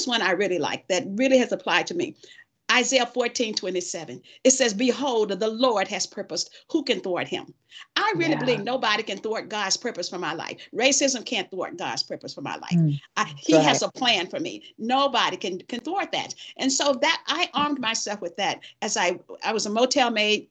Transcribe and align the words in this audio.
here's 0.00 0.08
one 0.08 0.22
I 0.22 0.32
really 0.32 0.58
like 0.58 0.88
that 0.88 1.04
really 1.06 1.38
has 1.38 1.52
applied 1.52 1.86
to 1.88 1.94
me. 1.94 2.16
Isaiah 2.72 3.06
14, 3.06 3.54
27. 3.54 4.22
It 4.44 4.52
says, 4.52 4.72
Behold, 4.72 5.30
the 5.30 5.48
Lord 5.48 5.88
has 5.88 6.06
purposed. 6.06 6.50
Who 6.70 6.84
can 6.84 7.00
thwart 7.00 7.26
him? 7.26 7.52
I 7.96 8.12
really 8.16 8.32
yeah. 8.32 8.38
believe 8.38 8.62
nobody 8.62 9.02
can 9.02 9.18
thwart 9.18 9.48
God's 9.48 9.76
purpose 9.76 10.08
for 10.08 10.18
my 10.18 10.34
life. 10.34 10.56
Racism 10.72 11.26
can't 11.26 11.50
thwart 11.50 11.76
God's 11.76 12.04
purpose 12.04 12.32
for 12.32 12.42
my 12.42 12.54
life. 12.54 12.72
Mm, 12.72 13.00
I, 13.16 13.34
he 13.36 13.56
right. 13.56 13.64
has 13.64 13.82
a 13.82 13.90
plan 13.90 14.28
for 14.28 14.38
me. 14.38 14.62
Nobody 14.78 15.36
can, 15.36 15.58
can 15.62 15.80
thwart 15.80 16.12
that. 16.12 16.34
And 16.58 16.72
so 16.72 16.96
that 17.02 17.22
I 17.26 17.50
armed 17.54 17.80
myself 17.80 18.20
with 18.20 18.36
that 18.36 18.60
as 18.82 18.96
I, 18.96 19.18
I 19.42 19.52
was 19.52 19.66
a 19.66 19.70
motel 19.70 20.12
maid 20.12 20.48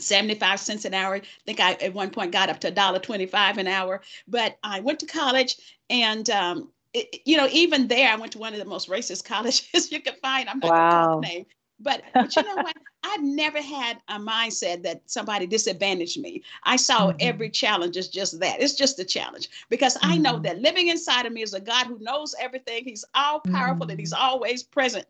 75 0.00 0.58
cents 0.58 0.84
an 0.84 0.94
hour. 0.94 1.14
I 1.16 1.22
think 1.46 1.60
I 1.60 1.74
at 1.74 1.94
one 1.94 2.10
point 2.10 2.32
got 2.32 2.50
up 2.50 2.58
to 2.60 2.72
$1.25 2.72 3.58
an 3.58 3.68
hour. 3.68 4.02
But 4.26 4.58
I 4.64 4.80
went 4.80 4.98
to 5.00 5.06
college 5.06 5.56
and 5.88 6.28
um, 6.30 6.72
it, 6.94 7.20
you 7.24 7.36
know, 7.36 7.48
even 7.52 7.88
there, 7.88 8.10
I 8.10 8.16
went 8.16 8.32
to 8.32 8.38
one 8.38 8.52
of 8.52 8.58
the 8.58 8.64
most 8.64 8.88
racist 8.88 9.24
colleges 9.28 9.92
you 9.92 10.00
could 10.00 10.16
find. 10.22 10.48
I'm 10.48 10.60
not 10.60 10.70
wow. 10.70 11.04
going 11.06 11.22
to 11.22 11.28
name. 11.28 11.46
But, 11.80 12.02
but 12.14 12.34
you 12.36 12.42
know 12.42 12.54
what? 12.54 12.76
I've 13.04 13.22
never 13.22 13.60
had 13.60 14.00
a 14.08 14.18
mindset 14.18 14.82
that 14.84 15.02
somebody 15.06 15.46
disadvantaged 15.46 16.20
me. 16.20 16.42
I 16.62 16.76
saw 16.76 17.08
mm-hmm. 17.08 17.16
every 17.20 17.50
challenge 17.50 17.96
as 17.96 18.08
just 18.08 18.40
that. 18.40 18.62
It's 18.62 18.74
just 18.74 18.98
a 18.98 19.04
challenge 19.04 19.50
because 19.68 19.96
mm-hmm. 19.98 20.12
I 20.12 20.16
know 20.18 20.34
mm-hmm. 20.34 20.42
that 20.42 20.60
living 20.60 20.88
inside 20.88 21.26
of 21.26 21.32
me 21.32 21.42
is 21.42 21.52
a 21.52 21.60
God 21.60 21.86
who 21.86 21.98
knows 22.00 22.34
everything. 22.40 22.84
He's 22.84 23.04
all 23.14 23.40
powerful 23.40 23.82
mm-hmm. 23.82 23.90
and 23.90 24.00
he's 24.00 24.12
always 24.12 24.62
present. 24.62 25.04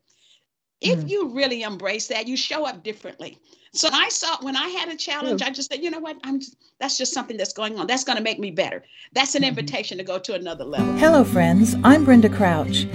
If 0.81 1.01
mm. 1.01 1.09
you 1.09 1.29
really 1.29 1.63
embrace 1.63 2.09
that, 2.09 2.27
you 2.27 2.37
show 2.37 2.67
up 2.67 2.83
differently. 2.83 3.39
So 3.73 3.89
I 3.93 4.09
saw 4.09 4.37
when 4.41 4.57
I 4.57 4.69
had 4.69 4.89
a 4.89 4.97
challenge. 4.97 5.43
I 5.43 5.51
just 5.51 5.73
said, 5.73 5.83
you 5.83 5.91
know 5.91 5.99
what? 5.99 6.17
I'm 6.23 6.39
just, 6.39 6.57
that's 6.79 6.97
just 6.97 7.13
something 7.13 7.37
that's 7.37 7.53
going 7.53 7.79
on. 7.79 7.87
That's 7.87 8.05
going 8.05 8.19
to 8.19 8.23
make 8.23 8.39
me 8.39 8.51
better. 8.51 8.85
That's 9.13 9.35
an 9.35 9.43
mm-hmm. 9.43 9.49
invitation 9.49 9.99
to 9.99 10.05
go 10.05 10.19
to 10.19 10.35
another 10.35 10.65
level. 10.65 10.93
Hello, 10.95 11.25
friends. 11.25 11.75
I'm 11.83 12.05
Brenda 12.05 12.29
Crouch. 12.29 12.87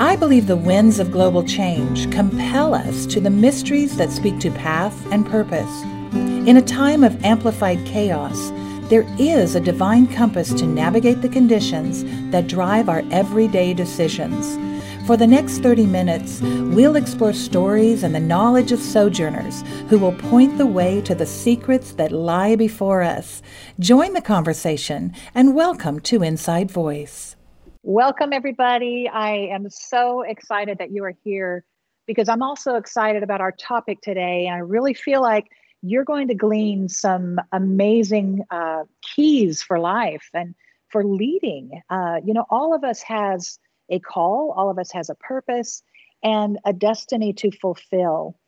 I 0.00 0.14
believe 0.14 0.46
the 0.46 0.56
winds 0.56 1.00
of 1.00 1.10
global 1.10 1.42
change 1.42 2.10
compel 2.12 2.72
us 2.72 3.04
to 3.06 3.20
the 3.20 3.30
mysteries 3.30 3.96
that 3.96 4.12
speak 4.12 4.38
to 4.40 4.50
path 4.52 5.10
and 5.10 5.26
purpose. 5.26 5.82
In 6.12 6.56
a 6.56 6.62
time 6.62 7.02
of 7.02 7.24
amplified 7.24 7.84
chaos, 7.84 8.52
there 8.88 9.06
is 9.18 9.56
a 9.56 9.60
divine 9.60 10.06
compass 10.06 10.54
to 10.54 10.66
navigate 10.66 11.20
the 11.20 11.28
conditions 11.28 12.04
that 12.30 12.46
drive 12.46 12.88
our 12.88 13.02
everyday 13.10 13.74
decisions. 13.74 14.56
For 15.08 15.16
the 15.16 15.26
next 15.26 15.60
30 15.60 15.86
minutes, 15.86 16.42
we'll 16.42 16.96
explore 16.96 17.32
stories 17.32 18.02
and 18.02 18.14
the 18.14 18.20
knowledge 18.20 18.72
of 18.72 18.78
sojourners 18.78 19.62
who 19.88 19.98
will 19.98 20.12
point 20.12 20.58
the 20.58 20.66
way 20.66 21.00
to 21.00 21.14
the 21.14 21.24
secrets 21.24 21.92
that 21.92 22.12
lie 22.12 22.56
before 22.56 23.00
us. 23.00 23.40
Join 23.78 24.12
the 24.12 24.20
conversation 24.20 25.14
and 25.34 25.54
welcome 25.54 25.98
to 26.00 26.22
Inside 26.22 26.70
Voice. 26.70 27.36
Welcome, 27.82 28.34
everybody. 28.34 29.08
I 29.08 29.30
am 29.30 29.70
so 29.70 30.20
excited 30.20 30.76
that 30.76 30.90
you 30.90 31.04
are 31.04 31.14
here 31.24 31.64
because 32.06 32.28
I'm 32.28 32.42
also 32.42 32.74
excited 32.74 33.22
about 33.22 33.40
our 33.40 33.52
topic 33.52 34.02
today. 34.02 34.44
And 34.44 34.56
I 34.56 34.58
really 34.58 34.92
feel 34.92 35.22
like 35.22 35.46
you're 35.80 36.04
going 36.04 36.28
to 36.28 36.34
glean 36.34 36.90
some 36.90 37.40
amazing 37.52 38.44
uh, 38.50 38.84
keys 39.00 39.62
for 39.62 39.78
life 39.78 40.28
and 40.34 40.54
for 40.90 41.02
leading. 41.02 41.80
Uh, 41.88 42.20
you 42.22 42.34
know, 42.34 42.44
all 42.50 42.74
of 42.74 42.84
us 42.84 43.00
has 43.00 43.58
a 43.88 43.98
call, 44.00 44.52
all 44.56 44.70
of 44.70 44.78
us 44.78 44.92
has 44.92 45.10
a 45.10 45.14
purpose 45.14 45.82
and 46.22 46.58
a 46.64 46.72
destiny 46.72 47.32
to 47.34 47.50
fulfill. 47.50 48.38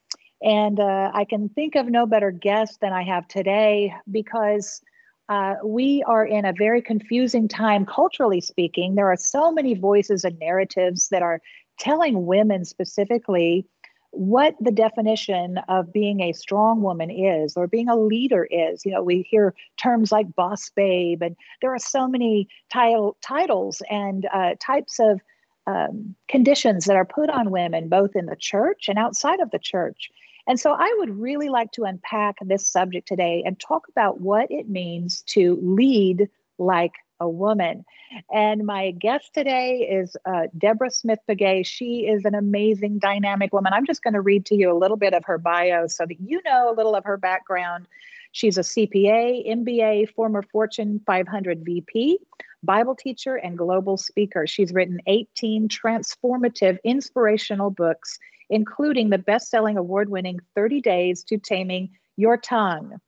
And 0.42 0.80
uh, 0.80 1.10
I 1.12 1.24
can 1.24 1.48
think 1.50 1.76
of 1.76 1.86
no 1.86 2.06
better 2.06 2.30
guest 2.30 2.80
than 2.80 2.92
I 2.92 3.02
have 3.02 3.28
today 3.28 3.94
because 4.10 4.80
uh, 5.28 5.54
we 5.64 6.02
are 6.06 6.24
in 6.24 6.44
a 6.44 6.52
very 6.52 6.82
confusing 6.82 7.46
time, 7.46 7.86
culturally 7.86 8.40
speaking. 8.40 8.94
There 8.94 9.12
are 9.12 9.16
so 9.16 9.52
many 9.52 9.74
voices 9.74 10.24
and 10.24 10.38
narratives 10.38 11.08
that 11.10 11.22
are 11.22 11.40
telling 11.78 12.26
women 12.26 12.64
specifically 12.64 13.66
what 14.12 14.56
the 14.60 14.72
definition 14.72 15.58
of 15.68 15.92
being 15.92 16.20
a 16.20 16.32
strong 16.32 16.82
woman 16.82 17.10
is 17.10 17.56
or 17.56 17.68
being 17.68 17.88
a 17.88 17.96
leader 17.96 18.46
is. 18.50 18.84
You 18.84 18.92
know, 18.92 19.02
we 19.02 19.22
hear 19.22 19.54
terms 19.76 20.10
like 20.10 20.34
boss 20.34 20.68
babe, 20.74 21.22
and 21.22 21.36
there 21.60 21.72
are 21.72 21.78
so 21.78 22.08
many 22.08 22.48
title, 22.72 23.16
titles 23.22 23.82
and 23.88 24.26
uh, 24.32 24.54
types 24.60 24.98
of 24.98 25.20
um, 25.66 26.14
conditions 26.28 26.84
that 26.86 26.96
are 26.96 27.04
put 27.04 27.30
on 27.30 27.50
women, 27.50 27.88
both 27.88 28.16
in 28.16 28.26
the 28.26 28.36
church 28.36 28.88
and 28.88 28.98
outside 28.98 29.40
of 29.40 29.50
the 29.50 29.58
church. 29.58 30.10
And 30.46 30.58
so 30.58 30.72
I 30.72 30.94
would 30.98 31.10
really 31.10 31.48
like 31.48 31.72
to 31.72 31.84
unpack 31.84 32.36
this 32.40 32.66
subject 32.66 33.06
today 33.06 33.42
and 33.44 33.58
talk 33.60 33.86
about 33.88 34.20
what 34.20 34.50
it 34.50 34.68
means 34.68 35.22
to 35.28 35.58
lead 35.62 36.28
like 36.58 36.94
a 37.20 37.28
woman. 37.28 37.84
And 38.32 38.64
my 38.64 38.92
guest 38.92 39.34
today 39.34 39.88
is 39.90 40.16
uh, 40.24 40.46
Deborah 40.56 40.90
Smith 40.90 41.20
Pegues. 41.28 41.66
She 41.66 42.06
is 42.06 42.24
an 42.24 42.34
amazing, 42.34 42.98
dynamic 42.98 43.52
woman. 43.52 43.72
I'm 43.72 43.86
just 43.86 44.02
going 44.02 44.14
to 44.14 44.20
read 44.20 44.46
to 44.46 44.56
you 44.56 44.72
a 44.72 44.76
little 44.76 44.96
bit 44.96 45.12
of 45.12 45.24
her 45.26 45.38
bio 45.38 45.86
so 45.86 46.06
that 46.06 46.18
you 46.20 46.40
know 46.44 46.72
a 46.72 46.74
little 46.74 46.96
of 46.96 47.04
her 47.04 47.16
background. 47.16 47.86
She's 48.32 48.56
a 48.56 48.62
CPA, 48.62 49.48
MBA, 49.48 50.14
former 50.14 50.42
Fortune 50.42 51.00
500 51.06 51.64
VP, 51.64 52.18
Bible 52.62 52.94
teacher, 52.94 53.36
and 53.36 53.56
global 53.56 53.96
speaker. 53.96 54.46
She's 54.46 54.72
written 54.72 55.00
18 55.06 55.68
transformative, 55.68 56.78
inspirational 56.84 57.70
books, 57.70 58.18
including 58.48 59.10
the 59.10 59.18
best 59.18 59.48
selling, 59.48 59.76
award 59.76 60.10
winning 60.10 60.40
30 60.54 60.80
Days 60.80 61.24
to 61.24 61.38
Taming 61.38 61.90
Your 62.16 62.36
Tongue. 62.36 62.98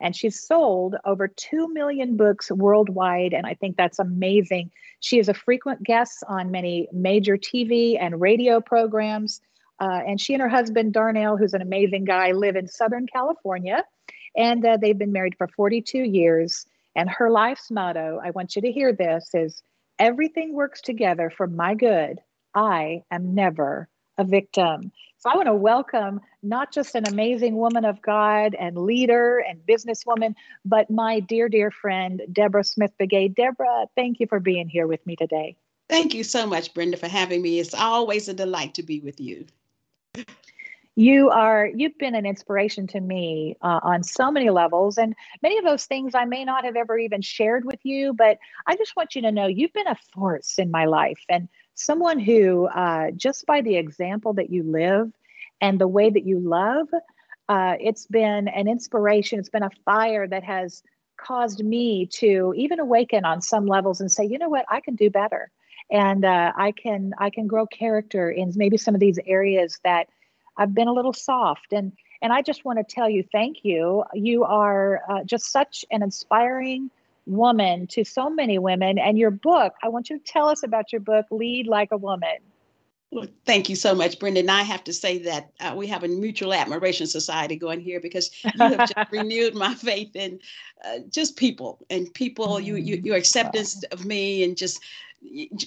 And 0.00 0.14
she's 0.14 0.46
sold 0.46 0.96
over 1.04 1.28
2 1.28 1.72
million 1.72 2.16
books 2.16 2.50
worldwide. 2.50 3.32
And 3.32 3.46
I 3.46 3.54
think 3.54 3.76
that's 3.76 3.98
amazing. 3.98 4.70
She 5.00 5.18
is 5.18 5.28
a 5.28 5.34
frequent 5.34 5.82
guest 5.82 6.24
on 6.28 6.50
many 6.50 6.88
major 6.92 7.36
TV 7.36 7.96
and 8.00 8.20
radio 8.20 8.60
programs. 8.60 9.40
Uh, 9.80 10.00
and 10.06 10.20
she 10.20 10.34
and 10.34 10.42
her 10.42 10.48
husband, 10.48 10.92
Darnell, 10.92 11.36
who's 11.36 11.54
an 11.54 11.62
amazing 11.62 12.04
guy, 12.04 12.32
live 12.32 12.56
in 12.56 12.68
Southern 12.68 13.06
California. 13.06 13.84
And 14.36 14.64
uh, 14.64 14.78
they've 14.80 14.98
been 14.98 15.12
married 15.12 15.36
for 15.36 15.48
42 15.48 15.98
years. 15.98 16.66
And 16.96 17.08
her 17.10 17.30
life's 17.30 17.70
motto, 17.70 18.20
I 18.22 18.30
want 18.30 18.56
you 18.56 18.62
to 18.62 18.72
hear 18.72 18.92
this, 18.92 19.30
is 19.34 19.62
everything 19.98 20.54
works 20.54 20.80
together 20.80 21.30
for 21.30 21.46
my 21.46 21.74
good. 21.74 22.20
I 22.54 23.02
am 23.10 23.34
never 23.34 23.88
a 24.16 24.24
victim. 24.24 24.92
So 25.18 25.30
I 25.30 25.36
want 25.36 25.46
to 25.46 25.54
welcome 25.54 26.20
not 26.42 26.72
just 26.72 26.94
an 26.94 27.08
amazing 27.08 27.56
woman 27.56 27.84
of 27.84 28.00
God 28.02 28.54
and 28.54 28.76
leader 28.76 29.38
and 29.38 29.58
businesswoman, 29.60 30.34
but 30.64 30.90
my 30.90 31.20
dear, 31.20 31.48
dear 31.48 31.70
friend, 31.70 32.22
Deborah 32.32 32.62
Smith 32.62 32.92
Pegues. 32.98 33.34
Deborah, 33.34 33.86
thank 33.96 34.20
you 34.20 34.26
for 34.26 34.38
being 34.38 34.68
here 34.68 34.86
with 34.86 35.04
me 35.06 35.16
today. 35.16 35.56
Thank 35.88 36.14
you 36.14 36.24
so 36.24 36.46
much, 36.46 36.74
Brenda, 36.74 36.96
for 36.96 37.08
having 37.08 37.42
me. 37.42 37.58
It's 37.58 37.74
always 37.74 38.28
a 38.28 38.34
delight 38.34 38.74
to 38.74 38.82
be 38.82 39.00
with 39.00 39.20
you 39.20 39.46
you 40.96 41.30
are 41.30 41.68
you've 41.74 41.96
been 41.98 42.14
an 42.14 42.26
inspiration 42.26 42.86
to 42.86 43.00
me 43.00 43.56
uh, 43.62 43.80
on 43.82 44.02
so 44.02 44.30
many 44.30 44.50
levels 44.50 44.98
and 44.98 45.14
many 45.42 45.58
of 45.58 45.64
those 45.64 45.86
things 45.86 46.14
i 46.14 46.24
may 46.24 46.44
not 46.44 46.64
have 46.64 46.76
ever 46.76 46.98
even 46.98 47.22
shared 47.22 47.64
with 47.64 47.80
you 47.84 48.12
but 48.12 48.38
i 48.66 48.76
just 48.76 48.94
want 48.96 49.14
you 49.14 49.22
to 49.22 49.32
know 49.32 49.46
you've 49.46 49.72
been 49.72 49.88
a 49.88 49.96
force 50.14 50.58
in 50.58 50.70
my 50.70 50.84
life 50.84 51.20
and 51.28 51.48
someone 51.74 52.18
who 52.18 52.66
uh, 52.66 53.10
just 53.16 53.46
by 53.46 53.62
the 53.62 53.76
example 53.76 54.34
that 54.34 54.50
you 54.50 54.62
live 54.62 55.10
and 55.60 55.80
the 55.80 55.88
way 55.88 56.10
that 56.10 56.26
you 56.26 56.38
love 56.40 56.88
uh, 57.48 57.74
it's 57.80 58.06
been 58.06 58.48
an 58.48 58.68
inspiration 58.68 59.38
it's 59.38 59.50
been 59.50 59.62
a 59.62 59.70
fire 59.84 60.26
that 60.28 60.44
has 60.44 60.82
caused 61.16 61.64
me 61.64 62.06
to 62.06 62.52
even 62.56 62.80
awaken 62.80 63.24
on 63.24 63.40
some 63.40 63.66
levels 63.66 64.00
and 64.00 64.10
say 64.10 64.24
you 64.24 64.38
know 64.38 64.48
what? 64.48 64.64
I 64.68 64.80
can 64.80 64.96
do 64.96 65.10
better. 65.10 65.50
And 65.90 66.24
uh, 66.24 66.52
i 66.56 66.72
can 66.72 67.12
i 67.18 67.30
can 67.30 67.46
grow 67.46 67.66
character 67.66 68.30
in 68.30 68.52
maybe 68.56 68.76
some 68.78 68.94
of 68.94 69.00
these 69.00 69.18
areas 69.26 69.78
that 69.84 70.08
I've 70.56 70.74
been 70.74 70.88
a 70.88 70.92
little 70.92 71.12
soft. 71.12 71.72
And 71.72 71.92
and 72.22 72.32
I 72.32 72.40
just 72.40 72.64
want 72.64 72.78
to 72.78 72.94
tell 72.94 73.08
you, 73.08 73.22
thank 73.32 73.64
you. 73.64 74.04
You 74.14 74.44
are 74.44 75.02
uh, 75.10 75.24
just 75.24 75.52
such 75.52 75.84
an 75.90 76.02
inspiring 76.02 76.90
woman 77.26 77.86
to 77.88 78.04
so 78.04 78.30
many 78.30 78.58
women. 78.58 78.98
And 78.98 79.18
your 79.18 79.30
book, 79.30 79.74
I 79.82 79.88
want 79.88 80.10
you 80.10 80.18
to 80.18 80.24
tell 80.24 80.48
us 80.48 80.62
about 80.62 80.92
your 80.92 81.00
book, 81.00 81.26
Lead 81.30 81.66
Like 81.66 81.90
a 81.92 81.96
Woman. 81.96 82.38
Well, 83.10 83.26
thank 83.46 83.68
you 83.68 83.76
so 83.76 83.94
much, 83.94 84.18
Brenda. 84.18 84.40
And 84.40 84.50
I 84.50 84.62
have 84.62 84.82
to 84.84 84.92
say 84.92 85.18
that 85.18 85.50
uh, 85.60 85.74
we 85.76 85.86
have 85.86 86.02
a 86.02 86.08
mutual 86.08 86.52
admiration 86.52 87.06
society 87.06 87.54
going 87.54 87.80
here 87.80 88.00
because 88.00 88.30
you 88.42 88.50
have 88.58 88.78
just 88.88 88.94
renewed 89.12 89.54
my 89.54 89.72
faith 89.74 90.16
in 90.16 90.40
uh, 90.84 90.98
just 91.10 91.36
people 91.36 91.78
and 91.90 92.12
people, 92.12 92.58
you, 92.58 92.74
you, 92.74 93.00
your 93.04 93.16
acceptance 93.16 93.84
of 93.92 94.04
me 94.04 94.42
and 94.42 94.56
just 94.56 94.80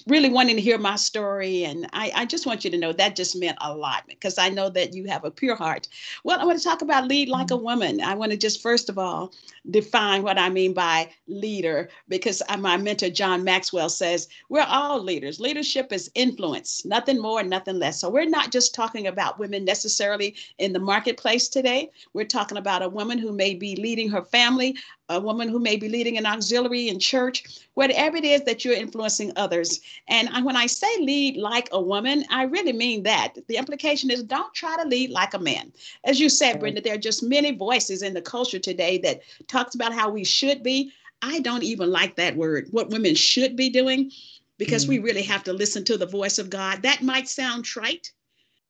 really 0.06 0.28
wanting 0.28 0.56
to 0.56 0.62
hear 0.62 0.78
my 0.78 0.96
story. 0.96 1.64
And 1.64 1.88
I, 1.92 2.12
I 2.14 2.24
just 2.26 2.46
want 2.46 2.64
you 2.64 2.70
to 2.70 2.78
know 2.78 2.92
that 2.92 3.16
just 3.16 3.36
meant 3.36 3.58
a 3.60 3.74
lot 3.74 4.04
because 4.06 4.38
I 4.38 4.48
know 4.48 4.70
that 4.70 4.94
you 4.94 5.04
have 5.06 5.24
a 5.24 5.30
pure 5.30 5.56
heart. 5.56 5.88
Well, 6.24 6.40
I 6.40 6.44
want 6.44 6.58
to 6.58 6.64
talk 6.64 6.82
about 6.82 7.08
lead 7.08 7.28
like 7.28 7.50
a 7.50 7.54
mm-hmm. 7.54 7.64
woman. 7.64 8.00
I 8.00 8.14
want 8.14 8.32
to 8.32 8.38
just 8.38 8.62
first 8.62 8.88
of 8.88 8.98
all 8.98 9.32
define 9.70 10.22
what 10.22 10.38
I 10.38 10.48
mean 10.48 10.72
by 10.72 11.10
leader 11.26 11.88
because 12.08 12.42
my 12.58 12.76
mentor, 12.76 13.10
John 13.10 13.44
Maxwell, 13.44 13.88
says 13.88 14.28
we're 14.48 14.66
all 14.66 15.02
leaders. 15.02 15.40
Leadership 15.40 15.92
is 15.92 16.10
influence, 16.14 16.84
nothing 16.84 17.20
more, 17.20 17.42
nothing 17.42 17.78
less. 17.78 18.00
So 18.00 18.08
we're 18.08 18.28
not 18.28 18.52
just 18.52 18.74
talking 18.74 19.06
about 19.06 19.38
women 19.38 19.64
necessarily 19.64 20.36
in 20.58 20.72
the 20.72 20.78
marketplace 20.78 21.48
today. 21.48 21.90
We're 22.12 22.24
talking 22.24 22.58
about 22.58 22.82
a 22.82 22.88
woman 22.88 23.18
who 23.18 23.32
may 23.32 23.54
be 23.54 23.76
leading 23.76 24.08
her 24.10 24.22
family, 24.22 24.76
a 25.08 25.20
woman 25.20 25.48
who 25.48 25.58
may 25.58 25.76
be 25.76 25.88
leading 25.88 26.18
an 26.18 26.26
auxiliary 26.26 26.88
in 26.88 26.98
church, 26.98 27.44
whatever 27.74 28.16
it 28.16 28.24
is 28.24 28.42
that 28.44 28.64
you're 28.64 28.74
influencing 28.74 29.32
others. 29.36 29.80
And 30.08 30.28
when 30.44 30.56
I 30.56 30.66
say 30.66 30.88
lead 31.00 31.36
like 31.36 31.68
a 31.72 31.80
woman, 31.80 32.24
I 32.30 32.42
really 32.42 32.72
mean 32.72 33.02
that. 33.04 33.34
The 33.46 33.56
implication 33.56 34.10
is 34.10 34.22
don't 34.22 34.52
try 34.54 34.76
to 34.76 34.88
lead 34.88 35.10
like 35.10 35.34
a 35.34 35.38
man. 35.38 35.72
As 36.04 36.20
you 36.20 36.28
said, 36.28 36.60
Brenda, 36.60 36.80
there 36.80 36.94
are 36.94 36.98
just 36.98 37.22
many 37.22 37.52
voices 37.52 38.02
in 38.02 38.14
the 38.14 38.22
culture 38.22 38.58
today 38.58 38.98
that 38.98 39.22
talks 39.46 39.74
about 39.74 39.94
how 39.94 40.10
we 40.10 40.24
should 40.24 40.62
be. 40.62 40.92
I 41.22 41.40
don't 41.40 41.64
even 41.64 41.90
like 41.90 42.16
that 42.16 42.36
word, 42.36 42.68
what 42.70 42.90
women 42.90 43.14
should 43.14 43.56
be 43.56 43.70
doing, 43.70 44.12
because 44.56 44.84
mm 44.84 44.88
we 44.88 44.98
really 44.98 45.22
have 45.22 45.44
to 45.44 45.52
listen 45.52 45.84
to 45.84 45.96
the 45.96 46.06
voice 46.06 46.38
of 46.38 46.50
God. 46.50 46.82
That 46.82 47.02
might 47.02 47.28
sound 47.28 47.64
trite. 47.64 48.12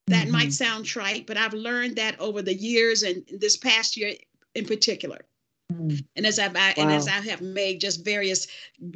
That 0.06 0.24
mm-hmm. 0.24 0.32
might 0.32 0.52
sound 0.52 0.86
trite, 0.86 1.26
but 1.26 1.36
I've 1.36 1.52
learned 1.52 1.96
that 1.96 2.18
over 2.18 2.40
the 2.40 2.54
years 2.54 3.02
and 3.02 3.22
this 3.30 3.56
past 3.56 3.96
year 3.96 4.14
in 4.54 4.64
particular. 4.64 5.26
And 5.70 6.24
as 6.24 6.38
I've 6.38 6.56
I, 6.56 6.72
wow. 6.76 6.84
and 6.84 6.92
as 6.92 7.08
I 7.08 7.20
have 7.28 7.42
made 7.42 7.80
just 7.80 8.02
various 8.02 8.46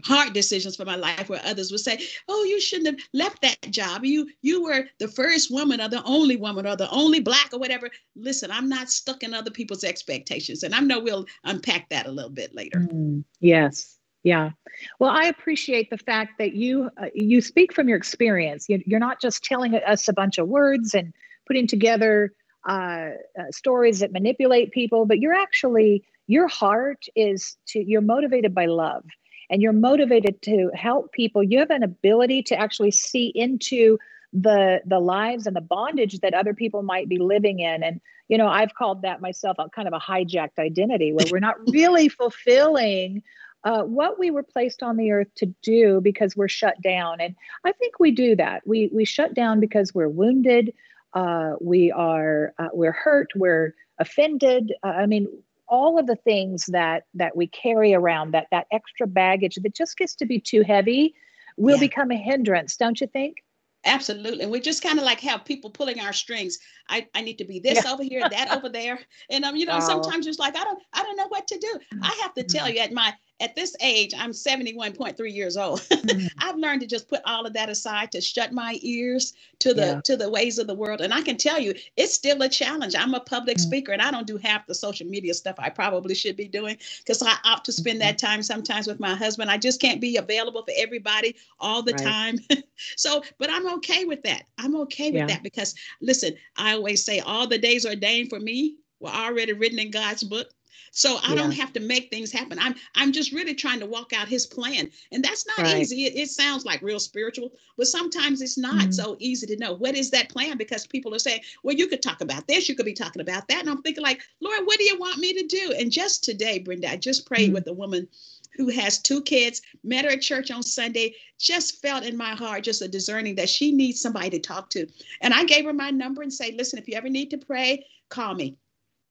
hard 0.05 0.33
decisions 0.33 0.75
for 0.75 0.87
my 0.87 0.97
life, 0.97 1.29
where 1.29 1.41
others 1.45 1.71
would 1.71 1.81
say, 1.81 1.99
"Oh, 2.29 2.45
you 2.45 2.61
shouldn't 2.61 2.87
have 2.87 3.09
left 3.13 3.43
that 3.43 3.71
job. 3.71 4.07
You 4.07 4.31
you 4.41 4.65
were 4.65 4.87
the 4.99 5.09
first 5.09 5.51
woman, 5.51 5.83
or 5.83 5.89
the 5.89 6.03
only 6.05 6.37
woman, 6.37 6.67
or 6.67 6.75
the 6.77 6.91
only 6.91 7.21
black, 7.21 7.51
or 7.53 7.59
whatever." 7.59 7.91
Listen, 8.17 8.51
I'm 8.51 8.71
not 8.71 8.89
stuck 8.89 9.23
in 9.23 9.35
other 9.35 9.51
people's 9.51 9.85
expectations, 9.85 10.63
and 10.63 10.75
I 10.75 10.81
know 10.81 10.99
we'll 10.99 11.27
unpack 11.45 11.91
that 11.91 12.07
a 12.07 12.11
little 12.11 12.31
bit 12.31 12.55
later. 12.55 12.81
Mm. 12.91 13.25
Yes, 13.41 13.99
yeah. 14.23 14.51
Well, 14.99 15.11
I 15.11 15.25
appreciate 15.25 15.91
the 15.91 15.99
fact 15.99 16.39
that 16.39 16.55
you 16.55 16.91
uh, 16.97 17.09
you 17.15 17.43
speak 17.43 17.75
from 17.75 17.87
your 17.87 17.99
experience. 17.99 18.67
You, 18.71 18.83
are 18.97 18.99
not 18.99 19.21
just 19.21 19.45
telling 19.45 19.75
us 19.75 20.09
a 20.09 20.15
bunch 20.15 20.39
of 20.39 20.49
words 20.49 20.95
and 20.95 21.13
putting 21.47 21.67
together 21.67 22.33
uh, 22.67 23.11
uh, 23.39 23.51
stories 23.51 24.01
that 24.01 24.13
manipulate 24.13 24.71
people, 24.71 25.05
but 25.05 25.19
you're 25.19 25.35
actually 25.35 26.05
your 26.27 26.49
heart 26.49 27.05
is 27.17 27.57
to 27.69 27.83
you're 27.83 28.01
motivated 28.01 28.55
by 28.55 28.67
love 28.67 29.05
and 29.51 29.61
you're 29.61 29.73
motivated 29.73 30.41
to 30.43 30.71
help 30.75 31.13
people. 31.13 31.43
You 31.43 31.59
have 31.59 31.71
an 31.71 31.83
ability 31.83 32.43
to 32.45 32.59
actually 32.59 32.91
see 32.91 33.33
into 33.35 33.99
the 34.33 34.81
the 34.87 34.99
lives 34.99 35.47
and 35.47 35.55
the 35.55 35.61
bondage 35.61 36.21
that 36.21 36.33
other 36.33 36.55
people 36.55 36.83
might 36.83 37.09
be 37.09 37.19
living 37.19 37.61
in. 37.61 37.83
And 37.83 38.01
you 38.29 38.39
know 38.39 38.49
i've 38.49 38.75
called 38.75 39.03
that 39.03 39.21
myself 39.21 39.57
a 39.59 39.69
kind 39.69 39.87
of 39.87 39.93
a 39.93 40.01
hijacked 40.01 40.59
identity 40.59 41.13
where 41.13 41.27
we're 41.31 41.39
not 41.39 41.57
really 41.69 42.09
fulfilling 42.09 43.23
uh, 43.65 43.83
what 43.83 44.19
we 44.19 44.31
were 44.31 44.43
placed 44.43 44.83
on 44.83 44.97
the 44.97 45.13
earth 45.13 45.29
to 45.37 45.47
do 45.63 46.01
because 46.01 46.37
we're 46.37 46.49
shut 46.49 46.81
down. 46.83 47.21
And 47.21 47.37
i 47.65 47.73
think 47.73 48.01
we 48.01 48.11
do 48.11 48.35
that. 48.37 48.67
We 48.67 48.91
we 48.93 49.05
shut 49.05 49.35
down 49.35 49.61
because 49.61 49.95
we're 49.95 50.09
wounded 50.09 50.73
uh, 51.15 51.57
we 51.61 51.93
are 51.93 52.55
uh, 52.59 52.69
we're 52.73 52.93
hurt 52.93 53.29
we're 53.37 53.75
offended. 53.99 54.73
Uh, 54.83 54.95
i 55.03 55.07
mean 55.07 55.29
all 55.73 55.99
of 55.99 56.07
the 56.07 56.17
things 56.17 56.67
that 56.67 57.05
that 57.15 57.35
we 57.35 57.47
carry 57.47 57.95
around 57.95 58.33
that 58.33 58.47
that 58.51 58.67
extra 58.71 59.07
baggage 59.07 59.57
that 59.57 59.75
just 59.75 59.97
gets 59.97 60.15
to 60.15 60.27
be 60.27 60.39
too 60.39 60.63
heavy 60.63 61.15
will 61.57 61.77
yeah. 61.77 61.81
become 61.81 62.11
a 62.11 62.17
hindrance 62.17 62.77
don't 62.77 63.01
you 63.01 63.07
think 63.07 63.39
Absolutely. 63.85 64.43
And 64.43 64.53
we 64.53 64.61
just 64.61 64.81
kind 64.81 64.99
of 65.01 65.05
like 65.05 65.19
have 65.21 65.45
people 65.45 65.69
pulling 65.69 65.99
our 65.99 66.13
strings. 66.13 66.59
I, 66.89 67.09
I 67.17 67.21
need 67.21 67.39
to 67.39 67.45
be 67.45 67.59
this 67.59 67.85
yeah. 67.85 67.93
over 67.93 68.05
here, 68.05 68.23
that 68.29 68.53
over 68.53 68.69
there. 68.81 69.01
And 69.29 69.45
um, 69.45 69.57
you 69.57 69.67
know, 69.67 69.81
sometimes 69.81 70.29
it's 70.29 70.39
like 70.39 70.57
I 70.57 70.63
don't 70.63 70.81
I 70.93 71.03
don't 71.03 71.17
know 71.17 71.27
what 71.27 71.49
to 71.49 71.59
do. 71.59 71.79
I 72.01 72.17
have 72.23 72.33
to 72.35 72.45
tell 72.45 72.67
mm-hmm. 72.67 72.77
you 72.77 72.81
at 72.81 72.93
my 72.93 73.13
at 73.41 73.57
this 73.57 73.75
age, 73.81 74.13
I'm 74.17 74.31
71.3 74.31 75.33
years 75.33 75.57
old. 75.57 75.83
Mm-hmm. 76.03 76.27
I've 76.39 76.57
learned 76.57 76.81
to 76.81 76.87
just 76.87 77.09
put 77.09 77.21
all 77.25 77.47
of 77.47 77.53
that 77.53 77.69
aside, 77.69 78.11
to 78.11 78.21
shut 78.21 78.53
my 78.53 78.77
ears 78.83 79.35
to 79.61 79.73
the 79.73 79.87
yeah. 79.87 80.01
to 80.03 80.17
the 80.17 80.29
ways 80.29 80.59
of 80.59 80.67
the 80.67 80.75
world. 80.75 81.01
And 81.01 81.15
I 81.15 81.23
can 81.23 81.37
tell 81.37 81.61
you, 81.61 81.75
it's 81.97 82.13
still 82.13 82.43
a 82.43 82.49
challenge. 82.49 82.97
I'm 82.97 83.15
a 83.15 83.21
public 83.21 83.59
mm-hmm. 83.59 83.69
speaker, 83.69 83.93
and 83.93 84.03
I 84.03 84.11
don't 84.11 84.27
do 84.27 84.37
half 84.37 84.67
the 84.67 84.75
social 84.75 85.07
media 85.07 85.33
stuff 85.33 85.55
I 85.59 85.71
probably 85.71 86.17
should 86.17 86.37
be 86.37 86.49
doing 86.49 86.77
because 86.99 87.23
I 87.23 87.35
opt 87.45 87.67
to 87.67 87.73
spend 87.73 88.01
that 88.01 88.19
mm-hmm. 88.19 88.27
time 88.27 88.43
sometimes 88.43 88.89
with 88.89 88.99
my 88.99 89.15
husband. 89.15 89.49
I 89.49 89.59
just 89.59 89.81
can't 89.81 90.01
be 90.01 90.17
available 90.17 90.65
for 90.65 90.73
everybody 90.77 91.37
all 91.61 91.83
the 91.83 91.93
right. 91.93 92.03
time. 92.03 92.39
so, 92.97 93.23
but 93.39 93.49
I'm 93.49 93.73
okay 93.75 94.05
with 94.05 94.23
that. 94.25 94.43
I'm 94.59 94.75
okay 94.81 95.13
with 95.13 95.21
yeah. 95.21 95.27
that 95.27 95.45
because 95.45 95.77
listen, 96.01 96.35
I 96.57 96.75
always 96.75 97.05
say 97.05 97.21
all 97.21 97.47
the 97.47 97.59
days 97.59 97.87
ordained 97.87 98.29
for 98.29 98.41
me 98.41 98.77
were 98.99 99.11
already 99.11 99.53
written 99.53 99.79
in 99.79 99.93
God's 99.93 100.25
book. 100.25 100.49
So 100.91 101.19
I 101.23 101.31
yeah. 101.31 101.35
don't 101.37 101.53
have 101.53 101.73
to 101.75 101.81
make 101.81 102.11
things 102.11 102.33
happen. 102.33 102.59
I'm 102.61 102.75
I'm 102.95 103.13
just 103.13 103.33
really 103.33 103.55
trying 103.55 103.81
to 103.81 103.87
walk 103.87 104.13
out 104.13 104.29
his 104.29 104.47
plan. 104.47 104.91
And 105.11 105.25
that's 105.25 105.47
not 105.47 105.59
right. 105.59 105.79
easy. 105.79 106.07
It, 106.07 106.17
it, 106.17 106.29
sounds 106.29 106.65
like 106.65 106.83
real 106.83 106.99
spiritual, 106.99 107.53
but 107.77 107.87
sometimes 107.87 108.41
it's 108.41 108.59
not 108.59 108.75
mm-hmm. 108.75 108.91
so 108.91 109.17
easy 109.19 109.47
to 109.47 109.57
know. 109.57 109.75
What 109.75 109.95
is 109.95 110.11
that 110.11 110.29
plan? 110.29 110.57
Because 110.57 110.87
people 110.87 111.15
are 111.15 111.19
saying, 111.19 111.41
well, 111.63 111.77
you 111.77 111.89
could 111.89 112.03
talk 112.03 112.21
about 112.21 112.47
this, 112.47 112.69
you 112.69 112.75
could 112.75 112.87
be 112.87 112.95
talking 112.95 113.23
about 113.23 113.49
that. 113.49 113.61
And 113.61 113.71
I'm 113.71 113.83
thinking, 113.83 114.03
like, 114.03 114.23
Lord, 114.41 114.61
what 114.65 114.79
do 114.79 114.85
you 114.85 114.99
want 114.99 115.19
me 115.19 115.33
to 115.35 115.47
do? 115.47 115.75
And 115.79 115.91
just 115.91 116.25
today, 116.25 116.59
Brenda, 116.59 116.91
I 116.91 116.97
just 116.97 117.27
prayed 117.27 117.47
mm-hmm. 117.47 117.55
with 117.55 117.67
a 117.69 117.73
woman 117.73 118.09
who 118.57 118.69
has 118.69 119.01
two 119.01 119.23
kids, 119.23 119.63
met 119.83 120.05
her 120.05 120.11
at 120.11 120.21
church 120.21 120.51
on 120.51 120.63
Sunday, 120.63 121.15
just 121.39 121.81
felt 121.81 122.05
in 122.05 122.17
my 122.17 122.35
heart 122.35 122.65
just 122.65 122.83
a 122.83 122.89
discerning 122.89 123.35
that 123.37 123.49
she 123.49 123.73
needs 123.73 124.01
somebody 124.01 124.31
to 124.31 124.39
talk 124.39 124.71
to. 124.71 124.87
And 125.21 125.33
I 125.33 125.45
gave 125.45 125.65
her 125.65 125.73
my 125.73 125.91
number 125.91 126.23
and 126.23 126.33
say, 126.33 126.53
listen, 126.53 126.79
if 126.79 126.89
you 126.89 126.95
ever 126.95 127.09
need 127.09 127.31
to 127.31 127.39
pray, 127.39 127.87
call 128.09 128.35
me. 128.35 128.57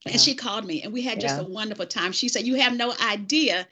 And 0.06 0.20
she 0.20 0.34
called 0.34 0.64
me 0.64 0.82
and 0.82 0.92
we 0.92 1.02
had 1.02 1.20
just 1.20 1.36
yeah. 1.36 1.42
a 1.42 1.48
wonderful 1.48 1.86
time. 1.86 2.12
She 2.12 2.28
said, 2.28 2.46
You 2.46 2.56
have 2.56 2.76
no 2.76 2.92
idea 3.00 3.66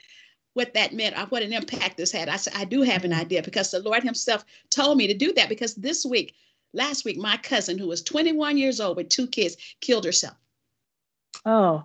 what 0.55 0.75
that 0.75 0.93
meant 0.93 1.17
or 1.17 1.27
what 1.27 1.43
an 1.43 1.53
impact 1.53 1.97
this 1.97 2.13
had. 2.13 2.29
I 2.29 2.37
said, 2.37 2.55
I 2.57 2.65
do 2.65 2.83
have 2.83 3.05
an 3.05 3.11
mm-hmm. 3.11 3.21
idea 3.21 3.43
because 3.43 3.71
the 3.71 3.81
Lord 3.81 4.03
Himself 4.03 4.45
told 4.69 4.99
me 4.99 5.07
to 5.07 5.15
do 5.15 5.33
that 5.35 5.49
because 5.49 5.75
this 5.75 6.05
week, 6.05 6.35
last 6.73 7.05
week, 7.05 7.17
my 7.19 7.37
cousin, 7.37 7.79
who 7.79 7.89
was 7.89 8.03
21 8.03 8.59
years 8.59 8.81
old 8.81 8.97
with 8.97 9.09
two 9.09 9.27
kids, 9.27 9.57
killed 9.81 10.05
herself. 10.05 10.37
Oh. 11.45 11.85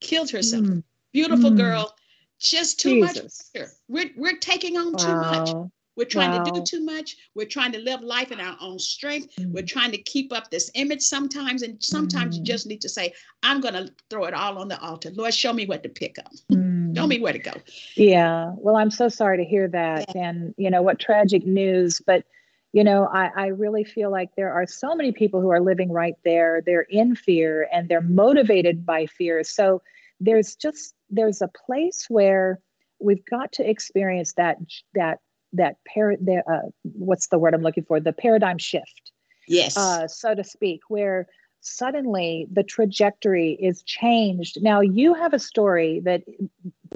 Killed 0.00 0.30
herself. 0.30 0.64
Mm. 0.64 0.82
Beautiful 1.12 1.50
mm. 1.50 1.56
girl. 1.56 1.94
Just 2.38 2.80
too 2.80 3.02
Jesus. 3.02 3.50
much. 3.54 3.68
We're, 3.88 4.10
we're 4.16 4.38
taking 4.38 4.76
on 4.76 4.92
wow. 4.92 4.98
too 4.98 5.14
much. 5.14 5.70
We're 5.96 6.06
trying 6.06 6.30
wow. 6.30 6.44
to 6.44 6.50
do 6.52 6.62
too 6.62 6.84
much. 6.84 7.16
We're 7.34 7.46
trying 7.46 7.72
to 7.72 7.78
live 7.78 8.00
life 8.00 8.32
in 8.32 8.40
our 8.40 8.56
own 8.60 8.78
strength. 8.78 9.34
Mm. 9.36 9.52
We're 9.52 9.62
trying 9.62 9.92
to 9.92 9.98
keep 9.98 10.32
up 10.32 10.50
this 10.50 10.70
image 10.74 11.02
sometimes. 11.02 11.62
And 11.62 11.82
sometimes 11.82 12.34
mm. 12.34 12.38
you 12.38 12.44
just 12.44 12.66
need 12.66 12.80
to 12.80 12.88
say, 12.88 13.12
I'm 13.42 13.60
going 13.60 13.74
to 13.74 13.92
throw 14.08 14.24
it 14.24 14.34
all 14.34 14.58
on 14.58 14.68
the 14.68 14.80
altar. 14.80 15.10
Lord, 15.14 15.34
show 15.34 15.52
me 15.52 15.66
what 15.66 15.82
to 15.82 15.88
pick 15.88 16.18
up. 16.18 16.32
Mm. 16.50 16.96
show 16.96 17.06
me 17.06 17.20
where 17.20 17.32
to 17.32 17.38
go. 17.38 17.52
Yeah. 17.96 18.52
Well, 18.56 18.76
I'm 18.76 18.90
so 18.90 19.08
sorry 19.08 19.38
to 19.38 19.44
hear 19.44 19.68
that. 19.68 20.06
Yeah. 20.14 20.28
And, 20.28 20.54
you 20.56 20.70
know, 20.70 20.82
what 20.82 20.98
tragic 20.98 21.46
news. 21.46 22.00
But, 22.06 22.24
you 22.72 22.84
know, 22.84 23.06
I, 23.12 23.30
I 23.36 23.46
really 23.48 23.84
feel 23.84 24.10
like 24.10 24.30
there 24.36 24.52
are 24.52 24.66
so 24.66 24.94
many 24.94 25.12
people 25.12 25.40
who 25.40 25.50
are 25.50 25.60
living 25.60 25.92
right 25.92 26.16
there. 26.24 26.62
They're 26.64 26.82
in 26.82 27.16
fear 27.16 27.68
and 27.72 27.88
they're 27.88 28.00
motivated 28.00 28.86
by 28.86 29.06
fear. 29.06 29.44
So 29.44 29.82
there's 30.20 30.54
just, 30.56 30.94
there's 31.10 31.42
a 31.42 31.48
place 31.48 32.06
where 32.08 32.60
we've 32.98 33.24
got 33.26 33.52
to 33.52 33.68
experience 33.68 34.34
that, 34.34 34.58
that 34.94 35.18
that 35.52 35.76
par- 35.92 36.16
the, 36.20 36.42
uh, 36.50 36.68
what's 36.82 37.28
the 37.28 37.38
word 37.38 37.54
I'm 37.54 37.62
looking 37.62 37.84
for? 37.84 38.00
The 38.00 38.12
paradigm 38.12 38.58
shift. 38.58 39.12
Yes. 39.48 39.76
Uh, 39.76 40.08
so 40.08 40.34
to 40.34 40.44
speak, 40.44 40.80
where 40.88 41.26
suddenly 41.60 42.46
the 42.52 42.62
trajectory 42.62 43.52
is 43.60 43.82
changed. 43.82 44.62
Now 44.62 44.80
you 44.80 45.14
have 45.14 45.32
a 45.32 45.38
story 45.38 46.00
that 46.04 46.22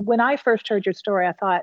when 0.03 0.21
I 0.21 0.37
first 0.37 0.69
heard 0.69 0.85
your 0.85 0.93
story, 0.93 1.27
I 1.27 1.33
thought, 1.33 1.63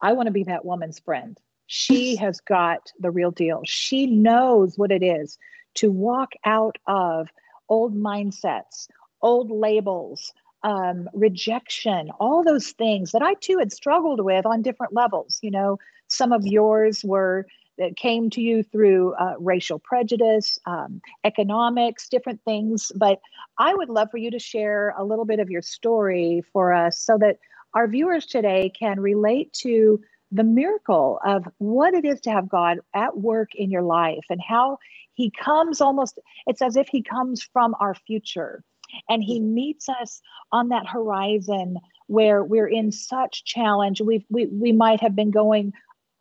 I 0.00 0.12
want 0.12 0.26
to 0.26 0.32
be 0.32 0.44
that 0.44 0.64
woman's 0.64 1.00
friend. 1.00 1.38
She 1.66 2.16
has 2.24 2.40
got 2.40 2.92
the 2.98 3.10
real 3.10 3.30
deal. 3.30 3.62
She 3.64 4.06
knows 4.06 4.78
what 4.78 4.92
it 4.92 5.02
is 5.02 5.38
to 5.74 5.90
walk 5.90 6.32
out 6.44 6.78
of 6.86 7.28
old 7.68 7.94
mindsets, 7.94 8.86
old 9.22 9.50
labels, 9.50 10.32
um, 10.62 11.08
rejection, 11.12 12.10
all 12.20 12.44
those 12.44 12.70
things 12.70 13.12
that 13.12 13.22
I 13.22 13.34
too 13.34 13.58
had 13.58 13.72
struggled 13.72 14.20
with 14.24 14.46
on 14.46 14.62
different 14.62 14.94
levels. 14.94 15.38
You 15.42 15.50
know, 15.50 15.78
some 16.14 16.32
of 16.32 16.46
yours 16.46 17.02
were 17.04 17.46
that 17.78 17.96
came 17.96 18.30
to 18.30 18.40
you 18.40 18.62
through 18.62 19.14
uh, 19.14 19.34
racial 19.38 19.78
prejudice, 19.78 20.58
um, 20.66 21.00
economics, 21.24 22.08
different 22.08 22.40
things. 22.44 22.92
But 22.94 23.20
I 23.58 23.74
would 23.74 23.88
love 23.88 24.10
for 24.10 24.18
you 24.18 24.30
to 24.30 24.38
share 24.38 24.94
a 24.96 25.04
little 25.04 25.24
bit 25.24 25.40
of 25.40 25.50
your 25.50 25.62
story 25.62 26.42
for 26.52 26.72
us 26.72 26.98
so 27.00 27.18
that 27.18 27.38
our 27.74 27.88
viewers 27.88 28.26
today 28.26 28.70
can 28.78 29.00
relate 29.00 29.52
to 29.54 30.00
the 30.30 30.44
miracle 30.44 31.20
of 31.24 31.44
what 31.58 31.94
it 31.94 32.04
is 32.04 32.20
to 32.22 32.30
have 32.30 32.48
God 32.48 32.78
at 32.94 33.16
work 33.16 33.50
in 33.54 33.70
your 33.70 33.82
life 33.82 34.24
and 34.30 34.40
how 34.46 34.78
he 35.14 35.30
comes 35.30 35.80
almost, 35.80 36.18
it's 36.46 36.62
as 36.62 36.76
if 36.76 36.88
he 36.88 37.02
comes 37.02 37.42
from 37.42 37.74
our 37.80 37.94
future 37.94 38.62
and 39.08 39.22
he 39.22 39.40
meets 39.40 39.88
us 39.88 40.20
on 40.52 40.68
that 40.68 40.86
horizon 40.86 41.78
where 42.06 42.44
we're 42.44 42.68
in 42.68 42.92
such 42.92 43.44
challenge. 43.44 44.00
We've, 44.00 44.24
we, 44.28 44.46
we 44.46 44.72
might 44.72 45.00
have 45.00 45.16
been 45.16 45.30
going 45.30 45.72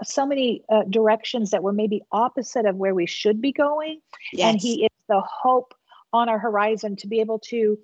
so 0.03 0.25
many 0.25 0.63
uh, 0.69 0.83
directions 0.89 1.51
that 1.51 1.63
were 1.63 1.73
maybe 1.73 2.01
opposite 2.11 2.65
of 2.65 2.75
where 2.75 2.95
we 2.95 3.05
should 3.05 3.41
be 3.41 3.51
going. 3.51 3.99
Yes. 4.31 4.51
And 4.51 4.61
He 4.61 4.83
is 4.85 4.89
the 5.07 5.21
hope 5.21 5.73
on 6.11 6.29
our 6.29 6.39
horizon 6.39 6.95
to 6.97 7.07
be 7.07 7.19
able 7.19 7.39
to 7.39 7.77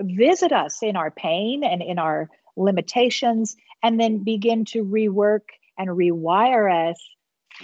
visit 0.00 0.52
us 0.52 0.82
in 0.82 0.96
our 0.96 1.10
pain 1.10 1.64
and 1.64 1.82
in 1.82 1.98
our 1.98 2.30
limitations, 2.56 3.56
and 3.82 4.00
then 4.00 4.24
begin 4.24 4.64
to 4.64 4.84
rework 4.84 5.42
and 5.78 5.90
rewire 5.90 6.90
us 6.90 6.98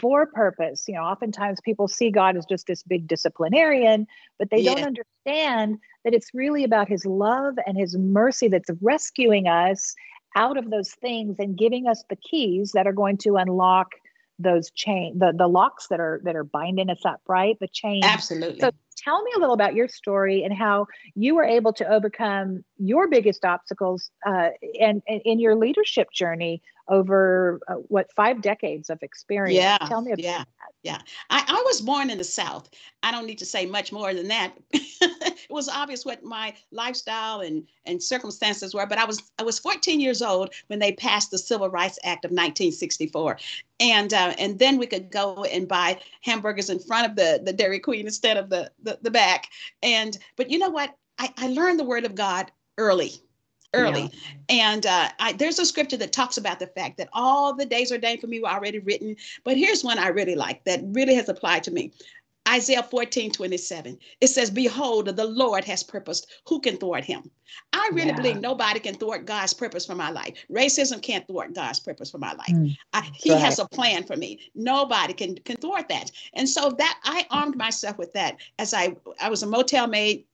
for 0.00 0.26
purpose. 0.26 0.84
You 0.88 0.94
know, 0.94 1.02
oftentimes 1.02 1.60
people 1.64 1.88
see 1.88 2.10
God 2.10 2.36
as 2.36 2.46
just 2.46 2.66
this 2.66 2.82
big 2.82 3.06
disciplinarian, 3.06 4.06
but 4.38 4.50
they 4.50 4.58
yeah. 4.58 4.74
don't 4.74 4.84
understand 4.84 5.78
that 6.04 6.14
it's 6.14 6.30
really 6.34 6.64
about 6.64 6.88
his 6.88 7.04
love 7.06 7.54
and 7.66 7.76
his 7.76 7.96
mercy 7.96 8.48
that's 8.48 8.70
rescuing 8.80 9.46
us 9.46 9.94
out 10.34 10.56
of 10.56 10.70
those 10.70 10.90
things 10.92 11.36
and 11.38 11.56
giving 11.56 11.86
us 11.86 12.04
the 12.08 12.16
keys 12.16 12.72
that 12.72 12.86
are 12.86 12.92
going 12.92 13.16
to 13.18 13.36
unlock 13.36 13.92
those 14.38 14.72
chain 14.72 15.16
the 15.16 15.32
the 15.36 15.46
locks 15.46 15.86
that 15.88 16.00
are 16.00 16.20
that 16.24 16.34
are 16.34 16.42
binding 16.42 16.90
us 16.90 17.04
up 17.04 17.20
right? 17.28 17.56
The 17.60 17.68
chain 17.68 18.02
absolutely. 18.02 18.60
So 18.60 18.70
tell 18.96 19.22
me 19.22 19.30
a 19.36 19.38
little 19.38 19.54
about 19.54 19.74
your 19.74 19.88
story 19.88 20.42
and 20.42 20.52
how 20.52 20.86
you 21.14 21.34
were 21.34 21.44
able 21.44 21.72
to 21.74 21.86
overcome 21.86 22.64
your 22.78 23.08
biggest 23.08 23.44
obstacles 23.44 24.10
uh, 24.26 24.48
and, 24.80 25.02
and, 25.06 25.20
in 25.24 25.38
your 25.38 25.56
leadership 25.56 26.08
journey 26.12 26.62
over 26.88 27.60
uh, 27.68 27.74
what 27.88 28.12
five 28.12 28.42
decades 28.42 28.90
of 28.90 29.02
experience. 29.02 29.56
Yeah 29.56 29.78
tell 29.88 30.02
me 30.02 30.12
about 30.12 30.24
yeah 30.24 30.38
that. 30.38 30.48
yeah. 30.82 30.98
I, 31.30 31.44
I 31.46 31.62
was 31.66 31.80
born 31.80 32.10
in 32.10 32.18
the 32.18 32.24
south. 32.24 32.68
I 33.02 33.10
don't 33.10 33.26
need 33.26 33.38
to 33.38 33.46
say 33.46 33.66
much 33.66 33.92
more 33.92 34.12
than 34.14 34.28
that. 34.28 34.54
It 35.00 35.50
was 35.50 35.68
obvious 35.68 36.06
what 36.06 36.24
my 36.24 36.54
lifestyle 36.72 37.40
and 37.40 37.66
and 37.84 38.02
circumstances 38.02 38.74
were 38.74 38.86
but 38.86 38.96
i 38.96 39.04
was 39.04 39.30
i 39.38 39.42
was 39.42 39.58
14 39.58 40.00
years 40.00 40.22
old 40.22 40.54
when 40.68 40.78
they 40.78 40.92
passed 40.92 41.30
the 41.30 41.38
civil 41.38 41.68
rights 41.68 41.98
act 42.02 42.24
of 42.24 42.30
1964 42.30 43.36
and 43.80 44.14
uh, 44.14 44.34
and 44.38 44.58
then 44.58 44.78
we 44.78 44.86
could 44.86 45.10
go 45.10 45.44
and 45.44 45.68
buy 45.68 45.98
hamburgers 46.22 46.70
in 46.70 46.78
front 46.78 47.10
of 47.10 47.16
the 47.16 47.40
the 47.44 47.52
dairy 47.52 47.78
queen 47.78 48.06
instead 48.06 48.36
of 48.36 48.48
the 48.48 48.70
the, 48.82 48.98
the 49.02 49.10
back. 49.10 49.48
And 49.82 50.16
but 50.36 50.50
you 50.50 50.58
know 50.58 50.70
what? 50.70 50.94
I, 51.18 51.32
I 51.36 51.48
learned 51.48 51.78
the 51.78 51.84
word 51.84 52.04
of 52.04 52.14
god 52.14 52.50
early 52.78 53.14
early. 53.74 54.02
Yeah. 54.02 54.72
And 54.72 54.86
uh, 54.86 55.08
I, 55.18 55.32
there's 55.32 55.58
a 55.58 55.66
scripture 55.66 55.96
that 55.98 56.12
talks 56.12 56.36
about 56.36 56.58
the 56.58 56.66
fact 56.68 56.96
that 56.98 57.08
all 57.12 57.54
the 57.54 57.66
days 57.66 57.92
ordained 57.92 58.20
for 58.20 58.26
me 58.26 58.40
were 58.40 58.48
already 58.48 58.78
written. 58.78 59.16
But 59.44 59.56
here's 59.56 59.84
one 59.84 59.98
I 59.98 60.08
really 60.08 60.34
like 60.36 60.64
that 60.64 60.80
really 60.84 61.14
has 61.14 61.28
applied 61.28 61.64
to 61.64 61.70
me. 61.70 61.92
Isaiah 62.46 62.82
14, 62.82 63.32
27. 63.32 63.98
It 64.20 64.26
says, 64.26 64.50
Behold, 64.50 65.06
the 65.16 65.24
Lord 65.24 65.64
has 65.64 65.82
purposed. 65.82 66.26
Who 66.46 66.60
can 66.60 66.76
thwart 66.76 67.04
him? 67.04 67.30
I 67.72 67.90
really 67.92 68.08
yeah. 68.08 68.16
believe 68.16 68.40
nobody 68.40 68.80
can 68.80 68.94
thwart 68.94 69.24
God's 69.24 69.54
purpose 69.54 69.86
for 69.86 69.94
my 69.94 70.10
life. 70.10 70.34
Racism 70.50 71.00
can't 71.00 71.26
thwart 71.26 71.54
God's 71.54 71.80
purpose 71.80 72.10
for 72.10 72.18
my 72.18 72.32
life. 72.32 72.50
Mm, 72.50 72.76
I, 72.92 73.08
he 73.14 73.32
right. 73.32 73.40
has 73.40 73.58
a 73.58 73.66
plan 73.68 74.04
for 74.04 74.16
me. 74.16 74.40
Nobody 74.54 75.14
can, 75.14 75.36
can 75.36 75.56
thwart 75.56 75.88
that. 75.88 76.10
And 76.34 76.48
so 76.48 76.70
that 76.70 77.00
I 77.04 77.26
armed 77.30 77.56
myself 77.56 77.96
with 77.96 78.12
that 78.12 78.36
as 78.58 78.74
I, 78.74 78.94
I 79.20 79.30
was 79.30 79.42
a 79.42 79.46
motel 79.46 79.86
maid 79.86 80.26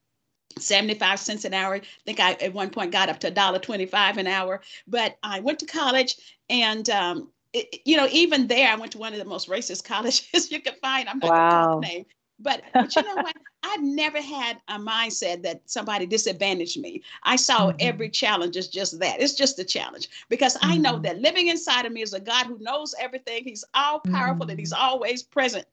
75 0.59 1.19
cents 1.19 1.45
an 1.45 1.53
hour. 1.53 1.75
I 1.75 1.81
think 2.05 2.19
I 2.19 2.33
at 2.33 2.53
one 2.53 2.69
point 2.69 2.91
got 2.91 3.09
up 3.09 3.19
to 3.21 3.31
$1.25 3.31 4.17
an 4.17 4.27
hour. 4.27 4.61
But 4.87 5.17
I 5.23 5.39
went 5.39 5.59
to 5.59 5.65
college 5.65 6.17
and 6.49 6.89
um, 6.89 7.29
it, 7.53 7.81
you 7.85 7.97
know, 7.97 8.07
even 8.11 8.47
there, 8.47 8.71
I 8.71 8.75
went 8.75 8.91
to 8.93 8.97
one 8.97 9.13
of 9.13 9.19
the 9.19 9.25
most 9.25 9.49
racist 9.49 9.83
colleges 9.85 10.51
you 10.51 10.61
could 10.61 10.77
find. 10.77 11.07
I'm 11.09 11.19
not 11.19 11.31
wow. 11.31 11.71
going 11.73 11.81
to 11.81 11.87
name. 11.87 12.05
But, 12.39 12.63
but 12.73 12.95
you 12.95 13.03
know 13.03 13.15
what? 13.15 13.35
I've 13.63 13.83
never 13.83 14.19
had 14.19 14.59
a 14.67 14.79
mindset 14.79 15.43
that 15.43 15.61
somebody 15.65 16.07
disadvantaged 16.07 16.79
me. 16.79 17.03
I 17.23 17.35
saw 17.35 17.67
mm-hmm. 17.67 17.77
every 17.79 18.09
challenge 18.09 18.57
as 18.57 18.67
just 18.67 18.99
that. 18.99 19.21
It's 19.21 19.35
just 19.35 19.59
a 19.59 19.63
challenge 19.63 20.09
because 20.27 20.55
mm-hmm. 20.57 20.71
I 20.71 20.77
know 20.77 20.93
mm-hmm. 20.93 21.03
that 21.03 21.21
living 21.21 21.49
inside 21.49 21.85
of 21.85 21.91
me 21.91 22.01
is 22.01 22.13
a 22.13 22.19
God 22.19 22.47
who 22.47 22.57
knows 22.59 22.95
everything. 22.99 23.43
He's 23.43 23.63
all 23.75 23.99
powerful 23.99 24.41
mm-hmm. 24.41 24.51
and 24.51 24.59
he's 24.59 24.73
always 24.73 25.21
present. 25.21 25.65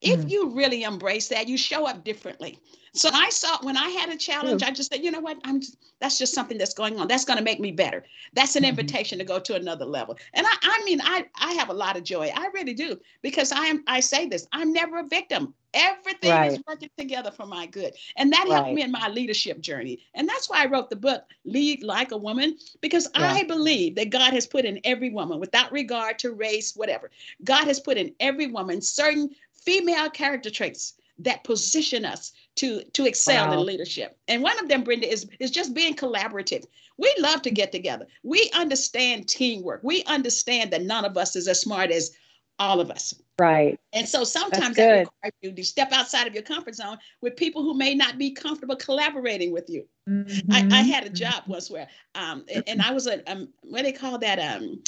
If 0.00 0.20
mm-hmm. 0.20 0.28
you 0.28 0.50
really 0.50 0.82
embrace 0.82 1.28
that, 1.28 1.48
you 1.48 1.56
show 1.56 1.86
up 1.86 2.04
differently. 2.04 2.58
So 2.94 3.08
I 3.12 3.30
saw 3.30 3.56
when 3.62 3.76
I 3.76 3.88
had 3.88 4.10
a 4.10 4.16
challenge, 4.16 4.62
I 4.62 4.70
just 4.70 4.92
said, 4.92 5.02
you 5.02 5.10
know 5.10 5.20
what? 5.20 5.38
I'm 5.44 5.60
just, 5.60 5.76
that's 5.98 6.18
just 6.18 6.34
something 6.34 6.58
that's 6.58 6.74
going 6.74 7.00
on. 7.00 7.08
That's 7.08 7.24
going 7.24 7.38
to 7.38 7.44
make 7.44 7.58
me 7.58 7.72
better. 7.72 8.04
That's 8.34 8.54
an 8.54 8.62
mm-hmm. 8.62 8.70
invitation 8.70 9.18
to 9.18 9.24
go 9.24 9.38
to 9.38 9.54
another 9.54 9.86
level. 9.86 10.18
And 10.34 10.46
I, 10.46 10.54
I 10.62 10.82
mean, 10.84 11.00
I, 11.02 11.24
I 11.40 11.52
have 11.54 11.70
a 11.70 11.74
lot 11.74 11.96
of 11.96 12.04
joy. 12.04 12.30
I 12.34 12.48
really 12.52 12.74
do 12.74 13.00
because 13.22 13.50
I 13.50 13.64
am. 13.66 13.82
I 13.86 14.00
say 14.00 14.26
this. 14.26 14.46
I'm 14.52 14.72
never 14.72 14.98
a 14.98 15.06
victim. 15.06 15.54
Everything 15.74 16.30
right. 16.30 16.52
is 16.52 16.60
working 16.68 16.90
together 16.98 17.30
for 17.30 17.46
my 17.46 17.64
good, 17.64 17.94
and 18.16 18.30
that 18.30 18.46
helped 18.46 18.74
me 18.74 18.82
in 18.82 18.92
my 18.92 19.08
leadership 19.08 19.58
journey. 19.62 20.00
And 20.12 20.28
that's 20.28 20.50
why 20.50 20.62
I 20.62 20.66
wrote 20.66 20.90
the 20.90 20.96
book 20.96 21.24
"Lead 21.46 21.82
Like 21.82 22.12
a 22.12 22.16
Woman" 22.18 22.58
because 22.82 23.08
yeah. 23.14 23.32
I 23.32 23.44
believe 23.44 23.94
that 23.94 24.10
God 24.10 24.34
has 24.34 24.46
put 24.46 24.66
in 24.66 24.80
every 24.84 25.08
woman, 25.08 25.40
without 25.40 25.72
regard 25.72 26.18
to 26.18 26.32
race, 26.32 26.76
whatever, 26.76 27.10
God 27.42 27.64
has 27.64 27.80
put 27.80 27.96
in 27.96 28.14
every 28.20 28.48
woman 28.48 28.82
certain 28.82 29.30
female 29.54 30.10
character 30.10 30.50
traits 30.50 30.92
that 31.18 31.44
position 31.44 32.04
us 32.04 32.32
to 32.56 32.82
to 32.84 33.06
excel 33.06 33.48
wow. 33.48 33.52
in 33.54 33.66
leadership. 33.66 34.18
And 34.28 34.42
one 34.42 34.58
of 34.58 34.68
them, 34.68 34.84
Brenda, 34.84 35.10
is 35.10 35.28
is 35.40 35.50
just 35.50 35.74
being 35.74 35.94
collaborative. 35.94 36.64
We 36.98 37.14
love 37.18 37.42
to 37.42 37.50
get 37.50 37.72
together. 37.72 38.06
We 38.22 38.50
understand 38.54 39.28
teamwork. 39.28 39.80
We 39.82 40.04
understand 40.04 40.72
that 40.72 40.82
none 40.82 41.04
of 41.04 41.16
us 41.16 41.36
is 41.36 41.48
as 41.48 41.60
smart 41.60 41.90
as 41.90 42.12
all 42.58 42.80
of 42.80 42.90
us. 42.90 43.14
Right. 43.38 43.80
And 43.92 44.08
so 44.08 44.24
sometimes 44.24 44.76
that 44.76 45.00
requires 45.00 45.32
you 45.40 45.52
to 45.52 45.64
step 45.64 45.90
outside 45.90 46.28
of 46.28 46.34
your 46.34 46.42
comfort 46.44 46.76
zone 46.76 46.98
with 47.20 47.34
people 47.34 47.62
who 47.62 47.74
may 47.74 47.94
not 47.94 48.18
be 48.18 48.30
comfortable 48.30 48.76
collaborating 48.76 49.52
with 49.52 49.68
you. 49.68 49.84
Mm-hmm. 50.08 50.52
I, 50.52 50.58
I, 50.58 50.62
mm-hmm. 50.62 50.90
had 50.90 51.04
a 51.04 51.10
job 51.10 51.44
once 51.46 51.70
where, 51.70 51.88
um, 52.14 52.44
and, 52.66 52.82
I 52.82 52.92
was 52.92 53.06
a, 53.06 53.28
um, 53.30 53.48
what 53.62 53.78
do 53.78 53.84
they 53.84 53.92
call 53.92 54.18
that, 54.18 54.38
um, 54.38 54.80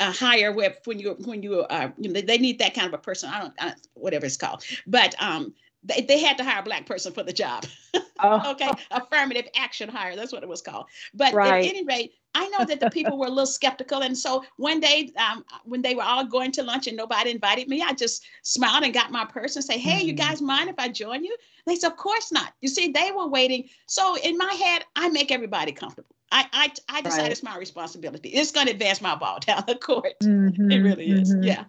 a 0.00 0.10
hire 0.10 0.52
where 0.52 0.76
when 0.86 0.98
you 0.98 1.16
when 1.24 1.42
you 1.42 1.60
uh, 1.60 1.90
you 1.98 2.12
know, 2.12 2.20
they 2.20 2.38
need 2.38 2.58
that 2.58 2.74
kind 2.74 2.86
of 2.86 2.94
a 2.94 2.98
person. 2.98 3.30
I 3.30 3.40
don't, 3.40 3.54
I, 3.60 3.74
whatever 3.94 4.26
it's 4.26 4.36
called, 4.36 4.64
but 4.86 5.14
um, 5.22 5.54
they, 5.82 6.02
they 6.02 6.18
had 6.18 6.36
to 6.38 6.44
hire 6.44 6.60
a 6.60 6.62
black 6.62 6.86
person 6.86 7.12
for 7.12 7.22
the 7.22 7.32
job. 7.32 7.64
Oh. 8.22 8.50
okay, 8.50 8.70
affirmative 8.90 9.46
action 9.56 9.88
hire. 9.88 10.14
That's 10.14 10.30
what 10.30 10.42
it 10.42 10.48
was 10.48 10.60
called. 10.60 10.84
But 11.14 11.32
right. 11.32 11.64
at 11.64 11.70
any 11.70 11.86
rate, 11.86 12.12
I 12.34 12.48
know 12.48 12.66
that 12.66 12.78
the 12.78 12.90
people 12.90 13.16
were 13.16 13.28
a 13.28 13.30
little 13.30 13.46
skeptical. 13.46 14.02
And 14.02 14.16
so 14.16 14.44
one 14.58 14.78
day, 14.78 15.10
um, 15.16 15.42
when 15.64 15.80
they 15.80 15.94
were 15.94 16.02
all 16.02 16.26
going 16.26 16.52
to 16.52 16.62
lunch 16.62 16.86
and 16.86 16.98
nobody 16.98 17.30
invited 17.30 17.68
me, 17.68 17.80
I 17.80 17.94
just 17.94 18.26
smiled 18.42 18.84
and 18.84 18.92
got 18.92 19.10
my 19.10 19.24
purse 19.24 19.56
and 19.56 19.64
say, 19.64 19.78
"Hey, 19.78 20.00
mm-hmm. 20.00 20.08
you 20.08 20.12
guys 20.12 20.42
mind 20.42 20.68
if 20.68 20.74
I 20.78 20.88
join 20.88 21.24
you?" 21.24 21.34
They 21.66 21.76
said, 21.76 21.92
"Of 21.92 21.96
course 21.96 22.30
not." 22.30 22.52
You 22.60 22.68
see, 22.68 22.88
they 22.88 23.10
were 23.10 23.26
waiting. 23.26 23.70
So 23.86 24.18
in 24.18 24.36
my 24.36 24.52
head, 24.52 24.84
I 24.96 25.08
make 25.08 25.32
everybody 25.32 25.72
comfortable. 25.72 26.14
I 26.30 26.46
I, 26.52 26.72
I 26.90 27.00
decide 27.00 27.22
right. 27.22 27.32
it's 27.32 27.42
my 27.42 27.56
responsibility. 27.56 28.28
It's 28.28 28.52
going 28.52 28.66
to 28.66 28.72
advance 28.72 29.00
my 29.00 29.14
ball 29.14 29.38
down 29.46 29.64
the 29.66 29.76
court. 29.76 30.12
Mm-hmm. 30.22 30.70
It 30.70 30.78
really 30.80 31.10
is. 31.10 31.32
Mm-hmm. 31.32 31.44
Yeah. 31.44 31.64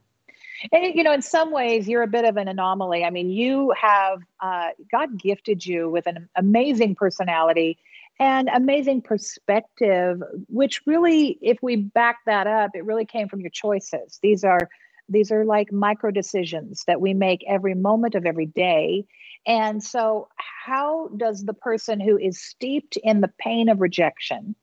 And 0.72 0.96
you 0.96 1.04
know, 1.04 1.14
in 1.14 1.22
some 1.22 1.52
ways, 1.52 1.88
you're 1.88 2.04
a 2.04 2.08
bit 2.08 2.26
of 2.26 2.38
an 2.38 2.48
anomaly. 2.48 3.04
I 3.04 3.10
mean, 3.10 3.30
you 3.30 3.74
have 3.80 4.20
uh, 4.40 4.70
God 4.92 5.20
gifted 5.20 5.66
you 5.66 5.90
with 5.90 6.08
an 6.08 6.30
amazing 6.36 6.96
personality 6.96 7.78
and 8.20 8.50
amazing 8.54 9.02
perspective, 9.02 10.22
which 10.48 10.82
really, 10.86 11.40
if 11.42 11.58
we 11.62 11.76
back 11.76 12.18
that 12.26 12.48
up, 12.48 12.72
it 12.76 12.86
really 12.86 13.06
came 13.06 13.28
from 13.28 13.42
your 13.42 13.50
choices. 13.50 14.20
These 14.22 14.44
are 14.44 14.70
these 15.10 15.32
are 15.32 15.44
like 15.44 15.72
micro 15.72 16.12
decisions 16.12 16.84
that 16.88 17.02
we 17.02 17.14
make 17.14 17.44
every 17.48 17.74
moment 17.74 18.16
of 18.16 18.26
every 18.26 18.46
day. 18.46 19.06
And 19.46 19.84
so, 19.84 20.28
how 20.38 21.10
does 21.18 21.44
the 21.44 21.54
person 21.54 22.00
who 22.00 22.18
is 22.18 22.42
steeped 22.42 22.98
in 22.98 23.22
the 23.22 23.34
pain 23.40 23.70
of 23.70 23.82
rejection 23.82 24.56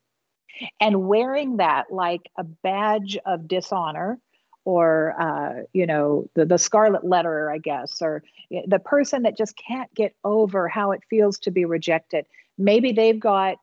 and 0.81 1.09
wearing 1.09 1.59
that 1.59 1.87
like 1.91 2.31
a 2.37 2.45
badge 2.45 3.19
of 3.27 3.49
dishonor 3.49 4.21
or 4.69 5.15
uh, 5.19 5.63
you 5.73 5.87
know 5.87 6.29
the, 6.35 6.45
the 6.45 6.59
scarlet 6.59 7.03
letter 7.03 7.51
i 7.51 7.57
guess 7.57 8.03
or 8.03 8.23
the 8.67 8.79
person 8.79 9.23
that 9.23 9.37
just 9.37 9.55
can't 9.57 9.93
get 9.95 10.15
over 10.25 10.69
how 10.69 10.93
it 10.93 11.03
feels 11.11 11.39
to 11.41 11.51
be 11.51 11.65
rejected. 11.65 12.27
Maybe 12.57 12.93
they've 12.93 13.19
got 13.19 13.57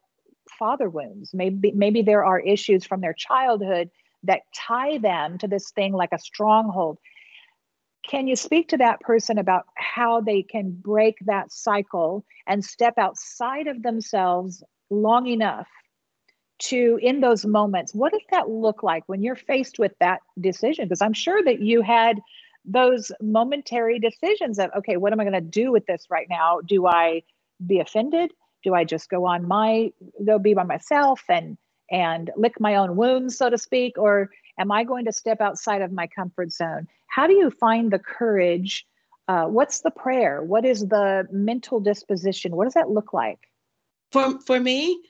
father 0.59 0.89
wounds. 0.89 1.31
Maybe 1.33 1.71
maybe 1.71 2.01
there 2.01 2.23
are 2.23 2.39
issues 2.39 2.85
from 2.85 3.01
their 3.01 3.13
childhood 3.13 3.89
that 4.23 4.41
tie 4.55 4.97
them 4.97 5.37
to 5.39 5.47
this 5.47 5.71
thing 5.71 5.93
like 5.93 6.11
a 6.11 6.19
stronghold. 6.19 6.97
Can 8.07 8.27
you 8.27 8.35
speak 8.35 8.69
to 8.69 8.77
that 8.77 8.99
person 8.99 9.37
about 9.39 9.65
how 9.75 10.21
they 10.21 10.43
can 10.43 10.71
break 10.71 11.17
that 11.25 11.51
cycle 11.51 12.23
and 12.47 12.63
step 12.63 12.95
outside 12.97 13.67
of 13.67 13.81
themselves 13.81 14.63
long 14.91 15.25
enough 15.27 15.67
to 16.57 16.99
in 17.01 17.19
those 17.19 17.45
moments 17.45 17.93
what 17.93 18.13
does 18.13 18.21
that 18.31 18.49
look 18.49 18.81
like 18.81 19.03
when 19.07 19.21
you're 19.21 19.35
faced 19.35 19.79
with 19.79 19.91
that 19.99 20.21
decision? 20.39 20.85
Because 20.85 21.01
i'm 21.01 21.13
sure 21.13 21.43
that 21.43 21.61
you 21.61 21.81
had 21.81 22.19
those 22.63 23.11
momentary 23.21 23.99
decisions 23.99 24.57
of 24.59 24.69
okay 24.75 24.97
what 24.97 25.13
am 25.13 25.19
i 25.19 25.23
going 25.23 25.33
to 25.33 25.41
do 25.41 25.71
with 25.71 25.85
this 25.85 26.07
right 26.09 26.27
now? 26.29 26.59
Do 26.65 26.87
i 26.87 27.23
be 27.65 27.79
offended? 27.79 28.31
Do 28.63 28.73
i 28.73 28.83
just 28.83 29.09
go 29.09 29.25
on 29.25 29.47
my 29.47 29.91
go 30.25 30.39
be 30.39 30.53
by 30.53 30.63
myself 30.63 31.21
and 31.29 31.57
and 31.91 32.31
lick 32.35 32.59
my 32.59 32.75
own 32.75 32.95
wounds 32.95 33.37
so 33.37 33.49
to 33.49 33.57
speak? 33.57 33.97
Or 33.97 34.29
am 34.59 34.71
i 34.71 34.83
going 34.83 35.05
to 35.05 35.11
step 35.11 35.41
outside 35.41 35.81
of 35.81 35.91
my 35.91 36.07
comfort 36.07 36.51
zone? 36.51 36.87
How 37.07 37.27
do 37.27 37.33
you 37.33 37.51
find 37.51 37.91
the 37.91 37.99
courage 37.99 38.85
uh, 39.27 39.45
what's 39.45 39.81
the 39.81 39.91
prayer? 39.91 40.43
What 40.43 40.65
is 40.65 40.81
the 40.81 41.27
mental 41.31 41.79
disposition? 41.79 42.55
What 42.55 42.65
does 42.65 42.75
that 42.75 42.89
look 42.89 43.13
like? 43.13 43.39
For 44.11 44.39
for 44.41 44.59
me 44.59 45.01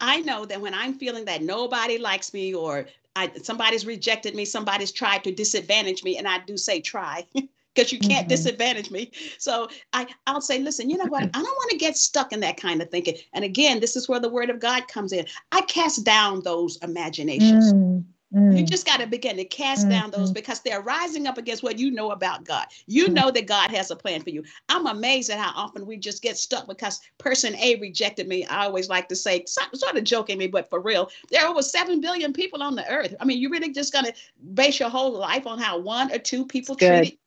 I 0.00 0.20
know 0.20 0.44
that 0.44 0.60
when 0.60 0.74
I'm 0.74 0.94
feeling 0.94 1.24
that 1.26 1.42
nobody 1.42 1.98
likes 1.98 2.32
me 2.32 2.54
or 2.54 2.86
I, 3.16 3.30
somebody's 3.42 3.84
rejected 3.84 4.34
me, 4.34 4.44
somebody's 4.44 4.92
tried 4.92 5.24
to 5.24 5.32
disadvantage 5.32 6.04
me, 6.04 6.18
and 6.18 6.28
I 6.28 6.38
do 6.40 6.56
say 6.56 6.80
try. 6.80 7.26
because 7.78 7.92
you 7.92 7.98
can't 8.00 8.22
mm-hmm. 8.22 8.28
disadvantage 8.28 8.90
me. 8.90 9.12
So 9.38 9.68
I, 9.92 10.08
I'll 10.26 10.40
say, 10.40 10.58
listen, 10.58 10.90
you 10.90 10.96
know 10.96 11.06
what? 11.06 11.22
I 11.22 11.26
don't 11.28 11.44
want 11.44 11.70
to 11.70 11.76
get 11.76 11.96
stuck 11.96 12.32
in 12.32 12.40
that 12.40 12.56
kind 12.56 12.82
of 12.82 12.90
thinking. 12.90 13.14
And 13.32 13.44
again, 13.44 13.78
this 13.78 13.94
is 13.94 14.08
where 14.08 14.18
the 14.18 14.28
word 14.28 14.50
of 14.50 14.58
God 14.58 14.88
comes 14.88 15.12
in. 15.12 15.26
I 15.52 15.60
cast 15.62 16.02
down 16.04 16.42
those 16.42 16.76
imaginations. 16.82 17.72
Mm. 17.72 18.04
Mm. 18.34 18.58
You 18.58 18.66
just 18.66 18.84
got 18.84 19.00
to 19.00 19.06
begin 19.06 19.36
to 19.36 19.44
cast 19.44 19.82
mm-hmm. 19.82 19.90
down 19.90 20.10
those 20.10 20.30
because 20.30 20.60
they're 20.60 20.82
rising 20.82 21.26
up 21.26 21.38
against 21.38 21.62
what 21.62 21.78
you 21.78 21.90
know 21.90 22.10
about 22.10 22.44
God. 22.44 22.66
You 22.86 23.04
mm-hmm. 23.04 23.14
know 23.14 23.30
that 23.30 23.46
God 23.46 23.70
has 23.70 23.90
a 23.90 23.96
plan 23.96 24.22
for 24.22 24.30
you. 24.30 24.44
I'm 24.68 24.86
amazed 24.86 25.30
at 25.30 25.38
how 25.38 25.52
often 25.54 25.86
we 25.86 25.96
just 25.96 26.22
get 26.22 26.36
stuck 26.36 26.66
because 26.66 27.00
person 27.16 27.56
A 27.56 27.76
rejected 27.76 28.28
me. 28.28 28.44
I 28.46 28.66
always 28.66 28.90
like 28.90 29.08
to 29.08 29.16
say, 29.16 29.44
sort 29.46 29.96
of 29.96 30.04
joking 30.04 30.36
me, 30.36 30.46
but 30.46 30.68
for 30.68 30.80
real, 30.80 31.10
there 31.30 31.42
are 31.42 31.48
over 31.48 31.62
7 31.62 32.00
billion 32.00 32.34
people 32.34 32.62
on 32.62 32.74
the 32.74 32.88
earth. 32.90 33.14
I 33.18 33.24
mean, 33.24 33.38
you're 33.38 33.50
really 33.50 33.72
just 33.72 33.92
going 33.92 34.04
to 34.04 34.14
base 34.52 34.78
your 34.78 34.90
whole 34.90 35.12
life 35.12 35.46
on 35.46 35.58
how 35.58 35.78
one 35.78 36.12
or 36.12 36.18
two 36.18 36.44
people 36.44 36.76
treat 36.76 37.18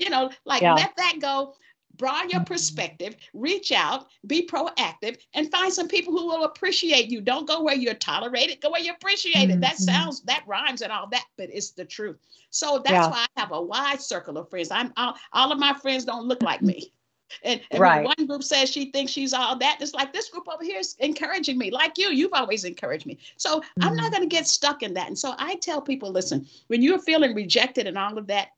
you 0.00 0.08
know, 0.08 0.30
like 0.46 0.62
yeah. 0.62 0.74
let 0.74 0.96
that 0.96 1.18
go 1.20 1.54
broaden 2.00 2.30
your 2.30 2.42
perspective, 2.44 3.14
reach 3.34 3.72
out, 3.72 4.06
be 4.26 4.46
proactive, 4.46 5.18
and 5.34 5.50
find 5.50 5.70
some 5.70 5.86
people 5.86 6.14
who 6.16 6.26
will 6.26 6.44
appreciate 6.44 7.10
you. 7.10 7.20
Don't 7.20 7.46
go 7.46 7.62
where 7.62 7.74
you're 7.74 7.92
tolerated, 7.92 8.62
go 8.62 8.70
where 8.70 8.80
you're 8.80 8.94
appreciated. 8.94 9.50
Mm-hmm. 9.50 9.60
That 9.60 9.76
sounds, 9.76 10.22
that 10.22 10.42
rhymes 10.46 10.80
and 10.80 10.90
all 10.90 11.08
that, 11.10 11.26
but 11.36 11.50
it's 11.52 11.72
the 11.72 11.84
truth. 11.84 12.16
So 12.48 12.78
that's 12.82 12.92
yeah. 12.92 13.10
why 13.10 13.26
I 13.36 13.40
have 13.40 13.52
a 13.52 13.60
wide 13.60 14.00
circle 14.00 14.38
of 14.38 14.48
friends. 14.48 14.70
I'm 14.70 14.94
all, 14.96 15.14
all 15.34 15.52
of 15.52 15.58
my 15.58 15.74
friends 15.74 16.06
don't 16.06 16.26
look 16.26 16.42
like 16.42 16.62
me. 16.62 16.92
And, 17.44 17.60
and 17.70 17.80
right. 17.80 18.04
one 18.04 18.26
group 18.26 18.42
says 18.42 18.68
she 18.68 18.90
thinks 18.90 19.12
she's 19.12 19.32
all 19.32 19.56
that. 19.56 19.78
It's 19.80 19.94
like 19.94 20.12
this 20.12 20.28
group 20.30 20.48
over 20.52 20.64
here 20.64 20.80
is 20.80 20.96
encouraging 20.98 21.58
me, 21.58 21.70
like 21.70 21.96
you. 21.96 22.08
You've 22.08 22.32
always 22.32 22.64
encouraged 22.64 23.06
me. 23.06 23.20
So 23.36 23.60
mm-hmm. 23.60 23.84
I'm 23.84 23.94
not 23.94 24.06
mm-hmm. 24.06 24.16
going 24.16 24.28
to 24.28 24.36
get 24.36 24.48
stuck 24.48 24.82
in 24.82 24.94
that. 24.94 25.06
And 25.06 25.16
so 25.16 25.36
I 25.38 25.54
tell 25.54 25.80
people, 25.80 26.10
listen, 26.10 26.44
when 26.66 26.82
you're 26.82 26.98
feeling 26.98 27.32
rejected 27.32 27.86
and 27.86 27.96
all 27.96 28.18
of 28.18 28.26
that, 28.26 28.48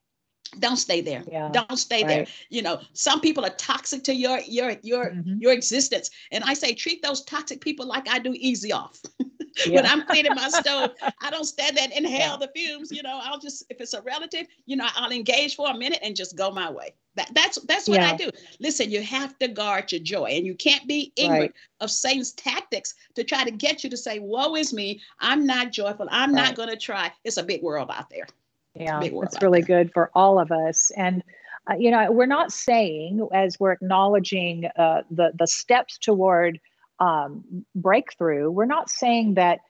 don't 0.59 0.77
stay 0.77 1.01
there 1.01 1.25
yeah, 1.31 1.49
don't 1.53 1.77
stay 1.77 2.03
right. 2.03 2.09
there 2.09 2.27
you 2.51 2.63
know 2.63 2.81
some 2.93 3.21
people 3.21 3.45
are 3.45 3.51
toxic 3.51 4.03
to 4.05 4.15
your 4.15 4.41
your 4.41 4.77
your 4.83 5.11
mm-hmm. 5.11 5.35
your 5.39 5.53
existence 5.53 6.11
and 6.31 6.45
i 6.45 6.55
say 6.55 6.75
treat 6.75 7.03
those 7.03 7.23
toxic 7.25 7.61
people 7.61 7.87
like 7.87 8.09
i 8.09 8.19
do 8.19 8.35
easy 8.37 8.73
off 8.73 9.01
yeah. 9.67 9.77
when 9.77 9.87
i'm 9.87 10.05
cleaning 10.07 10.35
my 10.35 10.49
stove 10.49 10.91
i 11.21 11.31
don't 11.31 11.45
stand 11.45 11.77
there 11.77 11.85
and 11.85 11.93
inhale 11.93 12.37
yeah. 12.39 12.47
the 12.47 12.51
fumes 12.55 12.91
you 12.91 13.03
know 13.03 13.21
i'll 13.23 13.39
just 13.39 13.65
if 13.71 13.81
it's 13.81 13.95
a 13.95 14.03
relative 14.03 14.47
you 14.67 14.77
know 14.77 14.87
i'll 14.97 15.13
engage 15.13 15.57
for 15.57 15.71
a 15.71 15.77
minute 15.77 15.99
and 16.03 16.17
just 16.17 16.37
go 16.37 16.51
my 16.51 16.71
way 16.71 16.95
that, 17.15 17.31
that's 17.35 17.59
that's 17.63 17.89
what 17.89 18.01
i 18.01 18.17
do 18.17 18.31
listen 18.61 18.91
you 18.91 19.03
have 19.03 19.39
to 19.39 19.49
guard 19.49 19.91
your 19.93 20.01
joy 20.01 20.27
and 20.27 20.47
you 20.47 20.55
can't 20.55 20.87
be 20.87 21.13
ignorant 21.17 21.41
right. 21.43 21.55
of 21.81 21.91
satan's 21.91 22.33
tactics 22.33 22.95
to 23.15 23.25
try 23.25 23.45
to 23.45 23.51
get 23.51 23.85
you 23.85 23.91
to 23.91 23.97
say 23.97 24.19
woe 24.19 24.55
is 24.55 24.73
me 24.73 25.01
i'm 25.21 25.47
not 25.47 25.73
joyful 25.73 26.09
i'm 26.11 26.35
right. 26.35 26.43
not 26.43 26.55
going 26.57 26.69
to 26.69 26.77
try 26.77 27.11
it's 27.25 27.37
a 27.37 27.43
big 27.43 27.63
world 27.63 27.91
out 27.91 28.09
there 28.11 28.27
yeah, 28.75 29.01
it's 29.03 29.43
really 29.43 29.63
good 29.63 29.93
for 29.93 30.11
all 30.15 30.39
of 30.39 30.51
us. 30.51 30.91
And 30.97 31.23
uh, 31.71 31.75
you 31.75 31.91
know, 31.91 32.11
we're 32.11 32.27
not 32.27 32.53
saying 32.53 33.27
as 33.33 33.59
we're 33.61 33.73
acknowledging 33.73 34.67
uh, 34.77 35.03
the 35.11 35.33
the 35.39 35.47
steps 35.47 35.99
toward 35.99 36.61
um, 36.99 37.65
breakthrough, 37.75 38.51
we're 38.51 38.65
not 38.65 38.91
saying 38.91 39.35
that 39.35 39.61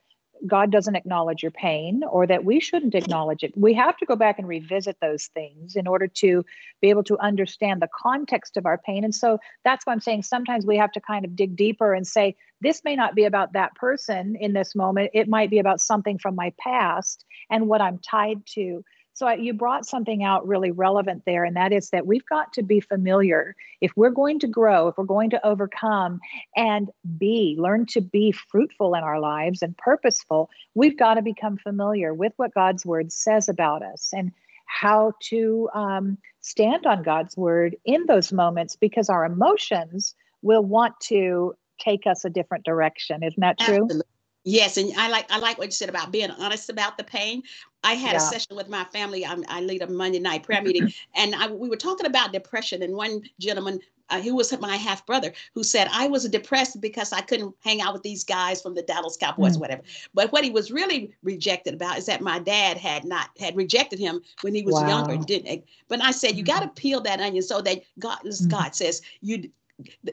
God 0.47 0.71
doesn't 0.71 0.97
acknowledge 0.97 1.43
your 1.43 1.53
pain 1.53 2.03
or 2.09 2.27
that 2.27 2.45
we 2.45 2.61
shouldn't 2.61 2.95
acknowledge 2.95 3.43
it. 3.43 3.57
We 3.57 3.75
have 3.75 3.97
to 3.99 4.07
go 4.07 4.17
back 4.17 4.39
and 4.39 4.49
revisit 4.49 4.97
those 5.01 5.27
things 5.27 5.77
in 5.77 5.87
order 5.87 6.07
to 6.09 6.45
be 6.81 6.91
able 6.91 7.05
to 7.05 7.19
understand 7.19 7.81
the 7.81 7.89
context 7.95 8.57
of 8.57 8.67
our 8.67 8.79
pain. 8.79 9.05
And 9.05 9.15
so 9.15 9.39
that's 9.65 9.87
why 9.87 9.93
I'm 9.93 10.01
saying 10.01 10.23
sometimes 10.25 10.67
we 10.67 10.77
have 10.77 10.93
to 10.93 11.01
kind 11.01 11.25
of 11.25 11.37
dig 11.37 11.57
deeper 11.57 11.95
and 11.95 12.07
say, 12.07 12.37
this 12.61 12.83
may 12.85 12.97
not 12.97 13.15
be 13.15 13.25
about 13.25 13.53
that 13.53 13.75
person 13.75 14.37
in 14.37 14.53
this 14.53 14.75
moment. 14.75 15.11
It 15.15 15.29
might 15.29 15.51
be 15.51 15.59
about 15.59 15.81
something 15.81 16.19
from 16.19 16.35
my 16.35 16.53
past 16.59 17.25
and 17.51 17.69
what 17.69 17.81
I'm 17.81 17.99
tied 17.99 18.45
to. 18.55 18.85
So 19.15 19.29
you 19.31 19.53
brought 19.53 19.87
something 19.87 20.25
out 20.25 20.47
really 20.47 20.71
relevant 20.71 21.25
there, 21.27 21.45
and 21.45 21.55
that 21.57 21.73
is 21.73 21.91
that 21.91 22.07
we've 22.07 22.25
got 22.27 22.53
to 22.55 22.63
be 22.63 22.81
familiar. 22.81 23.55
If 23.81 23.93
we're 23.97 24.11
going 24.11 24.39
to 24.41 24.47
grow, 24.47 24.89
if 24.89 24.97
we're 24.97 25.05
going 25.05 25.31
to 25.31 25.47
overcome 25.47 26.21
and 26.57 26.91
be, 27.19 27.57
learn 27.59 27.87
to 27.87 28.01
be 28.01 28.33
fruitful 28.33 28.95
in 28.95 29.03
our 29.03 29.21
lives 29.21 29.63
and 29.63 29.77
purposeful, 29.77 30.49
we've 30.75 30.99
got 30.99 31.15
to 31.15 31.23
become 31.23 31.59
familiar 31.59 32.15
with 32.15 32.33
what 32.37 32.55
God's 32.55 32.87
word 32.87 33.13
says 33.13 33.49
about 33.49 33.83
us 33.83 34.11
and 34.13 34.33
how 34.67 35.13
to 35.25 35.69
um, 35.75 36.17
stand 36.41 36.87
on 36.87 37.03
God's 37.03 37.37
word 37.37 37.77
in 37.85 38.07
those 38.07 38.33
moments 38.33 38.77
because 38.77 39.11
our 39.11 39.25
emotions 39.25 40.15
will 40.41 40.65
want 40.65 40.99
to 41.01 41.55
take 41.79 42.07
us 42.07 42.25
a 42.25 42.31
different 42.31 42.65
direction. 42.65 43.23
Isn't 43.23 43.41
that 43.41 43.59
true? 43.59 43.85
Absolutely. 43.85 44.07
Yes, 44.45 44.77
and 44.77 44.93
I 44.97 45.09
like 45.09 45.31
I 45.31 45.39
like 45.39 45.57
what 45.57 45.69
you 45.69 45.73
said 45.73 45.89
about 45.89 46.11
being 46.11 46.31
honest 46.31 46.69
about 46.69 46.99
the 46.99 47.05
pain. 47.05 47.45
I 47.85 47.95
had 47.95 48.13
yeah. 48.13 48.19
a 48.19 48.21
session 48.21 48.57
with 48.57 48.69
my 48.69 48.85
family. 48.85 49.25
I, 49.25 49.37
I 49.49 49.61
lead 49.61 49.83
a 49.83 49.87
Monday 49.89 50.21
night 50.21 50.43
prayer 50.43 50.63
meeting, 50.63 50.93
and 51.15 51.35
I, 51.35 51.49
we 51.49 51.69
were 51.69 51.77
talking 51.77 52.07
about 52.07 52.33
depression. 52.33 52.83
And 52.83 52.95
one 52.95 53.23
gentleman, 53.41 53.81
uh, 54.11 54.21
who 54.21 54.35
was 54.35 54.57
my 54.61 54.77
half 54.77 55.05
brother, 55.07 55.33
who 55.55 55.65
said 55.65 55.89
I 55.91 56.07
was 56.07 56.29
depressed 56.29 56.81
because 56.81 57.13
I 57.13 57.21
couldn't 57.23 57.55
hang 57.61 57.81
out 57.81 57.93
with 57.93 58.03
these 58.03 58.25
guys 58.25 58.63
from 58.63 58.75
the 58.75 58.83
Dallas 58.83 59.17
Cowboys, 59.17 59.57
mm. 59.57 59.61
whatever. 59.61 59.83
But 60.15 60.33
what 60.33 60.45
he 60.45 60.51
was 60.51 60.71
really 60.71 61.15
rejected 61.23 61.75
about 61.75 61.99
is 61.99 62.07
that 62.07 62.21
my 62.21 62.39
dad 62.39 62.77
had 62.77 63.05
not 63.05 63.31
had 63.39 63.57
rejected 63.57 63.99
him 63.99 64.21
when 64.43 64.55
he 64.55 64.63
was 64.63 64.75
wow. 64.75 64.89
younger 64.89 65.17
didn't. 65.25 65.65
But 65.89 66.03
I 66.03 66.11
said 66.11 66.37
you 66.37 66.45
mm. 66.45 66.49
got 66.49 66.61
to 66.61 66.69
peel 66.81 67.01
that 67.03 67.21
onion 67.21 67.43
so 67.43 67.61
that 67.63 67.83
God, 67.99 68.19
mm. 68.25 68.49
God 68.49 68.75
says 68.75 69.03
you 69.21 69.51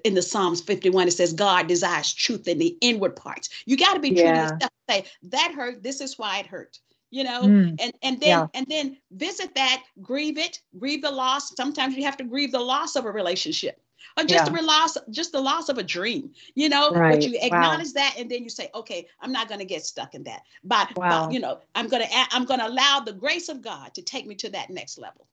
in 0.04 0.16
the 0.16 0.22
Psalms 0.22 0.62
51, 0.62 1.08
it 1.08 1.12
says 1.12 1.34
God 1.34 1.68
desires 1.68 2.14
truth 2.14 2.48
in 2.48 2.58
the 2.58 2.78
inward 2.82 3.16
parts. 3.16 3.50
You 3.66 3.78
got 3.78 3.94
to 3.94 4.00
be 4.00 4.12
true 4.12 4.24
yeah. 4.24 4.48
to 4.48 4.54
yourself. 4.54 4.72
Say 4.90 5.06
that 5.24 5.54
hurt. 5.54 5.84
This 5.84 6.02
is 6.02 6.18
why 6.18 6.40
it 6.40 6.48
hurt. 6.48 6.80
You 7.12 7.24
know, 7.24 7.42
mm. 7.42 7.76
and 7.82 7.94
and 8.04 8.20
then 8.20 8.30
yeah. 8.30 8.48
and 8.54 8.68
then 8.70 8.98
visit 9.12 9.56
that, 9.56 9.84
grieve 10.02 10.38
it, 10.38 10.62
grieve 10.78 11.02
the 11.02 11.12
loss. 11.12 11.56
Sometimes 11.56 11.96
you 11.96 12.04
have 12.04 12.18
to 12.18 12.24
grieve 12.24 12.52
the 12.52 12.60
loss 12.60 12.96
of 12.96 13.06
a 13.06 13.12
relationship, 13.12 13.82
or 14.18 14.24
just 14.26 14.52
yeah. 14.52 14.56
the 14.56 14.62
loss, 14.62 14.98
just 15.10 15.32
the 15.32 15.42
loss 15.42 15.70
of 15.70 15.80
a 15.80 15.84
dream. 15.84 16.32
You 16.54 16.70
know, 16.70 16.92
right. 16.92 17.16
but 17.16 17.28
you 17.28 17.38
acknowledge 17.42 17.88
wow. 17.88 17.94
that, 17.96 18.16
and 18.20 18.30
then 18.30 18.44
you 18.44 18.50
say, 18.50 18.70
okay, 18.76 19.08
I'm 19.22 19.32
not 19.32 19.48
going 19.48 19.60
to 19.60 19.66
get 19.66 19.84
stuck 19.84 20.14
in 20.14 20.24
that. 20.24 20.42
But, 20.64 20.96
wow. 20.96 21.26
but 21.26 21.34
you 21.34 21.40
know, 21.40 21.60
I'm 21.74 21.88
gonna 21.88 22.08
I'm 22.12 22.46
gonna 22.46 22.68
allow 22.68 23.00
the 23.00 23.14
grace 23.14 23.50
of 23.50 23.62
God 23.62 23.94
to 23.96 24.04
take 24.04 24.28
me 24.28 24.36
to 24.36 24.50
that 24.52 24.70
next 24.70 25.00
level. 25.00 25.28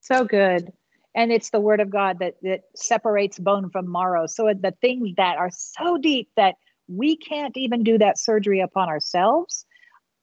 So 0.00 0.24
good 0.24 0.72
and 1.14 1.32
it's 1.32 1.50
the 1.50 1.60
word 1.60 1.80
of 1.80 1.90
god 1.90 2.18
that 2.20 2.34
that 2.42 2.62
separates 2.74 3.38
bone 3.38 3.70
from 3.70 3.90
marrow 3.90 4.26
so 4.26 4.52
the 4.54 4.74
things 4.80 5.10
that 5.16 5.36
are 5.36 5.50
so 5.50 5.98
deep 5.98 6.28
that 6.36 6.54
we 6.86 7.16
can't 7.16 7.56
even 7.56 7.82
do 7.82 7.98
that 7.98 8.18
surgery 8.18 8.60
upon 8.60 8.88
ourselves 8.88 9.66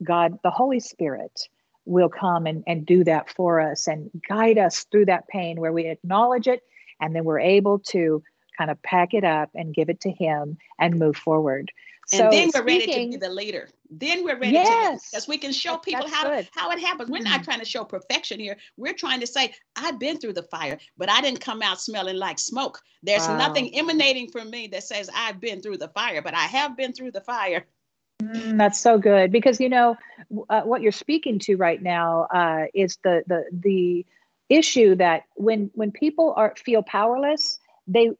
god 0.03 0.37
the 0.43 0.51
holy 0.51 0.79
spirit 0.79 1.47
will 1.85 2.09
come 2.09 2.47
and, 2.47 2.63
and 2.65 2.85
do 2.85 3.03
that 3.03 3.29
for 3.29 3.61
us 3.61 3.87
and 3.87 4.09
guide 4.27 4.57
us 4.57 4.85
through 4.91 5.05
that 5.05 5.27
pain 5.27 5.59
where 5.59 5.71
we 5.71 5.85
acknowledge 5.85 6.47
it 6.47 6.61
and 6.99 7.15
then 7.15 7.23
we're 7.23 7.39
able 7.39 7.79
to 7.79 8.23
kind 8.57 8.71
of 8.71 8.81
pack 8.81 9.13
it 9.13 9.23
up 9.23 9.49
and 9.53 9.75
give 9.75 9.89
it 9.89 10.01
to 10.01 10.11
him 10.11 10.57
and 10.79 10.97
move 10.97 11.15
forward 11.15 11.71
and 12.11 12.19
so 12.19 12.29
then 12.29 12.51
we're 12.53 12.61
speaking, 12.61 12.89
ready 12.89 13.11
to 13.11 13.17
be 13.17 13.25
the 13.25 13.33
leader. 13.33 13.69
Then 13.89 14.23
we're 14.23 14.37
ready 14.37 14.53
yes, 14.53 15.09
to 15.09 15.09
because 15.11 15.27
we 15.27 15.37
can 15.37 15.51
show 15.51 15.77
people 15.77 16.07
how 16.07 16.43
how 16.51 16.69
it 16.71 16.79
happens. 16.79 17.09
We're 17.09 17.17
mm-hmm. 17.17 17.31
not 17.31 17.43
trying 17.43 17.59
to 17.59 17.65
show 17.65 17.83
perfection 17.83 18.39
here. 18.39 18.57
We're 18.77 18.93
trying 18.93 19.21
to 19.21 19.27
say, 19.27 19.53
I've 19.75 19.99
been 19.99 20.19
through 20.19 20.33
the 20.33 20.43
fire, 20.43 20.77
but 20.97 21.09
I 21.09 21.21
didn't 21.21 21.39
come 21.39 21.61
out 21.61 21.81
smelling 21.81 22.17
like 22.17 22.37
smoke. 22.37 22.79
There's 23.01 23.27
wow. 23.27 23.37
nothing 23.37 23.75
emanating 23.75 24.29
from 24.29 24.51
me 24.51 24.67
that 24.67 24.83
says 24.83 25.09
I've 25.15 25.39
been 25.39 25.61
through 25.61 25.77
the 25.77 25.89
fire, 25.89 26.21
but 26.21 26.35
I 26.35 26.43
have 26.43 26.77
been 26.77 26.93
through 26.93 27.11
the 27.11 27.21
fire. 27.21 27.65
Mm, 28.21 28.57
that's 28.57 28.79
so 28.79 28.97
good 28.97 29.31
because 29.31 29.59
you 29.59 29.69
know 29.69 29.97
uh, 30.49 30.61
what 30.61 30.81
you're 30.81 30.91
speaking 30.91 31.39
to 31.39 31.57
right 31.57 31.81
now 31.81 32.27
uh, 32.33 32.65
is 32.73 32.97
the 33.03 33.23
the 33.27 33.43
the 33.51 34.05
issue 34.49 34.95
that 34.95 35.23
when 35.35 35.69
when 35.73 35.91
people 35.91 36.33
are 36.37 36.53
feel 36.57 36.81
powerless, 36.81 37.59
they 37.87 38.11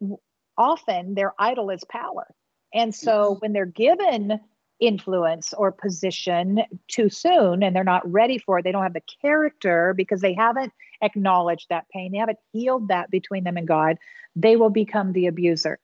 often 0.58 1.16
their 1.16 1.34
idol 1.40 1.70
is 1.70 1.84
power. 1.86 2.28
And 2.74 2.94
so 2.94 3.38
when 3.40 3.54
they're 3.54 3.66
given 3.66 4.40
influence 4.82 5.54
or 5.54 5.72
position 5.72 6.62
too 6.90 7.10
soon 7.10 7.64
and 7.64 7.74
they're 7.74 7.86
not 7.86 8.10
ready 8.12 8.38
for 8.38 8.60
it, 8.60 8.64
they 8.64 8.74
don't 8.74 8.84
have 8.84 8.94
the 8.94 9.02
character 9.22 9.94
because 9.96 10.20
they 10.20 10.34
haven't 10.34 10.74
acknowledged 11.02 11.68
that 11.70 11.88
pain, 11.94 12.12
they 12.12 12.18
haven't 12.18 12.40
healed 12.52 12.90
that 12.90 13.10
between 13.10 13.46
them 13.46 13.56
and 13.56 13.68
God, 13.68 13.98
they 14.36 14.58
will 14.58 14.70
become 14.70 15.14
the 15.14 15.28
abuser 15.28 15.80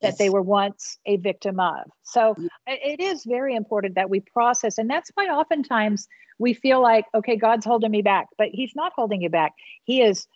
that 0.00 0.18
they 0.18 0.30
were 0.30 0.42
once 0.42 0.98
a 1.06 1.16
victim 1.16 1.58
of. 1.58 1.90
So 2.02 2.34
it 2.66 3.00
is 3.00 3.24
very 3.24 3.54
important 3.54 3.94
that 3.96 4.10
we 4.10 4.20
process 4.20 4.78
and 4.78 4.88
that's 4.88 5.10
why 5.14 5.26
oftentimes 5.26 6.06
we 6.38 6.54
feel 6.54 6.80
like 6.80 7.04
okay, 7.14 7.36
God's 7.36 7.66
holding 7.66 7.90
me 7.90 8.02
back, 8.02 8.28
but 8.36 8.48
he's 8.52 8.72
not 8.74 8.92
holding 8.94 9.22
you 9.22 9.28
back. 9.28 9.52
He 9.84 10.02
is 10.02 10.26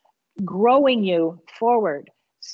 growing 0.45 1.05
you 1.05 1.41
forward. 1.59 2.11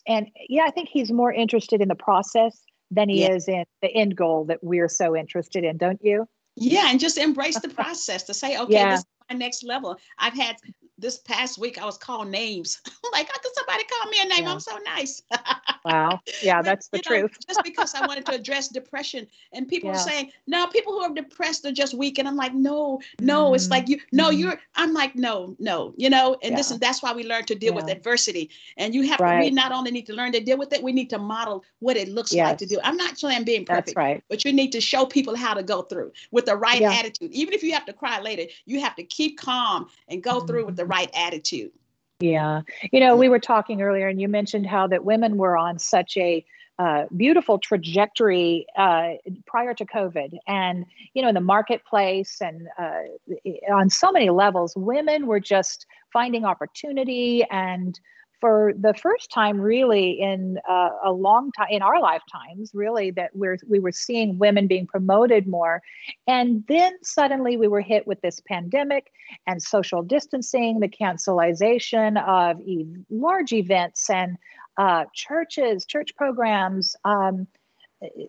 And 0.07 0.29
yeah, 0.49 0.64
I 0.64 0.71
think 0.71 0.88
he's 0.88 1.11
more 1.11 1.33
interested 1.33 1.81
in 1.81 1.88
the 1.88 1.94
process 1.94 2.62
than 2.90 3.09
he 3.09 3.23
yeah. 3.23 3.33
is 3.33 3.49
in 3.49 3.64
the 3.83 3.94
end 3.94 4.16
goal 4.16 4.44
that 4.47 4.59
we're 4.62 4.88
so 4.88 5.16
interested 5.16 5.64
in, 5.64 5.77
don't 5.77 6.03
you? 6.03 6.27
Yeah, 6.57 6.90
and 6.90 6.99
just 6.99 7.18
embrace 7.18 7.59
the 7.61 7.68
process 7.81 8.25
to 8.25 8.35
say, 8.35 8.59
okay, 8.59 8.73
yeah. 8.73 8.90
this 8.90 9.01
is 9.01 9.07
my 9.31 9.37
next 9.37 9.62
level. 9.64 9.97
I've 10.18 10.35
had 10.35 10.57
this 10.99 11.18
past 11.18 11.59
week, 11.59 11.81
I 11.81 11.85
was 11.85 11.97
called 11.97 12.29
names. 12.29 12.81
like, 13.12 13.31
I 13.33 13.38
nobody 13.68 13.85
called 13.85 14.11
me 14.11 14.18
a 14.22 14.26
name. 14.26 14.44
Yeah. 14.44 14.52
I'm 14.52 14.61
so 14.61 14.78
nice. 14.85 15.22
wow. 15.85 16.20
Yeah, 16.42 16.62
that's 16.62 16.88
the 16.88 16.98
truth. 16.98 17.33
Know, 17.33 17.38
just 17.48 17.62
because 17.64 17.94
I 17.94 18.07
wanted 18.07 18.26
to 18.26 18.33
address 18.33 18.68
depression 18.68 19.26
and 19.52 19.68
people 19.68 19.90
yeah. 19.90 19.96
saying, 19.96 20.33
no, 20.46 20.66
people 20.68 20.92
who 20.92 21.00
are 21.00 21.12
depressed 21.12 21.64
are 21.66 21.72
just 21.72 21.94
weak. 21.94 22.18
And 22.18 22.26
I'm 22.26 22.37
like, 22.37 22.54
no, 22.54 23.00
no, 23.20 23.46
mm-hmm. 23.46 23.54
it's 23.54 23.70
like 23.70 23.88
you, 23.88 24.00
no, 24.12 24.28
mm-hmm. 24.28 24.38
you're, 24.38 24.61
I'm 24.74 24.94
like, 24.94 25.16
no, 25.16 25.57
no, 25.59 25.94
you 25.96 26.11
know, 26.11 26.37
and 26.42 26.52
yeah. 26.52 26.57
listen, 26.57 26.78
that's 26.78 27.02
why 27.02 27.12
we 27.12 27.24
learn 27.24 27.44
to 27.44 27.54
deal 27.54 27.74
with 27.74 27.90
adversity. 27.90 28.50
And 28.76 28.94
you 28.94 29.07
have 29.09 29.20
right. 29.20 29.40
to, 29.40 29.44
we 29.44 29.50
not 29.50 29.72
only 29.72 29.90
need 29.90 30.07
to 30.07 30.14
learn 30.14 30.33
to 30.33 30.40
deal 30.40 30.59
with 30.59 30.72
it, 30.72 30.83
we 30.83 30.92
need 30.92 31.11
to 31.11 31.18
model 31.18 31.64
what 31.81 31.96
it 31.96 32.09
looks 32.09 32.33
yes. 32.33 32.48
like 32.48 32.59
to 32.59 32.66
do. 32.66 32.78
I'm 32.83 32.96
not 32.96 33.18
saying 33.18 33.44
being 33.44 33.64
perfect, 33.64 33.88
that's 33.88 33.96
right. 33.96 34.24
but 34.28 34.44
you 34.44 34.52
need 34.52 34.72
to 34.72 34.81
show 34.81 35.04
people 35.04 35.37
how 35.37 35.54
to 35.54 35.62
go 35.62 35.83
through 35.83 36.12
with 36.31 36.46
the 36.46 36.57
right 36.57 36.83
attitude. 36.83 37.33
Even 37.33 37.54
if 37.54 37.62
you 37.62 37.72
have 37.72 37.85
to 37.87 37.92
cry 37.92 38.20
later, 38.20 38.44
you 38.64 38.81
have 38.81 38.96
to 38.96 39.04
keep 39.04 39.38
calm 39.38 39.88
and 40.09 40.22
go 40.22 40.38
mm-hmm. 40.38 40.46
through 40.46 40.66
with 40.66 40.76
the 40.76 40.83
mm-hmm. 40.83 40.92
right 40.92 41.11
attitude. 41.14 41.72
Yeah. 42.20 42.62
You 42.92 43.00
know, 43.00 43.16
we 43.16 43.28
were 43.28 43.38
talking 43.38 43.81
earlier 43.81 44.09
and 44.09 44.20
you 44.20 44.28
mentioned 44.28 44.66
how 44.66 44.88
that 44.88 45.04
women 45.04 45.37
were 45.37 45.57
on 45.57 45.78
such 45.78 46.16
a 46.16 46.44
uh, 46.78 47.04
beautiful 47.16 47.59
trajectory 47.59 48.66
uh, 48.76 49.11
prior 49.46 49.74
to 49.74 49.85
COVID. 49.85 50.37
And, 50.46 50.85
you 51.14 51.22
know, 51.22 51.28
in 51.28 51.35
the 51.35 51.40
marketplace 51.40 52.40
and 52.40 52.68
uh, 52.78 53.72
on 53.72 53.90
so 53.90 54.12
many 54.12 54.31
levels, 54.31 54.74
women 54.76 55.26
were 55.26 55.40
just 55.40 55.87
finding 56.12 56.44
opportunity 56.44 57.44
and 57.50 57.98
for 58.40 58.72
the 58.79 58.94
first 58.94 59.31
time 59.31 59.61
really 59.61 60.11
in 60.20 60.59
uh, 60.68 60.90
a 61.05 61.12
long 61.12 61.51
time 61.53 61.68
in 61.70 61.83
our 61.83 62.01
lifetimes 62.01 62.70
really 62.74 63.11
that 63.11 63.31
we're 63.35 63.59
we 63.68 63.81
were 63.81 63.92
seeing 63.92 64.38
women 64.38 64.66
being 64.66 64.87
promoted 64.87 65.46
more. 65.46 65.83
And 66.27 66.64
then 66.68 66.96
suddenly 67.03 67.57
we 67.57 67.68
were 67.68 67.81
hit 67.81 68.07
with 68.07 68.20
this 68.20 68.40
pandemic 68.46 69.11
and 69.46 69.62
social 69.62 70.03
distancing 70.03 70.81
the 70.81 70.88
cancelization 70.88 72.16
of 72.27 72.61
e- 72.61 72.87
large 73.11 73.53
events 73.53 74.09
and 74.11 74.37
uh, 74.77 75.05
churches 75.12 75.85
church 75.85 76.14
programs 76.16 76.94
um, 77.05 77.48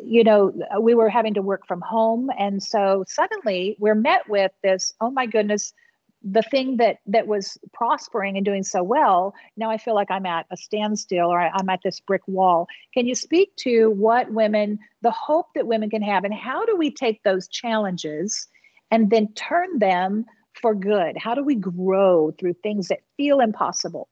you 0.02 0.24
know 0.24 0.52
we 0.82 0.96
were 0.96 1.10
having 1.10 1.36
to 1.36 1.42
work 1.42 1.68
from 1.68 1.82
home. 1.82 2.30
And 2.38 2.62
so 2.62 3.04
suddenly 3.08 3.76
we're 3.80 3.96
met 3.96 4.28
with 4.28 4.52
this 4.64 4.94
oh 5.02 5.12
my 5.12 5.26
goodness 5.26 5.74
the 6.24 6.42
thing 6.42 6.78
that 6.78 6.98
that 7.06 7.28
was 7.28 7.58
prospering 7.74 8.36
and 8.36 8.46
doing 8.46 8.64
so 8.64 8.84
well 8.84 9.34
now 9.56 9.72
i 9.72 9.78
feel 9.78 9.96
like 9.96 10.12
i'm 10.12 10.26
at 10.26 10.46
a 10.52 10.58
standstill 10.58 11.28
or 11.28 11.40
i'm 11.40 11.70
at 11.70 11.80
this 11.84 12.00
brick 12.00 12.22
wall. 12.28 12.68
Can 12.94 13.06
you 13.08 13.16
speak 13.16 13.56
to 13.58 13.90
what 13.92 14.32
women 14.32 14.80
the 15.02 15.12
hope 15.12 15.48
that 15.56 15.68
women 15.68 15.90
can 15.90 16.02
have 16.02 16.24
and 16.24 16.34
how 16.34 16.66
do 16.66 16.76
we 16.76 16.92
take 16.92 17.24
those 17.24 17.48
challenges 17.48 18.48
and 18.92 19.10
then 19.10 19.32
turn 19.34 19.80
them 19.80 20.26
for 20.54 20.76
good? 20.76 21.18
How 21.18 21.36
do 21.36 21.44
we 21.44 21.56
grow 21.56 22.32
through 22.38 22.56
things 22.62 22.90
that 22.90 23.00
feel 23.16 23.40
impossible 23.40 24.10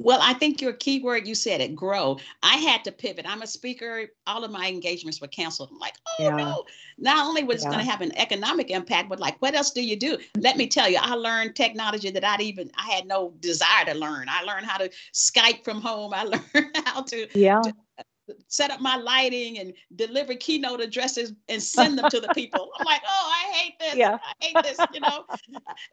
well, 0.00 0.20
I 0.22 0.32
think 0.34 0.60
your 0.60 0.72
key 0.72 1.00
word 1.00 1.26
you 1.26 1.34
said 1.34 1.60
it 1.60 1.74
grow. 1.74 2.18
I 2.42 2.56
had 2.56 2.84
to 2.84 2.92
pivot. 2.92 3.26
I'm 3.28 3.42
a 3.42 3.46
speaker. 3.46 4.04
All 4.28 4.44
of 4.44 4.50
my 4.50 4.68
engagements 4.68 5.20
were 5.20 5.26
canceled. 5.26 5.70
I'm 5.72 5.78
like, 5.78 5.96
oh 6.06 6.24
yeah. 6.24 6.36
no. 6.36 6.64
Not 6.98 7.26
only 7.26 7.42
was 7.42 7.62
yeah. 7.62 7.68
it 7.68 7.72
going 7.72 7.84
to 7.84 7.90
have 7.90 8.00
an 8.00 8.16
economic 8.16 8.70
impact, 8.70 9.08
but 9.08 9.18
like, 9.18 9.36
what 9.42 9.54
else 9.54 9.72
do 9.72 9.84
you 9.84 9.96
do? 9.96 10.16
Let 10.36 10.56
me 10.56 10.68
tell 10.68 10.88
you, 10.88 10.98
I 11.00 11.14
learned 11.14 11.56
technology 11.56 12.10
that 12.10 12.24
I'd 12.24 12.40
even 12.40 12.70
I 12.78 12.90
had 12.90 13.06
no 13.06 13.34
desire 13.40 13.86
to 13.86 13.94
learn. 13.94 14.28
I 14.28 14.42
learned 14.44 14.66
how 14.66 14.78
to 14.78 14.90
Skype 15.12 15.64
from 15.64 15.80
home. 15.80 16.14
I 16.14 16.24
learned 16.54 16.76
how 16.84 17.02
to, 17.02 17.28
yeah. 17.38 17.60
To, 17.60 17.74
uh, 17.98 18.02
set 18.46 18.70
up 18.70 18.80
my 18.80 18.96
lighting 18.96 19.58
and 19.58 19.72
deliver 19.96 20.34
keynote 20.34 20.80
addresses 20.80 21.32
and 21.48 21.62
send 21.62 21.98
them 21.98 22.08
to 22.10 22.20
the 22.20 22.28
people. 22.34 22.70
I'm 22.78 22.84
like, 22.84 23.00
oh, 23.08 23.32
I 23.34 23.52
hate 23.52 23.78
this. 23.80 23.94
Yeah. 23.96 24.18
I 24.22 24.44
hate 24.44 24.62
this, 24.62 24.78
you 24.92 25.00
know. 25.00 25.24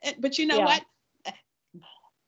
Uh, 0.06 0.12
but 0.20 0.38
you 0.38 0.46
know 0.46 0.58
yeah. 0.58 0.66
what? 0.66 0.86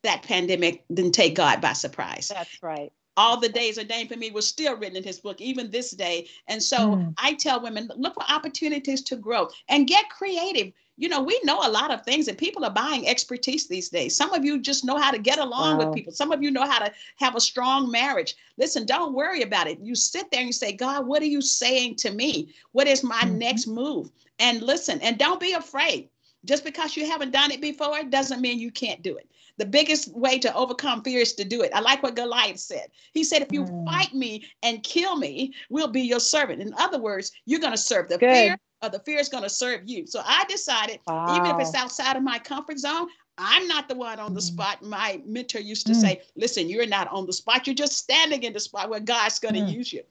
That 0.04 0.24
pandemic 0.24 0.86
didn't 0.94 1.14
take 1.14 1.36
God 1.36 1.62
by 1.62 1.74
surprise. 1.74 2.32
That's 2.34 2.62
right. 2.62 2.92
All 3.18 3.40
the 3.40 3.50
days 3.50 3.80
ordained 3.80 4.10
for 4.10 4.18
me 4.18 4.30
was 4.30 4.48
still 4.48 4.78
written 4.78 4.96
in 4.96 5.04
his 5.04 5.20
book, 5.20 5.42
even 5.42 5.72
this 5.72 5.92
day. 5.92 6.28
And 6.48 6.62
so 6.62 6.78
mm. 6.78 7.14
I 7.18 7.34
tell 7.34 7.62
women, 7.62 7.90
look 7.98 8.14
for 8.14 8.24
opportunities 8.30 9.02
to 9.04 9.16
grow 9.16 9.50
and 9.70 9.88
get 9.88 10.10
creative. 10.12 10.72
You 10.98 11.10
know, 11.10 11.22
we 11.22 11.40
know 11.44 11.60
a 11.64 11.70
lot 11.70 11.92
of 11.92 12.04
things 12.04 12.28
and 12.28 12.38
people 12.38 12.64
are 12.64 12.72
buying 12.72 13.08
expertise 13.08 13.68
these 13.68 13.90
days. 13.90 14.16
Some 14.16 14.34
of 14.34 14.46
you 14.46 14.60
just 14.60 14.86
know 14.86 14.98
how 14.98 15.10
to 15.10 15.18
get 15.18 15.40
along 15.40 15.78
wow. 15.78 15.86
with 15.86 15.96
people. 15.96 16.14
Some 16.14 16.32
of 16.32 16.44
you 16.44 16.52
know 16.52 16.68
how 16.68 16.78
to 16.78 16.92
have 17.16 17.36
a 17.36 17.42
strong 17.42 17.90
marriage. 17.90 18.36
Listen, 18.58 18.86
don't 18.86 19.16
worry 19.16 19.42
about 19.42 19.68
it. 19.68 19.80
You 19.80 19.96
sit 19.96 20.30
there 20.30 20.42
and 20.42 20.48
you 20.48 20.54
say, 20.54 20.74
God, 20.74 21.08
what 21.08 21.24
are 21.24 21.26
you 21.26 21.42
saying 21.42 21.96
to 21.98 22.12
me? 22.12 22.54
What 22.72 22.88
is 22.88 23.04
my 23.04 23.22
mm-hmm. 23.22 23.40
next 23.40 23.66
move? 23.66 24.12
And 24.38 24.62
listen, 24.62 25.02
and 25.02 25.18
don't 25.18 25.40
be 25.40 25.54
afraid. 25.54 26.10
Just 26.46 26.64
because 26.64 26.96
you 26.96 27.06
haven't 27.08 27.32
done 27.32 27.52
it 27.52 27.62
before 27.62 28.04
doesn't 28.04 28.42
mean 28.42 28.60
you 28.60 28.72
can't 28.72 29.02
do 29.02 29.18
it. 29.18 29.28
The 29.58 29.66
biggest 29.66 30.16
way 30.16 30.38
to 30.40 30.54
overcome 30.54 31.04
fear 31.04 31.20
is 31.20 31.34
to 31.34 31.44
do 31.44 31.62
it. 31.62 31.72
I 31.74 31.80
like 31.80 32.04
what 32.04 32.16
Goliath 32.16 32.60
said. 32.60 32.88
He 33.14 33.24
said, 33.24 33.42
If 33.42 33.52
you 33.52 33.64
mm. 33.64 33.86
fight 33.86 34.14
me 34.14 34.46
and 34.62 34.84
kill 34.84 35.18
me, 35.18 35.54
we'll 35.70 35.88
be 35.88 36.02
your 36.02 36.20
servant. 36.20 36.62
In 36.62 36.74
other 36.78 37.00
words, 37.00 37.32
you're 37.46 37.60
going 37.60 37.74
to 37.74 37.78
serve 37.78 38.08
the 38.08 38.18
Good. 38.18 38.34
fear, 38.34 38.60
or 38.84 38.90
the 38.90 39.00
fear 39.00 39.20
is 39.20 39.30
going 39.30 39.44
to 39.44 39.50
serve 39.50 39.82
you. 39.86 40.06
So 40.06 40.22
I 40.24 40.46
decided, 40.48 41.00
wow. 41.08 41.36
even 41.36 41.56
if 41.56 41.60
it's 41.68 41.76
outside 41.76 42.16
of 42.16 42.24
my 42.24 42.38
comfort 42.38 42.78
zone, 42.78 43.08
I'm 43.40 43.68
not 43.68 43.90
the 43.90 43.96
one 43.96 44.20
on 44.20 44.34
the 44.34 44.40
mm. 44.40 44.44
spot. 44.44 44.84
My 44.84 45.22
mentor 45.26 45.60
used 45.60 45.88
to 45.88 45.94
mm. 45.94 46.02
say, 46.02 46.22
Listen, 46.36 46.70
you're 46.70 46.86
not 46.86 47.08
on 47.12 47.26
the 47.26 47.34
spot. 47.34 47.66
You're 47.66 47.76
just 47.76 47.98
standing 47.98 48.44
in 48.44 48.54
the 48.54 48.60
spot 48.60 48.90
where 48.90 49.00
God's 49.00 49.40
going 49.40 49.56
to 49.56 49.62
mm. 49.62 49.74
use 49.74 49.92
you. 49.92 50.04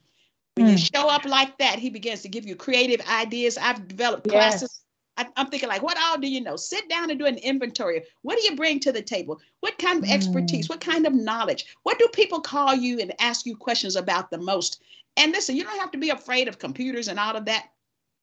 When 0.57 0.69
you 0.69 0.75
mm. 0.75 0.95
show 0.95 1.09
up 1.09 1.25
like 1.25 1.59
that, 1.59 1.79
he 1.79 1.91
begins 1.91 2.23
to 2.23 2.29
give 2.29 2.47
you 2.47 2.57
creative 2.57 3.07
ideas. 3.09 3.59
I've 3.59 3.87
developed 3.87 4.29
classes 4.29 4.63
yes 4.63 4.81
I, 5.17 5.27
am 5.37 5.47
thinking 5.49 5.69
like, 5.69 5.83
what 5.83 5.99
all 5.99 6.19
do 6.19 6.29
you 6.29 6.41
know? 6.41 6.57
Sit 6.57 6.89
down 6.89 7.11
and 7.11 7.19
do 7.19 7.27
an 7.27 7.39
inventory. 7.39 8.03
What 8.23 8.39
do 8.39 8.45
you 8.45 8.57
bring 8.57 8.81
to 8.81 8.93
the 8.93 9.03
table? 9.03 9.41
What 9.61 9.79
kind 9.79 10.03
of 10.03 10.11
expertise? 10.11 10.67
Mm. 10.67 10.71
What 10.71 10.81
kind 10.81 11.07
of 11.07 11.15
knowledge? 11.15 11.67
What 11.85 11.99
do 11.99 12.09
people 12.09 12.41
call 12.41 12.75
you 12.75 13.01
and 13.01 13.15
ask 13.21 13.47
you 13.47 13.57
questions 13.57 13.97
about 13.97 14.31
the 14.31 14.39
most? 14.39 14.83
And 15.17 15.33
listen, 15.33 15.57
you 15.57 15.65
don't 15.65 15.81
have 15.81 15.91
to 15.93 15.99
be 15.99 16.11
afraid 16.11 16.49
of 16.49 16.59
computers 16.59 17.09
and 17.09 17.19
all 17.19 17.37
of 17.37 17.47
that. 17.47 17.69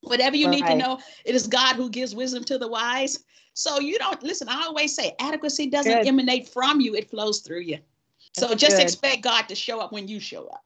Whatever 0.02 0.36
you 0.36 0.46
right. 0.46 0.56
need 0.56 0.66
to 0.66 0.76
know, 0.76 1.00
it 1.24 1.34
is 1.34 1.46
God 1.46 1.76
who 1.76 1.88
gives 1.90 2.14
wisdom 2.14 2.44
to 2.44 2.58
the 2.58 2.68
wise. 2.68 3.24
So 3.54 3.80
you 3.80 3.98
don't 3.98 4.22
listen. 4.22 4.48
I 4.48 4.64
always 4.66 4.94
say 4.94 5.14
adequacy 5.18 5.68
doesn't 5.68 5.92
good. 5.92 6.06
emanate 6.06 6.48
from 6.48 6.80
you; 6.80 6.94
it 6.94 7.08
flows 7.08 7.40
through 7.40 7.60
you. 7.60 7.78
That's 8.36 8.48
so 8.48 8.54
just 8.54 8.76
good. 8.76 8.82
expect 8.82 9.22
God 9.22 9.48
to 9.48 9.54
show 9.54 9.80
up 9.80 9.92
when 9.92 10.08
you 10.08 10.20
show 10.20 10.46
up. 10.46 10.63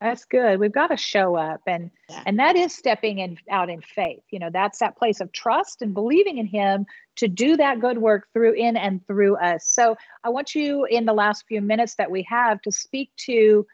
That's 0.00 0.24
good. 0.24 0.58
We've 0.58 0.72
got 0.72 0.86
to 0.86 0.96
show 0.96 1.36
up 1.36 1.60
and 1.66 1.90
yeah. 2.08 2.22
and 2.24 2.38
that 2.38 2.56
is 2.56 2.74
stepping 2.74 3.18
in 3.18 3.36
out 3.50 3.68
in 3.68 3.82
faith. 3.82 4.22
You 4.30 4.38
know, 4.38 4.48
that's 4.50 4.78
that 4.78 4.96
place 4.96 5.20
of 5.20 5.30
trust 5.32 5.82
and 5.82 5.92
believing 5.92 6.38
in 6.38 6.46
him 6.46 6.86
to 7.16 7.28
do 7.28 7.54
that 7.58 7.80
good 7.80 7.98
work 7.98 8.26
through 8.32 8.54
in 8.54 8.78
and 8.78 9.06
through 9.06 9.36
us. 9.36 9.66
So 9.66 9.96
I 10.24 10.30
want 10.30 10.54
you 10.54 10.86
in 10.86 11.04
the 11.04 11.12
last 11.12 11.44
few 11.46 11.60
minutes 11.60 11.96
that 11.96 12.10
we 12.10 12.22
have 12.22 12.62
to 12.62 12.72
speak 12.72 13.10
to 13.26 13.66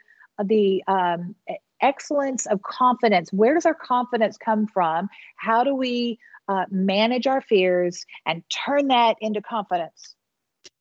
the 0.43 0.83
um, 0.89 1.37
excellence 1.81 2.47
of 2.47 2.61
confidence. 2.63 3.33
Where 3.33 3.55
does 3.55 3.65
our 3.65 3.75
confidence 3.75 4.37
come 4.37 4.67
from? 4.67 5.09
How 5.37 5.63
do 5.63 5.77
we 5.77 6.19
uh, 6.49 6.65
manage 6.71 7.29
our 7.29 7.41
fears 7.41 8.05
and 8.27 8.43
turn 8.51 8.89
that 8.89 9.17
into 9.21 9.41
confidence? 9.41 10.17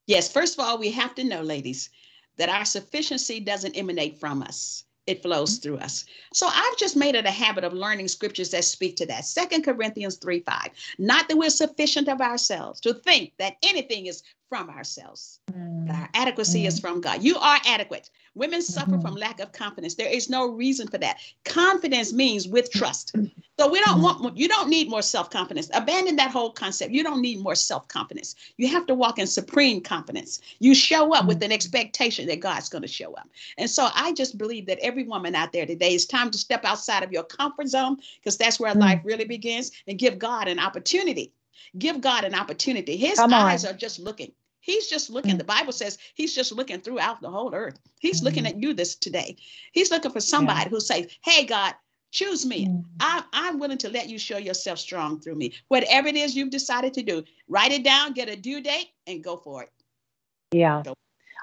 Yes, 0.08 0.31
first 0.31 0.58
of 0.58 0.65
all, 0.65 0.79
we 0.79 0.89
have 0.91 1.13
to 1.15 1.23
know, 1.23 1.43
ladies, 1.43 1.91
that 2.38 2.49
our 2.49 2.65
sufficiency 2.65 3.39
doesn't 3.39 3.75
emanate 3.75 4.19
from 4.19 4.41
us 4.41 4.85
it 5.07 5.21
flows 5.21 5.59
mm-hmm. 5.59 5.63
through 5.63 5.77
us. 5.77 6.05
So 6.33 6.47
I've 6.47 6.77
just 6.77 6.95
made 6.95 7.15
it 7.15 7.25
a 7.25 7.31
habit 7.31 7.63
of 7.63 7.73
learning 7.73 8.07
scriptures 8.07 8.51
that 8.51 8.63
speak 8.63 8.95
to 8.97 9.05
that. 9.07 9.25
Second 9.25 9.63
Corinthians 9.63 10.17
3 10.17 10.39
5. 10.41 10.69
Not 10.97 11.27
that 11.27 11.37
we're 11.37 11.49
sufficient 11.49 12.07
of 12.07 12.21
ourselves 12.21 12.79
to 12.81 12.93
think 12.93 13.33
that 13.37 13.57
anything 13.63 14.07
is 14.07 14.23
from 14.49 14.69
ourselves. 14.69 15.39
Mm. 15.51 15.93
Our 15.93 16.10
adequacy 16.13 16.63
mm. 16.63 16.67
is 16.67 16.79
from 16.79 17.01
God. 17.01 17.23
You 17.23 17.38
are 17.38 17.60
adequate. 17.65 18.10
Women 18.36 18.62
suffer 18.62 18.91
mm-hmm. 18.91 19.01
from 19.01 19.15
lack 19.15 19.39
of 19.39 19.53
confidence. 19.53 19.95
There 19.95 20.12
is 20.12 20.29
no 20.29 20.47
reason 20.47 20.88
for 20.88 20.97
that. 20.97 21.17
Confidence 21.45 22.12
means 22.13 22.47
with 22.47 22.71
trust. 22.71 23.15
So 23.58 23.69
we 23.69 23.79
don't 23.79 24.01
mm-hmm. 24.01 24.23
want 24.23 24.38
you 24.38 24.49
don't 24.49 24.67
need 24.67 24.89
more 24.89 25.01
self-confidence. 25.01 25.69
Abandon 25.73 26.17
that 26.17 26.31
whole 26.31 26.51
concept. 26.51 26.91
You 26.91 27.03
don't 27.03 27.21
need 27.21 27.39
more 27.39 27.55
self-confidence. 27.55 28.36
You 28.58 28.67
have 28.67 28.86
to 28.88 28.93
walk 28.93 29.17
in 29.17 29.27
supreme 29.27 29.79
confidence. 29.79 30.41
You 30.60 30.75
show 30.75 31.13
up 31.13 31.25
with 31.25 31.38
an 31.38 31.43
mm-hmm. 31.43 31.53
expectation 31.53 32.27
that 32.27 32.41
God's 32.41 32.67
going 32.67 32.81
to 32.81 32.88
show 32.88 33.13
up. 33.13 33.29
And 33.58 33.69
so 33.69 33.88
I 33.95 34.12
just 34.12 34.38
believe 34.38 34.65
that 34.65 34.79
every 34.79 35.03
woman 35.03 35.36
out 35.36 35.53
there 35.53 35.65
today 35.65 35.93
is 35.93 36.05
time 36.05 36.31
to 36.31 36.38
step 36.38 36.65
outside 36.65 37.03
of 37.03 37.13
your 37.13 37.23
comfort 37.23 37.69
zone 37.69 37.97
because 38.19 38.38
that's 38.38 38.60
where 38.60 38.73
mm. 38.73 38.81
life 38.81 39.01
really 39.05 39.25
begins 39.25 39.71
and 39.88 39.97
give 39.97 40.19
God 40.19 40.49
an 40.49 40.60
opportunity. 40.60 41.31
Give 41.77 42.01
God 42.01 42.23
an 42.23 42.35
opportunity. 42.35 42.97
His 42.97 43.19
Come 43.19 43.33
eyes 43.33 43.65
on. 43.65 43.73
are 43.73 43.77
just 43.77 43.99
looking. 43.99 44.31
He's 44.59 44.87
just 44.87 45.09
looking. 45.09 45.35
Mm. 45.35 45.39
The 45.39 45.43
Bible 45.43 45.73
says 45.73 45.99
he's 46.15 46.33
just 46.33 46.51
looking 46.51 46.81
throughout 46.81 47.21
the 47.21 47.29
whole 47.29 47.53
earth. 47.53 47.79
He's 47.99 48.21
mm. 48.21 48.25
looking 48.25 48.47
at 48.47 48.61
you 48.61 48.73
this 48.73 48.95
today. 48.95 49.37
He's 49.73 49.91
looking 49.91 50.11
for 50.11 50.21
somebody 50.21 50.63
yeah. 50.63 50.69
who 50.69 50.79
says, 50.79 51.07
Hey, 51.23 51.45
God, 51.45 51.75
choose 52.11 52.45
me. 52.45 52.67
Mm. 52.67 52.83
I, 52.99 53.23
I'm 53.31 53.59
willing 53.59 53.77
to 53.79 53.89
let 53.89 54.09
you 54.09 54.17
show 54.17 54.37
yourself 54.37 54.79
strong 54.79 55.19
through 55.19 55.35
me. 55.35 55.53
Whatever 55.67 56.07
it 56.07 56.15
is 56.15 56.35
you've 56.35 56.49
decided 56.49 56.93
to 56.95 57.03
do, 57.03 57.23
write 57.47 57.71
it 57.71 57.83
down, 57.83 58.13
get 58.13 58.27
a 58.29 58.35
due 58.35 58.61
date, 58.61 58.87
and 59.05 59.23
go 59.23 59.37
for 59.37 59.63
it. 59.63 59.69
Yeah. 60.51 60.81
Go. 60.83 60.95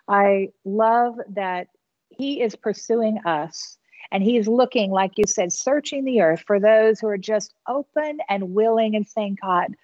I 0.08 0.48
love 0.64 1.16
that 1.30 1.68
he 2.10 2.42
is 2.42 2.56
pursuing 2.56 3.18
us 3.24 3.78
and 4.10 4.22
he's 4.22 4.48
looking, 4.48 4.90
like 4.90 5.12
you 5.16 5.24
said, 5.26 5.52
searching 5.52 6.04
the 6.04 6.20
earth 6.20 6.44
for 6.46 6.60
those 6.60 7.00
who 7.00 7.06
are 7.06 7.18
just 7.18 7.54
open 7.68 8.18
and 8.28 8.54
willing 8.54 8.94
and 8.94 9.06
saying, 9.06 9.38
God, 9.40 9.74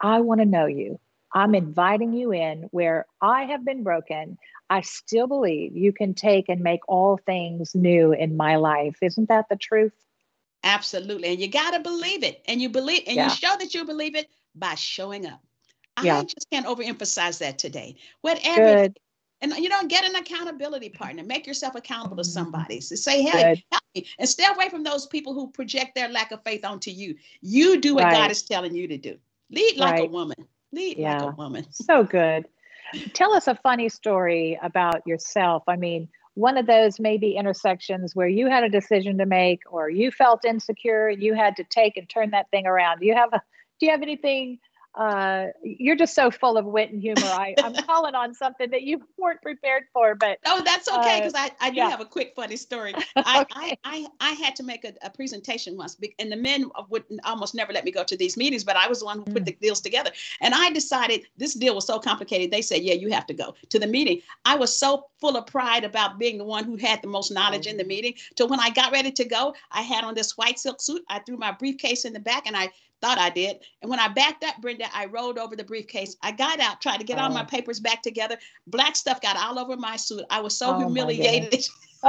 I 0.00 0.20
want 0.20 0.40
to 0.40 0.46
know 0.46 0.66
you. 0.66 0.98
I'm 1.32 1.54
inviting 1.54 2.12
you 2.12 2.32
in 2.32 2.68
where 2.70 3.06
I 3.20 3.44
have 3.44 3.64
been 3.64 3.82
broken. 3.82 4.38
I 4.70 4.80
still 4.80 5.26
believe 5.26 5.76
you 5.76 5.92
can 5.92 6.14
take 6.14 6.48
and 6.48 6.60
make 6.60 6.80
all 6.88 7.18
things 7.18 7.74
new 7.74 8.12
in 8.12 8.36
my 8.36 8.56
life. 8.56 8.96
Isn't 9.02 9.28
that 9.28 9.48
the 9.48 9.56
truth? 9.56 9.92
Absolutely. 10.64 11.28
And 11.28 11.40
you 11.40 11.48
got 11.48 11.72
to 11.72 11.80
believe 11.80 12.24
it. 12.24 12.42
And 12.46 12.60
you 12.60 12.68
believe, 12.68 13.02
and 13.06 13.16
yeah. 13.16 13.24
you 13.24 13.30
show 13.30 13.54
that 13.58 13.74
you 13.74 13.84
believe 13.84 14.16
it 14.16 14.28
by 14.54 14.74
showing 14.74 15.26
up. 15.26 15.40
Yeah. 16.02 16.18
I 16.18 16.22
just 16.22 16.46
can't 16.50 16.66
overemphasize 16.66 17.38
that 17.38 17.58
today. 17.58 17.96
Whatever. 18.22 18.86
Good. 18.86 18.98
And 19.42 19.52
you 19.56 19.68
know, 19.68 19.86
get 19.86 20.04
an 20.04 20.16
accountability 20.16 20.88
partner. 20.88 21.22
Make 21.22 21.46
yourself 21.46 21.74
accountable 21.74 22.16
to 22.16 22.24
somebody. 22.24 22.80
So 22.80 22.94
say, 22.96 23.22
hey, 23.22 23.62
help 23.70 23.82
me. 23.94 24.06
And 24.18 24.28
stay 24.28 24.46
away 24.46 24.70
from 24.70 24.82
those 24.82 25.06
people 25.06 25.34
who 25.34 25.50
project 25.50 25.94
their 25.94 26.08
lack 26.08 26.32
of 26.32 26.42
faith 26.42 26.64
onto 26.64 26.90
you. 26.90 27.16
You 27.42 27.78
do 27.80 27.94
what 27.94 28.04
right. 28.04 28.14
God 28.14 28.30
is 28.30 28.42
telling 28.42 28.74
you 28.74 28.88
to 28.88 28.96
do. 28.96 29.18
Lead 29.50 29.76
like 29.76 29.92
right. 29.92 30.08
a 30.08 30.12
woman. 30.12 30.36
Lead 30.72 30.98
yeah. 30.98 31.22
like 31.22 31.32
a 31.32 31.36
woman. 31.36 31.66
So 31.70 32.04
good. 32.04 32.46
Tell 33.14 33.34
us 33.34 33.48
a 33.48 33.54
funny 33.56 33.88
story 33.88 34.58
about 34.62 35.06
yourself. 35.06 35.64
I 35.66 35.76
mean, 35.76 36.08
one 36.34 36.58
of 36.58 36.66
those 36.66 37.00
maybe 37.00 37.36
intersections 37.36 38.14
where 38.14 38.28
you 38.28 38.48
had 38.48 38.62
a 38.62 38.68
decision 38.68 39.18
to 39.18 39.26
make 39.26 39.60
or 39.70 39.88
you 39.88 40.10
felt 40.10 40.44
insecure 40.44 41.08
and 41.08 41.22
you 41.22 41.34
had 41.34 41.56
to 41.56 41.64
take 41.64 41.96
and 41.96 42.08
turn 42.08 42.30
that 42.30 42.50
thing 42.50 42.66
around. 42.66 43.00
Do 43.00 43.06
you 43.06 43.14
have 43.14 43.32
a 43.32 43.40
do 43.78 43.86
you 43.86 43.92
have 43.92 44.02
anything 44.02 44.58
uh, 44.96 45.48
you're 45.62 45.96
just 45.96 46.14
so 46.14 46.30
full 46.30 46.56
of 46.56 46.64
wit 46.64 46.90
and 46.90 47.00
humor. 47.00 47.20
I, 47.22 47.54
I'm 47.62 47.74
calling 47.86 48.14
on 48.14 48.32
something 48.32 48.70
that 48.70 48.82
you 48.82 49.02
weren't 49.18 49.42
prepared 49.42 49.84
for, 49.92 50.14
but 50.14 50.38
oh, 50.46 50.62
that's 50.64 50.88
okay 50.88 51.20
because 51.20 51.34
uh, 51.34 51.38
I, 51.38 51.50
I 51.60 51.70
do 51.70 51.76
yeah. 51.76 51.90
have 51.90 52.00
a 52.00 52.06
quick 52.06 52.32
funny 52.34 52.56
story. 52.56 52.94
I, 53.16 53.42
okay. 53.42 53.52
I, 53.54 53.76
I, 53.84 54.06
I 54.20 54.30
had 54.32 54.56
to 54.56 54.62
make 54.62 54.84
a, 54.84 54.94
a, 55.02 55.10
presentation 55.10 55.76
once, 55.76 55.98
and 56.18 56.32
the 56.32 56.36
men 56.36 56.70
would 56.88 57.04
almost 57.24 57.54
never 57.54 57.72
let 57.72 57.84
me 57.84 57.90
go 57.90 58.04
to 58.04 58.16
these 58.16 58.36
meetings, 58.38 58.64
but 58.64 58.76
I 58.76 58.88
was 58.88 59.00
the 59.00 59.04
one 59.04 59.18
who 59.18 59.24
put 59.24 59.42
mm. 59.42 59.46
the 59.46 59.52
deals 59.60 59.82
together. 59.82 60.10
And 60.40 60.54
I 60.54 60.70
decided 60.70 61.26
this 61.36 61.54
deal 61.54 61.74
was 61.74 61.86
so 61.86 61.98
complicated. 61.98 62.50
They 62.50 62.62
said, 62.62 62.82
"Yeah, 62.82 62.94
you 62.94 63.12
have 63.12 63.26
to 63.26 63.34
go 63.34 63.54
to 63.68 63.78
the 63.78 63.86
meeting." 63.86 64.22
I 64.46 64.56
was 64.56 64.74
so 64.74 65.06
full 65.20 65.36
of 65.36 65.46
pride 65.46 65.84
about 65.84 66.18
being 66.18 66.38
the 66.38 66.44
one 66.44 66.64
who 66.64 66.76
had 66.76 67.02
the 67.02 67.08
most 67.08 67.30
knowledge 67.30 67.66
in 67.66 67.76
the 67.76 67.84
mm. 67.84 67.88
meeting. 67.88 68.14
So 68.38 68.46
when 68.46 68.60
I 68.60 68.70
got 68.70 68.92
ready 68.92 69.12
to 69.12 69.24
go, 69.24 69.54
I 69.70 69.82
had 69.82 70.04
on 70.04 70.14
this 70.14 70.38
white 70.38 70.58
silk 70.58 70.80
suit. 70.80 71.02
I 71.10 71.18
threw 71.18 71.36
my 71.36 71.52
briefcase 71.52 72.06
in 72.06 72.14
the 72.14 72.20
back, 72.20 72.46
and 72.46 72.56
I 72.56 72.70
thought 73.00 73.18
I 73.18 73.30
did. 73.30 73.58
And 73.82 73.90
when 73.90 74.00
I 74.00 74.08
backed 74.08 74.44
up, 74.44 74.56
Brenda, 74.60 74.86
I 74.94 75.06
rolled 75.06 75.38
over 75.38 75.56
the 75.56 75.64
briefcase. 75.64 76.16
I 76.22 76.32
got 76.32 76.60
out, 76.60 76.80
tried 76.80 76.98
to 76.98 77.04
get 77.04 77.18
oh. 77.18 77.22
all 77.22 77.30
my 77.30 77.42
oh. 77.42 77.46
papers 77.46 77.80
back 77.80 78.02
together. 78.02 78.36
Black 78.66 78.96
stuff 78.96 79.20
got 79.20 79.36
all 79.36 79.58
over 79.58 79.76
my 79.76 79.96
suit. 79.96 80.24
I 80.30 80.40
was 80.40 80.56
so 80.56 80.74
oh 80.74 80.78
humiliated. 80.78 81.66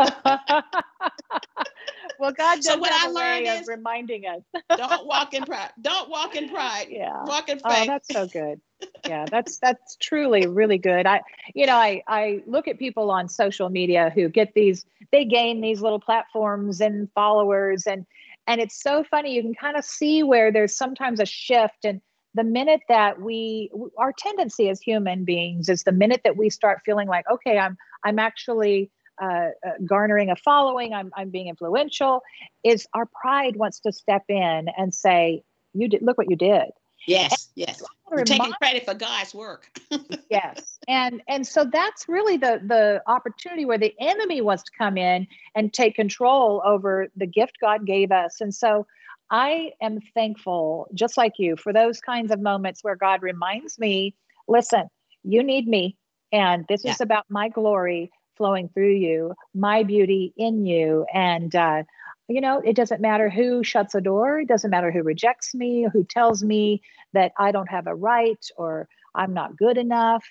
well, 2.20 2.32
God 2.32 2.64
so 2.64 2.78
what 2.78 2.92
I 2.92 3.08
learned 3.08 3.48
is 3.48 3.68
reminding 3.68 4.26
us. 4.26 4.42
don't 4.78 5.08
walk 5.08 5.34
in 5.34 5.44
pride. 5.44 5.72
Don't 5.82 6.10
walk 6.10 6.36
in 6.36 6.50
pride. 6.50 6.88
Yeah. 6.90 7.24
Walk 7.24 7.50
in 7.50 7.60
oh, 7.64 7.70
faith. 7.70 7.84
Oh, 7.84 7.86
that's 7.88 8.14
so 8.14 8.28
good. 8.28 8.62
yeah, 9.08 9.26
that's 9.30 9.58
that's 9.58 9.96
truly 9.96 10.46
really 10.46 10.78
good. 10.78 11.08
I 11.08 11.22
you 11.56 11.66
know, 11.66 11.76
I 11.76 12.04
I 12.08 12.44
look 12.46 12.68
at 12.68 12.78
people 12.78 13.10
on 13.10 13.28
social 13.28 13.70
media 13.70 14.12
who 14.14 14.30
get 14.30 14.54
these 14.54 14.86
they 15.12 15.26
gain 15.26 15.62
these 15.62 15.82
little 15.82 16.00
platforms 16.00 16.80
and 16.80 17.10
followers 17.14 17.88
and 17.88 18.06
and 18.48 18.62
it's 18.62 18.82
so 18.82 19.04
funny 19.04 19.34
you 19.34 19.42
can 19.42 19.54
kind 19.54 19.78
of 19.78 19.84
see 19.86 20.24
where 20.24 20.52
there's 20.52 20.76
sometimes 20.76 21.20
a 21.20 21.26
shift. 21.26 21.84
And 21.84 22.02
the 22.34 22.44
minute 22.44 22.82
that 22.88 23.22
we 23.22 23.70
our 23.98 24.14
tendency 24.18 24.70
as 24.70 24.80
human 24.80 25.26
beings 25.26 25.70
is 25.70 25.84
the 25.84 25.92
minute 25.92 26.22
that 26.24 26.38
we 26.38 26.50
start 26.50 26.82
feeling 26.86 27.08
like 27.08 27.26
okay 27.32 27.58
i'm 27.58 27.76
i'm 28.06 28.20
actually 28.20 28.92
uh, 29.20 29.50
uh, 29.66 29.72
garnering 29.84 30.30
a 30.30 30.36
following 30.36 30.94
I'm, 30.94 31.10
I'm 31.18 31.32
being 31.32 31.48
influential 31.48 32.22
is 32.64 32.86
our 32.94 33.08
pride 33.20 33.56
wants 33.56 33.80
to 33.80 33.92
step 33.92 34.22
in 34.30 34.68
and 34.78 34.94
say 34.94 35.42
you 35.74 35.90
did 35.90 36.04
look 36.04 36.20
what 36.20 36.30
you 36.30 36.36
did 36.36 36.70
Yes, 37.08 37.50
yes. 37.56 37.82
We're 38.12 38.24
taking 38.24 38.52
credit 38.62 38.86
for 38.86 38.94
God's 38.94 39.34
work. 39.34 39.72
yes. 40.30 40.78
And 40.88 41.22
and 41.28 41.48
so 41.48 41.66
that's 41.66 42.08
really 42.08 42.38
the 42.38 42.62
the 42.66 43.02
opportunity 43.08 43.66
where 43.66 43.78
the 43.78 43.94
enemy 44.00 44.42
wants 44.42 44.64
to 44.64 44.72
come 44.78 44.98
in 44.98 45.28
and 45.56 45.74
take 45.74 45.96
control 45.96 46.62
over 46.66 47.08
the 47.16 47.26
gift 47.26 47.58
God 47.62 47.86
gave 47.86 48.12
us. 48.12 48.40
And 48.42 48.54
so 48.54 48.86
I 49.30 49.72
am 49.82 50.00
thankful, 50.14 50.88
just 50.94 51.18
like 51.18 51.34
you, 51.38 51.58
for 51.58 51.74
those 51.74 52.00
kinds 52.00 52.32
of 52.32 52.42
moments 52.42 52.84
where 52.84 52.96
God 52.96 53.22
reminds 53.22 53.78
me, 53.80 54.16
listen, 54.48 54.88
you 55.24 55.44
need 55.44 55.68
me. 55.68 55.98
And 56.32 56.66
this 56.68 56.84
yeah. 56.84 56.92
is 56.92 57.02
about 57.02 57.26
my 57.30 57.50
glory 57.50 58.12
flowing 58.36 58.70
through 58.70 58.96
you, 58.96 59.34
my 59.54 59.84
beauty 59.84 60.34
in 60.38 60.66
you. 60.66 61.06
And 61.14 61.54
uh, 61.56 61.84
you 62.28 62.42
know, 62.42 62.62
it 62.64 62.76
doesn't 62.76 63.02
matter 63.02 63.30
who 63.30 63.64
shuts 63.64 63.96
a 63.96 64.02
door, 64.02 64.40
it 64.40 64.48
doesn't 64.48 64.72
matter 64.72 64.92
who 64.92 65.04
rejects 65.04 65.56
me, 65.56 65.88
who 65.92 66.04
tells 66.04 66.44
me 66.44 66.82
that 67.14 67.32
I 67.38 67.52
don't 67.52 67.70
have 67.70 67.88
a 67.88 67.96
right 67.96 68.46
or 68.58 68.88
I'm 69.16 69.34
not 69.34 69.58
good 69.58 69.78
enough. 69.78 70.26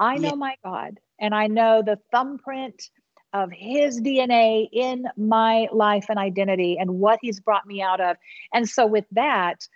I 0.00 0.16
know 0.16 0.30
yeah. 0.30 0.34
my 0.34 0.56
God 0.64 0.98
and 1.20 1.34
I 1.34 1.46
know 1.46 1.82
the 1.84 1.98
thumbprint 2.10 2.90
of 3.32 3.50
his 3.50 4.00
DNA 4.00 4.68
in 4.72 5.04
my 5.16 5.68
life 5.72 6.06
and 6.08 6.18
identity 6.18 6.76
and 6.78 6.98
what 6.98 7.18
he's 7.22 7.40
brought 7.40 7.66
me 7.66 7.80
out 7.80 8.00
of. 8.00 8.16
And 8.52 8.68
so, 8.68 8.86
with 8.86 9.06
that, 9.12 9.66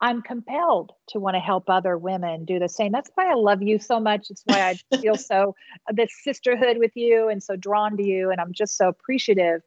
I'm 0.00 0.22
compelled 0.22 0.92
to 1.08 1.18
want 1.18 1.34
to 1.34 1.40
help 1.40 1.68
other 1.68 1.96
women 1.96 2.44
do 2.44 2.58
the 2.58 2.68
same. 2.68 2.92
That's 2.92 3.10
why 3.14 3.30
I 3.30 3.34
love 3.34 3.62
you 3.62 3.78
so 3.78 3.98
much. 3.98 4.30
It's 4.30 4.42
why 4.44 4.76
I 4.92 4.96
feel 5.00 5.16
so 5.16 5.54
this 5.92 6.10
sisterhood 6.22 6.78
with 6.78 6.92
you 6.94 7.28
and 7.28 7.42
so 7.42 7.56
drawn 7.56 7.96
to 7.96 8.02
you. 8.02 8.30
And 8.30 8.40
I'm 8.40 8.52
just 8.52 8.76
so 8.76 8.88
appreciative 8.88 9.62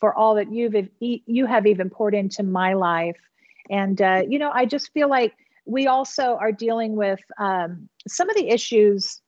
for 0.00 0.14
all 0.14 0.36
that 0.36 0.52
you've 0.52 0.74
you 1.00 1.46
have 1.46 1.66
even 1.66 1.90
poured 1.90 2.14
into 2.14 2.42
my 2.42 2.74
life. 2.74 3.16
And 3.70 4.00
uh, 4.00 4.22
you 4.28 4.38
know, 4.38 4.50
I 4.52 4.64
just 4.64 4.92
feel 4.92 5.08
like 5.08 5.34
we 5.66 5.86
also 5.86 6.36
are 6.40 6.52
dealing 6.52 6.96
with 6.96 7.20
um, 7.38 7.88
some 8.06 8.30
of 8.30 8.36
the 8.36 8.48
issues 8.48 9.20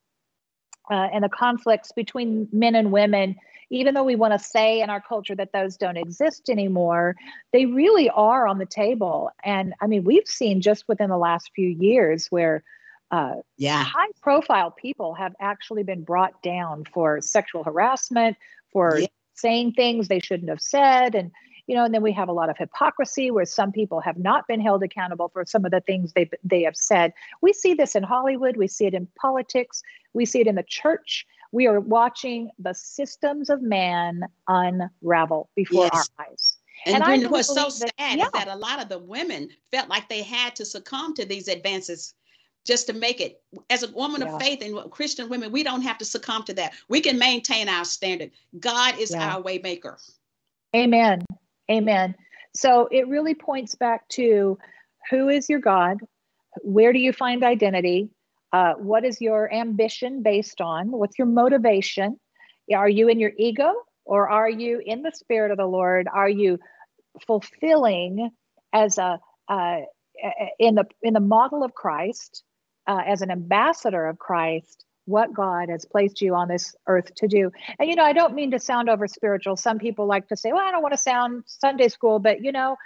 uh, 0.89 1.07
and 1.13 1.23
the 1.23 1.29
conflicts 1.29 1.91
between 1.91 2.47
men 2.51 2.75
and 2.75 2.91
women. 2.91 3.35
Even 3.69 3.93
though 3.93 4.03
we 4.03 4.17
want 4.17 4.33
to 4.33 4.39
say 4.39 4.81
in 4.81 4.89
our 4.89 4.99
culture 4.99 5.35
that 5.35 5.53
those 5.53 5.77
don't 5.77 5.95
exist 5.95 6.49
anymore, 6.49 7.15
they 7.53 7.65
really 7.65 8.09
are 8.09 8.45
on 8.45 8.57
the 8.57 8.65
table. 8.65 9.31
And 9.45 9.73
I 9.79 9.87
mean, 9.87 10.03
we've 10.03 10.27
seen 10.27 10.59
just 10.59 10.89
within 10.89 11.09
the 11.09 11.17
last 11.17 11.51
few 11.55 11.69
years 11.69 12.27
where 12.27 12.63
uh, 13.11 13.35
yeah. 13.57 13.83
high 13.83 14.09
profile 14.21 14.71
people 14.71 15.13
have 15.13 15.33
actually 15.39 15.83
been 15.83 16.03
brought 16.03 16.41
down 16.41 16.83
for 16.93 17.21
sexual 17.21 17.63
harassment, 17.63 18.35
for 18.73 18.99
yeah 18.99 19.07
saying 19.33 19.73
things 19.73 20.07
they 20.07 20.19
shouldn't 20.19 20.49
have 20.49 20.61
said. 20.61 21.15
And 21.15 21.31
you 21.67 21.75
know 21.75 21.85
and 21.85 21.93
then 21.93 22.01
we 22.01 22.11
have 22.11 22.29
a 22.29 22.33
lot 22.33 22.49
of 22.49 22.57
hypocrisy 22.57 23.31
where 23.31 23.45
some 23.45 23.71
people 23.71 24.01
have 24.01 24.17
not 24.17 24.47
been 24.47 24.61
held 24.61 24.83
accountable 24.83 25.29
for 25.29 25.45
some 25.45 25.65
of 25.65 25.71
the 25.71 25.81
things 25.81 26.13
they 26.13 26.29
they 26.43 26.63
have 26.63 26.75
said. 26.75 27.13
We 27.41 27.53
see 27.53 27.73
this 27.73 27.95
in 27.95 28.03
hollywood. 28.03 28.57
We 28.57 28.67
see 28.67 28.85
it 28.85 28.93
in 28.93 29.07
politics. 29.19 29.81
We 30.13 30.25
see 30.25 30.41
it 30.41 30.47
in 30.47 30.55
the 30.55 30.63
church. 30.63 31.25
We 31.51 31.67
are 31.67 31.79
watching 31.79 32.49
the 32.59 32.73
systems 32.73 33.49
of 33.49 33.61
man 33.61 34.23
unravel 34.47 35.49
before 35.55 35.89
yes. 35.93 36.09
our 36.17 36.25
eyes. 36.25 36.57
And, 36.85 37.03
and 37.03 37.29
what's 37.29 37.53
so 37.53 37.69
sad 37.69 37.91
that, 37.99 38.17
yeah. 38.17 38.25
is 38.25 38.31
that 38.31 38.47
a 38.47 38.55
lot 38.55 38.81
of 38.81 38.89
the 38.89 38.97
women 38.97 39.49
felt 39.71 39.87
like 39.87 40.09
they 40.09 40.23
had 40.23 40.55
to 40.55 40.65
succumb 40.65 41.13
to 41.15 41.25
these 41.25 41.47
advances 41.47 42.15
just 42.65 42.87
to 42.87 42.93
make 42.93 43.21
it 43.21 43.41
as 43.69 43.83
a 43.83 43.91
woman 43.91 44.21
yeah. 44.21 44.33
of 44.33 44.41
faith 44.41 44.61
and 44.61 44.77
christian 44.91 45.29
women 45.29 45.51
we 45.51 45.63
don't 45.63 45.81
have 45.81 45.97
to 45.97 46.05
succumb 46.05 46.43
to 46.43 46.53
that. 46.53 46.73
We 46.87 47.01
can 47.01 47.17
maintain 47.17 47.67
our 47.67 47.85
standard. 47.85 48.31
God 48.59 48.97
is 48.99 49.11
yeah. 49.11 49.35
our 49.35 49.41
waymaker. 49.41 49.97
amen. 50.75 51.23
Amen. 51.69 52.15
So 52.53 52.87
it 52.91 53.07
really 53.07 53.33
points 53.33 53.75
back 53.75 54.07
to 54.09 54.57
who 55.09 55.29
is 55.29 55.49
your 55.49 55.59
god? 55.59 55.97
Where 56.61 56.91
do 56.91 56.99
you 56.99 57.13
find 57.13 57.43
identity? 57.43 58.09
Uh, 58.51 58.73
what 58.73 59.05
is 59.05 59.21
your 59.21 59.51
ambition 59.53 60.21
based 60.21 60.59
on? 60.59 60.91
What's 60.91 61.17
your 61.17 61.27
motivation? 61.27 62.19
Are 62.75 62.89
you 62.89 63.07
in 63.07 63.19
your 63.19 63.31
ego 63.37 63.73
or 64.05 64.29
are 64.29 64.49
you 64.49 64.81
in 64.85 65.01
the 65.01 65.11
spirit 65.11 65.51
of 65.51 65.57
the 65.57 65.65
lord? 65.65 66.07
Are 66.13 66.29
you 66.29 66.59
fulfilling 67.25 68.31
as 68.73 68.97
a 68.97 69.19
uh, 69.47 69.79
in 70.59 70.75
the 70.75 70.85
in 71.01 71.13
the 71.13 71.19
model 71.19 71.63
of 71.63 71.73
christ 71.73 72.43
uh, 72.87 73.01
as 73.05 73.21
an 73.21 73.31
ambassador 73.31 74.07
of 74.07 74.19
Christ 74.19 74.85
what 75.05 75.33
God 75.33 75.69
has 75.69 75.85
placed 75.85 76.21
you 76.21 76.35
on 76.35 76.47
this 76.47 76.75
earth 76.87 77.13
to 77.15 77.27
do. 77.27 77.51
And, 77.79 77.89
you 77.89 77.95
know, 77.95 78.03
I 78.03 78.13
don't 78.13 78.35
mean 78.35 78.51
to 78.51 78.59
sound 78.59 78.89
over 78.89 79.07
spiritual. 79.07 79.55
Some 79.55 79.79
people 79.79 80.05
like 80.05 80.27
to 80.29 80.37
say, 80.37 80.51
well, 80.51 80.65
I 80.65 80.71
don't 80.71 80.81
want 80.81 80.93
to 80.93 80.99
sound 80.99 81.43
Sunday 81.47 81.87
school, 81.87 82.19
but, 82.19 82.43
you 82.43 82.51
know, 82.51 82.77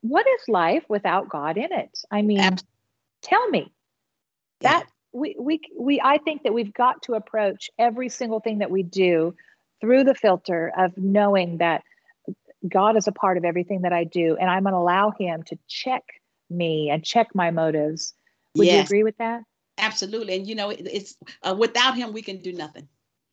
what 0.00 0.26
is 0.26 0.48
life 0.48 0.84
without 0.88 1.28
God 1.28 1.56
in 1.56 1.72
it? 1.72 1.98
I 2.10 2.22
mean, 2.22 2.40
Absolutely. 2.40 2.66
tell 3.22 3.48
me 3.48 3.72
that 4.60 4.86
we, 5.12 5.36
we, 5.38 5.60
we, 5.78 6.00
I 6.02 6.18
think 6.18 6.42
that 6.42 6.54
we've 6.54 6.72
got 6.72 7.02
to 7.02 7.14
approach 7.14 7.70
every 7.78 8.08
single 8.08 8.40
thing 8.40 8.58
that 8.58 8.70
we 8.70 8.82
do 8.82 9.34
through 9.80 10.04
the 10.04 10.14
filter 10.14 10.72
of 10.76 10.96
knowing 10.96 11.58
that 11.58 11.82
God 12.68 12.96
is 12.96 13.08
a 13.08 13.12
part 13.12 13.36
of 13.36 13.44
everything 13.44 13.82
that 13.82 13.92
I 13.92 14.04
do. 14.04 14.36
And 14.36 14.48
I'm 14.48 14.62
going 14.62 14.72
to 14.72 14.78
allow 14.78 15.12
Him 15.18 15.42
to 15.44 15.58
check 15.68 16.02
me 16.48 16.90
and 16.90 17.04
check 17.04 17.34
my 17.34 17.50
motives 17.50 18.14
would 18.54 18.66
yes. 18.66 18.76
you 18.76 18.82
agree 18.82 19.02
with 19.02 19.16
that? 19.18 19.42
Absolutely. 19.78 20.36
And 20.36 20.46
you 20.46 20.54
know, 20.54 20.70
it's 20.70 21.16
uh, 21.42 21.54
without 21.58 21.96
him, 21.96 22.12
we 22.12 22.22
can 22.22 22.38
do 22.38 22.52
nothing. 22.52 22.88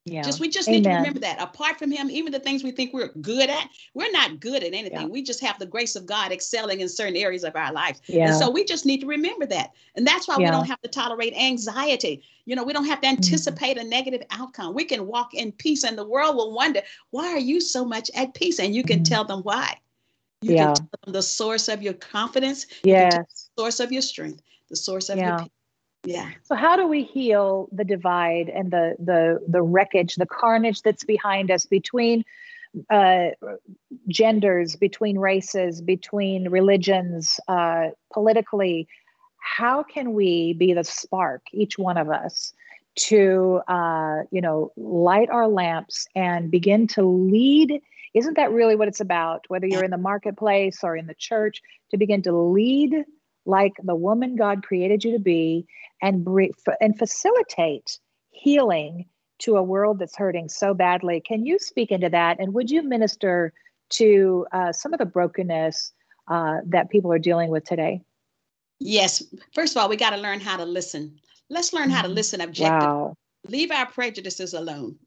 Yeah. 0.06 0.24
Just 0.24 0.40
we 0.40 0.50
just 0.50 0.68
Amen. 0.68 0.82
need 0.82 0.90
to 0.90 0.96
remember 0.96 1.20
that. 1.20 1.42
Apart 1.42 1.78
from 1.78 1.92
him, 1.92 2.10
even 2.10 2.32
the 2.32 2.40
things 2.40 2.64
we 2.64 2.72
think 2.72 2.94
we're 2.94 3.10
good 3.22 3.50
at, 3.50 3.70
we're 3.94 4.12
not 4.12 4.40
good 4.40 4.64
at 4.64 4.74
anything. 4.74 5.02
Yeah. 5.02 5.06
We 5.06 5.22
just 5.22 5.42
have 5.42 5.60
the 5.60 5.66
grace 5.66 5.96
of 5.96 6.06
God 6.06 6.32
excelling 6.32 6.80
in 6.80 6.90
certain 6.90 7.18
areas 7.18 7.44
of 7.44 7.56
our 7.56 7.72
lives. 7.72 8.02
Yeah. 8.08 8.28
And 8.28 8.36
so 8.36 8.50
we 8.50 8.64
just 8.64 8.86
need 8.86 9.02
to 9.02 9.08
remember 9.08 9.46
that. 9.48 9.72
And 9.96 10.08
that's 10.08 10.28
why 10.28 10.38
yeah. 10.40 10.48
we 10.48 10.52
don't 10.52 10.68
have 10.68 10.82
to 10.82 10.88
tolerate 10.88 11.34
anxiety. 11.36 12.24
You 12.46 12.56
know, 12.56 12.64
we 12.64 12.74
don't 12.74 12.86
have 12.86 13.02
to 13.02 13.08
mm-hmm. 13.08 13.18
anticipate 13.18 13.78
mm-hmm. 13.78 13.86
a 13.86 13.90
negative 13.90 14.24
outcome. 14.32 14.74
We 14.74 14.86
can 14.86 15.06
walk 15.06 15.34
in 15.34 15.52
peace 15.52 15.84
and 15.84 15.98
the 15.98 16.08
world 16.08 16.36
will 16.38 16.56
wonder, 16.56 16.82
why 17.12 17.28
are 17.28 17.40
you 17.40 17.62
so 17.62 17.86
much 17.86 18.10
at 18.16 18.34
peace? 18.34 18.60
And 18.60 18.74
you 18.74 18.84
can 18.84 19.00
mm-hmm. 19.00 19.14
tell 19.14 19.26
them 19.26 19.42
why. 19.42 19.76
You 20.42 20.56
yeah. 20.56 20.66
can 20.68 20.76
tell 20.76 20.90
them 21.04 21.14
the 21.14 21.22
source 21.22 21.68
of 21.68 21.84
your 21.84 21.94
confidence. 21.94 22.66
Yes. 22.84 23.14
The 23.14 23.62
source 23.62 23.80
of 23.80 23.92
your 23.92 24.02
strength, 24.02 24.42
the 24.70 24.76
source 24.76 25.10
of 25.10 25.18
yeah. 25.18 25.40
peace 25.40 25.50
yeah. 26.06 26.30
So 26.44 26.56
how 26.56 26.76
do 26.76 26.88
we 26.88 27.04
heal 27.04 27.68
the 27.72 27.84
divide 27.84 28.50
and 28.50 28.72
the 28.72 28.96
the 29.00 29.40
the 29.48 29.62
wreckage 29.62 30.16
the 30.16 30.26
carnage 30.26 30.82
that's 30.82 31.04
behind 31.04 31.52
us 31.52 31.66
between 31.66 32.24
uh, 32.90 33.30
genders 34.08 34.76
between 34.76 35.18
races 35.18 35.82
between 35.82 36.50
religions 36.50 37.40
uh, 37.48 37.90
politically? 38.14 38.88
How 39.42 39.84
can 39.84 40.14
we 40.14 40.54
be 40.54 40.74
the 40.74 40.84
spark 40.84 41.42
each 41.52 41.78
one 41.78 41.98
of 41.98 42.10
us 42.10 42.54
to 42.96 43.62
uh, 43.68 44.22
you 44.32 44.40
know 44.40 44.72
light 44.78 45.30
our 45.30 45.50
lamps 45.50 46.08
and 46.16 46.50
begin 46.50 46.88
to 46.88 47.04
lead? 47.04 47.82
Isn't 48.14 48.38
that 48.38 48.52
really 48.52 48.76
what 48.76 48.88
it's 48.88 49.02
about 49.02 49.44
whether 49.50 49.68
you're 49.68 49.84
in 49.84 49.92
the 49.92 49.98
marketplace 49.98 50.80
or 50.82 50.96
in 50.96 51.08
the 51.08 51.14
church 51.14 51.62
to 51.92 51.98
begin 51.98 52.22
to 52.22 52.32
lead 52.32 53.06
like 53.50 53.74
the 53.84 53.96
woman 53.96 54.36
God 54.36 54.64
created 54.64 55.04
you 55.04 55.12
to 55.14 55.20
be 55.20 55.66
and 56.02 56.26
and 56.80 56.98
facilitate 56.98 58.00
healing 58.32 59.06
to 59.40 59.58
a 59.58 59.64
world 59.64 60.00
that's 60.00 60.18
hurting 60.18 60.50
so 60.50 60.74
badly. 60.74 61.22
Can 61.22 61.46
you 61.46 61.60
speak 61.60 61.92
into 61.92 62.10
that? 62.10 62.40
And 62.40 62.54
would 62.54 62.70
you 62.70 62.84
minister 62.84 63.54
to 63.92 64.46
uh, 64.52 64.72
some 64.72 64.94
of 64.94 65.00
the 65.00 65.06
brokenness 65.06 65.94
uh, 66.28 66.58
that 66.68 66.90
people 66.90 67.12
are 67.12 67.20
dealing 67.20 67.50
with 67.50 67.64
today? 67.64 68.02
Yes. 68.80 69.24
First 69.54 69.76
of 69.76 69.82
all, 69.82 69.90
we 69.90 69.98
got 69.98 70.12
to 70.12 70.18
learn 70.18 70.40
how 70.40 70.58
to 70.58 70.66
listen. 70.66 71.20
Let's 71.50 71.74
learn 71.74 71.90
how 71.90 72.02
to 72.02 72.08
mm-hmm. 72.08 72.16
listen 72.16 72.42
objectively. 72.42 72.88
Wow. 72.88 73.16
Leave 73.48 73.72
our 73.72 73.88
prejudices 73.88 74.54
alone. 74.54 74.98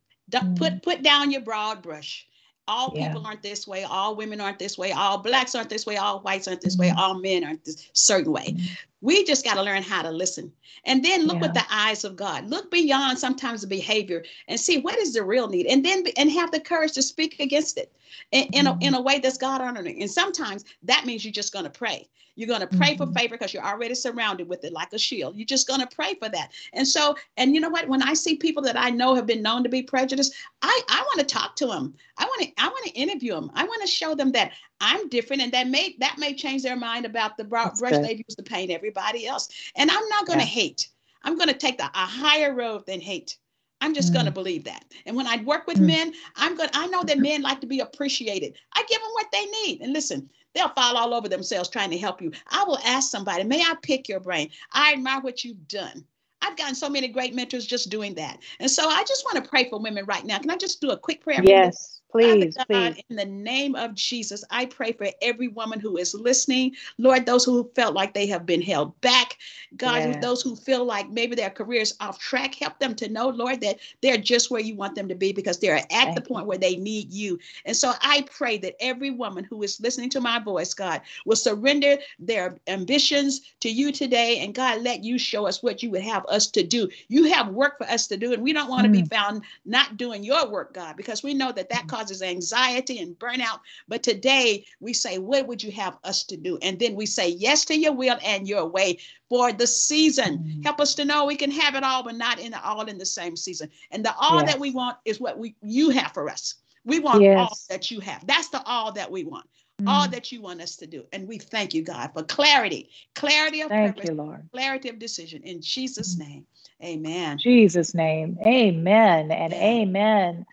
Put 0.56 0.82
put 0.82 1.02
down 1.02 1.30
your 1.30 1.42
broad 1.42 1.82
brush 1.82 2.26
all 2.68 2.90
people 2.90 3.26
aren't 3.26 3.42
this 3.42 3.66
way. 3.66 3.84
All 3.84 4.14
women 4.14 4.40
aren't 4.40 4.58
this 4.58 4.78
way. 4.78 4.92
All 4.92 5.18
blacks 5.18 5.54
aren't 5.54 5.68
this 5.68 5.84
way. 5.84 5.96
All 5.96 6.20
whites 6.20 6.46
aren't 6.46 6.60
this 6.60 6.76
mm-hmm. 6.76 6.94
way 6.94 6.94
all 6.96 7.14
men 7.18 7.44
aren't 7.44 7.64
this 7.64 7.90
certain 7.92 8.32
way. 8.32 8.52
Mm-hmm. 8.52 8.74
We 9.02 9.24
just 9.24 9.44
got 9.44 9.54
to 9.54 9.62
learn 9.62 9.82
how 9.82 10.00
to 10.00 10.10
listen 10.10 10.50
and 10.86 11.04
then 11.04 11.26
look 11.26 11.36
yeah. 11.36 11.42
with 11.42 11.54
the 11.54 11.64
eyes 11.70 12.04
of 12.04 12.16
god 12.16 12.48
look 12.48 12.70
beyond 12.70 13.18
sometimes 13.18 13.60
the 13.60 13.66
behavior 13.66 14.24
and 14.48 14.58
see 14.58 14.80
what 14.80 14.96
is 14.98 15.12
the 15.12 15.22
real 15.22 15.48
need 15.48 15.66
and 15.66 15.84
then 15.84 16.02
and 16.16 16.30
have 16.30 16.50
the 16.50 16.60
courage 16.60 16.92
to 16.92 17.02
speak 17.02 17.38
against 17.40 17.76
it 17.76 17.92
in, 18.30 18.44
in, 18.52 18.64
mm-hmm. 18.64 18.80
a, 18.80 18.86
in 18.86 18.94
a 18.94 19.00
way 19.00 19.18
that's 19.18 19.36
god 19.36 19.60
honoring 19.60 20.00
and 20.00 20.10
sometimes 20.10 20.64
that 20.82 21.04
means 21.04 21.24
you're 21.24 21.32
just 21.32 21.52
going 21.52 21.64
to 21.64 21.70
pray 21.70 22.08
you're 22.34 22.48
going 22.48 22.60
to 22.60 22.66
pray 22.78 22.94
mm-hmm. 22.94 23.12
for 23.12 23.18
favor 23.18 23.34
because 23.34 23.52
you're 23.52 23.64
already 23.64 23.94
surrounded 23.94 24.48
with 24.48 24.64
it 24.64 24.72
like 24.72 24.92
a 24.92 24.98
shield. 24.98 25.36
You're 25.36 25.46
just 25.46 25.68
going 25.68 25.80
to 25.80 25.86
pray 25.94 26.14
for 26.14 26.28
that. 26.30 26.50
And 26.72 26.86
so, 26.86 27.16
and 27.36 27.54
you 27.54 27.60
know 27.60 27.68
what? 27.68 27.88
When 27.88 28.02
I 28.02 28.14
see 28.14 28.36
people 28.36 28.62
that 28.62 28.78
I 28.78 28.90
know 28.90 29.14
have 29.14 29.26
been 29.26 29.42
known 29.42 29.62
to 29.64 29.68
be 29.68 29.82
prejudiced, 29.82 30.34
I, 30.62 30.80
I 30.88 31.02
want 31.02 31.20
to 31.20 31.34
talk 31.34 31.56
to 31.56 31.66
them. 31.66 31.94
I 32.18 32.24
want 32.24 32.42
to 32.42 32.52
I 32.58 32.68
want 32.68 32.86
to 32.86 32.92
interview 32.92 33.34
them. 33.34 33.50
I 33.54 33.64
want 33.64 33.82
to 33.82 33.88
show 33.88 34.14
them 34.14 34.32
that 34.32 34.52
I'm 34.82 35.08
different, 35.08 35.42
and 35.42 35.52
that 35.52 35.68
may 35.68 35.94
that 36.00 36.16
may 36.18 36.34
change 36.34 36.62
their 36.62 36.76
mind 36.76 37.06
about 37.06 37.36
the 37.36 37.44
brush 37.44 37.78
good. 37.78 38.04
they 38.04 38.14
used 38.26 38.36
to 38.36 38.42
paint 38.42 38.70
everybody 38.70 39.26
else. 39.26 39.48
And 39.76 39.90
I'm 39.90 40.08
not 40.08 40.26
going 40.26 40.40
to 40.40 40.44
yeah. 40.44 40.50
hate. 40.50 40.88
I'm 41.22 41.36
going 41.36 41.48
to 41.48 41.54
take 41.54 41.78
the, 41.78 41.84
a 41.84 42.06
higher 42.06 42.52
road 42.52 42.84
than 42.86 43.00
hate. 43.00 43.38
I'm 43.80 43.94
just 43.94 44.10
mm. 44.10 44.14
going 44.14 44.26
to 44.26 44.32
believe 44.32 44.64
that. 44.64 44.84
And 45.06 45.16
when 45.16 45.28
I 45.28 45.42
work 45.44 45.68
with 45.68 45.78
mm. 45.78 45.86
men, 45.86 46.12
I'm 46.34 46.56
going 46.56 46.68
I 46.74 46.88
know 46.88 47.04
that 47.04 47.18
men 47.18 47.42
like 47.42 47.60
to 47.60 47.66
be 47.66 47.78
appreciated. 47.78 48.56
I 48.74 48.84
give 48.88 49.00
them 49.00 49.10
what 49.12 49.28
they 49.32 49.46
need. 49.46 49.82
And 49.82 49.92
listen, 49.92 50.28
they'll 50.52 50.68
fall 50.70 50.96
all 50.96 51.14
over 51.14 51.28
themselves 51.28 51.68
trying 51.68 51.90
to 51.90 51.98
help 51.98 52.20
you. 52.20 52.32
I 52.48 52.64
will 52.64 52.78
ask 52.84 53.08
somebody, 53.08 53.44
may 53.44 53.60
I 53.60 53.74
pick 53.82 54.08
your 54.08 54.20
brain? 54.20 54.50
I 54.72 54.94
admire 54.94 55.20
what 55.20 55.44
you've 55.44 55.68
done. 55.68 56.04
I've 56.42 56.56
gotten 56.56 56.74
so 56.74 56.88
many 56.88 57.06
great 57.06 57.36
mentors 57.36 57.66
just 57.66 57.88
doing 57.88 58.14
that. 58.14 58.38
And 58.58 58.68
so 58.68 58.88
I 58.88 59.04
just 59.04 59.24
want 59.24 59.42
to 59.42 59.48
pray 59.48 59.70
for 59.70 59.78
women 59.78 60.04
right 60.06 60.24
now. 60.24 60.38
Can 60.38 60.50
I 60.50 60.56
just 60.56 60.80
do 60.80 60.90
a 60.90 60.98
quick 60.98 61.22
prayer? 61.22 61.40
Yes. 61.44 62.00
Please, 62.12 62.56
God, 62.56 62.66
please. 62.68 63.02
In 63.08 63.16
the 63.16 63.24
name 63.24 63.74
of 63.74 63.94
Jesus, 63.94 64.44
I 64.50 64.66
pray 64.66 64.92
for 64.92 65.08
every 65.22 65.48
woman 65.48 65.80
who 65.80 65.96
is 65.96 66.14
listening. 66.14 66.76
Lord, 66.98 67.24
those 67.24 67.44
who 67.44 67.70
felt 67.74 67.94
like 67.94 68.12
they 68.12 68.26
have 68.26 68.44
been 68.44 68.60
held 68.60 68.98
back. 69.00 69.38
God, 69.76 69.96
yeah. 69.96 70.20
those 70.20 70.42
who 70.42 70.54
feel 70.54 70.84
like 70.84 71.08
maybe 71.08 71.34
their 71.34 71.48
careers 71.48 71.94
off 72.00 72.18
track, 72.18 72.54
help 72.54 72.78
them 72.78 72.94
to 72.96 73.08
know, 73.08 73.28
Lord, 73.28 73.62
that 73.62 73.78
they're 74.02 74.18
just 74.18 74.50
where 74.50 74.60
you 74.60 74.76
want 74.76 74.94
them 74.94 75.08
to 75.08 75.14
be 75.14 75.32
because 75.32 75.58
they're 75.58 75.76
at 75.76 75.88
Thank 75.88 76.14
the 76.16 76.20
point 76.20 76.44
you. 76.44 76.48
where 76.48 76.58
they 76.58 76.76
need 76.76 77.10
you. 77.10 77.38
And 77.64 77.74
so 77.74 77.92
I 78.02 78.26
pray 78.30 78.58
that 78.58 78.76
every 78.80 79.10
woman 79.10 79.44
who 79.44 79.62
is 79.62 79.80
listening 79.80 80.10
to 80.10 80.20
my 80.20 80.38
voice, 80.38 80.74
God, 80.74 81.00
will 81.24 81.36
surrender 81.36 81.96
their 82.18 82.58
ambitions 82.66 83.54
to 83.60 83.70
you 83.70 83.90
today. 83.90 84.40
And 84.40 84.54
God, 84.54 84.82
let 84.82 85.02
you 85.02 85.18
show 85.18 85.46
us 85.46 85.62
what 85.62 85.82
you 85.82 85.90
would 85.92 86.02
have 86.02 86.26
us 86.26 86.46
to 86.48 86.62
do. 86.62 86.90
You 87.08 87.32
have 87.32 87.48
work 87.48 87.78
for 87.78 87.88
us 87.88 88.06
to 88.08 88.18
do, 88.18 88.34
and 88.34 88.42
we 88.42 88.52
don't 88.52 88.68
want 88.68 88.84
to 88.84 88.90
mm. 88.90 89.02
be 89.02 89.08
found 89.08 89.42
not 89.64 89.96
doing 89.96 90.22
your 90.22 90.50
work, 90.50 90.74
God, 90.74 90.96
because 90.96 91.22
we 91.22 91.32
know 91.32 91.52
that 91.52 91.70
that 91.70 91.86
causes 91.88 92.01
causes 92.02 92.22
anxiety 92.22 92.98
and 92.98 93.18
burnout. 93.18 93.60
But 93.88 94.02
today 94.02 94.64
we 94.80 94.92
say, 94.92 95.18
What 95.18 95.46
would 95.46 95.62
you 95.62 95.70
have 95.72 95.96
us 96.04 96.24
to 96.24 96.36
do? 96.36 96.58
And 96.62 96.78
then 96.78 96.94
we 96.94 97.06
say 97.06 97.28
yes 97.28 97.64
to 97.66 97.78
your 97.78 97.92
will 97.92 98.18
and 98.24 98.48
your 98.48 98.66
way 98.66 98.98
for 99.28 99.52
the 99.52 99.66
season. 99.66 100.38
Mm-hmm. 100.38 100.62
Help 100.62 100.80
us 100.80 100.94
to 100.96 101.04
know 101.04 101.24
we 101.24 101.36
can 101.36 101.50
have 101.50 101.74
it 101.74 101.84
all, 101.84 102.02
but 102.02 102.16
not 102.16 102.38
in 102.38 102.52
the, 102.52 102.62
all 102.64 102.86
in 102.86 102.98
the 102.98 103.06
same 103.06 103.36
season. 103.36 103.70
And 103.90 104.04
the 104.04 104.14
all 104.16 104.40
yes. 104.40 104.52
that 104.52 104.60
we 104.60 104.70
want 104.70 104.96
is 105.04 105.20
what 105.20 105.38
we 105.38 105.54
you 105.62 105.90
have 105.90 106.12
for 106.12 106.28
us. 106.28 106.56
We 106.84 106.98
want 106.98 107.22
yes. 107.22 107.38
all 107.38 107.56
that 107.70 107.90
you 107.90 108.00
have. 108.00 108.26
That's 108.26 108.48
the 108.48 108.62
all 108.66 108.92
that 108.92 109.10
we 109.10 109.24
want. 109.24 109.46
Mm. 109.80 109.88
All 109.88 110.08
that 110.08 110.32
you 110.32 110.42
want 110.42 110.60
us 110.60 110.76
to 110.76 110.86
do. 110.86 111.04
And 111.12 111.26
we 111.26 111.38
thank 111.38 111.72
you, 111.72 111.82
God, 111.82 112.10
for 112.12 112.22
clarity, 112.24 112.90
clarity 113.14 113.62
of 113.62 113.68
thank 113.68 113.96
purpose, 113.96 114.10
you, 114.10 114.16
Lord. 114.16 114.48
clarity 114.52 114.88
of 114.88 114.98
decision. 114.98 115.42
In 115.44 115.62
Jesus' 115.62 116.16
mm. 116.16 116.26
name, 116.26 116.46
amen. 116.84 117.38
Jesus' 117.38 117.94
name, 117.94 118.36
amen 118.44 119.30
and 119.30 119.52
amen. 119.54 120.44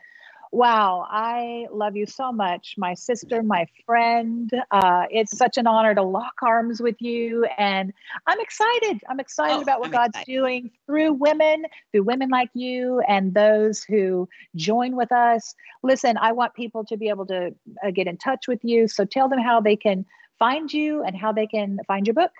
Wow, 0.51 1.05
I 1.07 1.67
love 1.71 1.95
you 1.95 2.07
so 2.07 2.31
much, 2.31 2.73
my 2.75 2.95
sister, 2.95 3.43
my 3.43 3.67
friend. 3.85 4.49
Uh, 4.71 5.05
it's 5.11 5.37
such 5.37 5.57
an 5.57 5.67
honor 5.67 5.93
to 5.93 6.01
lock 6.01 6.33
arms 6.41 6.81
with 6.81 6.95
you. 6.99 7.45
And 7.59 7.93
I'm 8.25 8.39
excited. 8.39 8.99
I'm 9.07 9.19
excited 9.19 9.57
oh, 9.57 9.61
about 9.61 9.79
what 9.79 9.87
I'm 9.87 9.91
God's 9.91 10.09
excited. 10.09 10.31
doing 10.31 10.71
through 10.87 11.13
women, 11.13 11.65
through 11.91 12.03
women 12.03 12.29
like 12.29 12.49
you, 12.55 12.99
and 13.07 13.31
those 13.31 13.83
who 13.83 14.27
join 14.55 14.95
with 14.95 15.11
us. 15.11 15.53
Listen, 15.83 16.17
I 16.17 16.31
want 16.31 16.55
people 16.55 16.83
to 16.85 16.97
be 16.97 17.09
able 17.09 17.27
to 17.27 17.53
uh, 17.85 17.91
get 17.91 18.07
in 18.07 18.17
touch 18.17 18.47
with 18.47 18.63
you. 18.63 18.87
So 18.87 19.05
tell 19.05 19.29
them 19.29 19.39
how 19.39 19.61
they 19.61 19.75
can 19.75 20.03
find 20.39 20.73
you 20.73 21.03
and 21.03 21.15
how 21.15 21.31
they 21.31 21.45
can 21.45 21.77
find 21.87 22.07
your 22.07 22.15
book. 22.15 22.31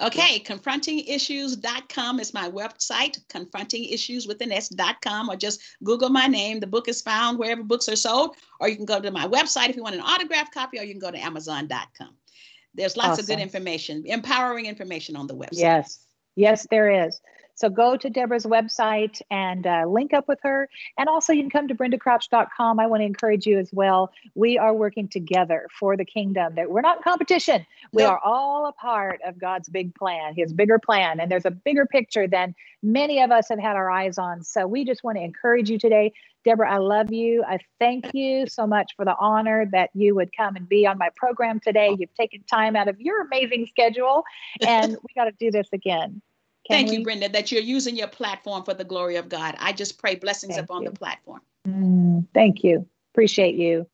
Okay, 0.00 0.40
confrontingissues.com 0.40 2.18
is 2.18 2.34
my 2.34 2.50
website, 2.50 3.24
confrontingissues 3.28 4.26
with 4.26 4.40
an 4.40 4.50
S.com, 4.50 5.30
or 5.30 5.36
just 5.36 5.60
Google 5.84 6.08
my 6.08 6.26
name. 6.26 6.58
The 6.58 6.66
book 6.66 6.88
is 6.88 7.00
found 7.00 7.38
wherever 7.38 7.62
books 7.62 7.88
are 7.88 7.94
sold, 7.94 8.34
or 8.58 8.68
you 8.68 8.74
can 8.74 8.86
go 8.86 9.00
to 9.00 9.10
my 9.12 9.28
website 9.28 9.68
if 9.68 9.76
you 9.76 9.84
want 9.84 9.94
an 9.94 10.00
autographed 10.00 10.52
copy, 10.52 10.80
or 10.80 10.82
you 10.82 10.92
can 10.92 11.00
go 11.00 11.12
to 11.12 11.18
amazon.com. 11.18 12.16
There's 12.74 12.96
lots 12.96 13.10
awesome. 13.10 13.22
of 13.22 13.28
good 13.28 13.38
information, 13.38 14.02
empowering 14.06 14.66
information 14.66 15.14
on 15.14 15.28
the 15.28 15.36
website. 15.36 15.50
Yes, 15.52 16.04
yes, 16.34 16.66
there 16.70 17.06
is. 17.06 17.20
So 17.54 17.68
go 17.68 17.96
to 17.96 18.10
Deborah's 18.10 18.46
website 18.46 19.20
and 19.30 19.66
uh, 19.66 19.84
link 19.86 20.12
up 20.12 20.28
with 20.28 20.38
her. 20.42 20.68
And 20.98 21.08
also, 21.08 21.32
you 21.32 21.42
can 21.42 21.50
come 21.50 21.68
to 21.68 21.74
brendacrouch.com. 21.74 22.80
I 22.80 22.86
want 22.86 23.00
to 23.00 23.06
encourage 23.06 23.46
you 23.46 23.58
as 23.58 23.70
well. 23.72 24.12
We 24.34 24.58
are 24.58 24.74
working 24.74 25.08
together 25.08 25.68
for 25.78 25.96
the 25.96 26.04
kingdom. 26.04 26.54
That 26.56 26.70
we're 26.70 26.80
not 26.80 26.98
in 26.98 27.02
competition. 27.02 27.66
We 27.92 28.02
are 28.02 28.20
all 28.24 28.66
a 28.66 28.72
part 28.72 29.20
of 29.24 29.38
God's 29.38 29.68
big 29.68 29.94
plan, 29.94 30.34
His 30.34 30.52
bigger 30.52 30.78
plan. 30.78 31.20
And 31.20 31.30
there's 31.30 31.46
a 31.46 31.50
bigger 31.50 31.86
picture 31.86 32.26
than 32.26 32.54
many 32.82 33.22
of 33.22 33.30
us 33.30 33.48
have 33.48 33.58
had 33.58 33.76
our 33.76 33.90
eyes 33.90 34.18
on. 34.18 34.42
So 34.42 34.66
we 34.66 34.84
just 34.84 35.04
want 35.04 35.16
to 35.18 35.22
encourage 35.22 35.70
you 35.70 35.78
today. 35.78 36.12
Deborah, 36.44 36.70
I 36.70 36.76
love 36.76 37.10
you. 37.10 37.42
I 37.46 37.58
thank 37.78 38.12
you 38.12 38.46
so 38.46 38.66
much 38.66 38.92
for 38.96 39.04
the 39.04 39.16
honor 39.18 39.66
that 39.72 39.90
you 39.94 40.14
would 40.14 40.30
come 40.36 40.56
and 40.56 40.68
be 40.68 40.86
on 40.86 40.98
my 40.98 41.08
program 41.16 41.58
today. 41.58 41.96
You've 41.98 42.14
taken 42.14 42.42
time 42.42 42.76
out 42.76 42.88
of 42.88 43.00
your 43.00 43.22
amazing 43.22 43.66
schedule, 43.66 44.24
and 44.60 44.92
we 44.92 45.14
got 45.14 45.24
to 45.24 45.32
do 45.32 45.50
this 45.50 45.68
again. 45.72 46.20
Can 46.66 46.78
Thank 46.78 46.90
we? 46.90 46.98
you, 46.98 47.04
Brenda, 47.04 47.28
that 47.28 47.52
you're 47.52 47.62
using 47.62 47.96
your 47.96 48.08
platform 48.08 48.64
for 48.64 48.74
the 48.74 48.84
glory 48.84 49.16
of 49.16 49.28
God. 49.28 49.54
I 49.58 49.72
just 49.72 49.98
pray 49.98 50.14
blessings 50.14 50.56
thank 50.56 50.64
upon 50.64 50.82
you. 50.82 50.90
the 50.90 50.96
platform. 50.96 51.40
Mm, 51.68 52.26
thank 52.32 52.64
you. 52.64 52.86
Appreciate 53.12 53.54
you. 53.54 53.86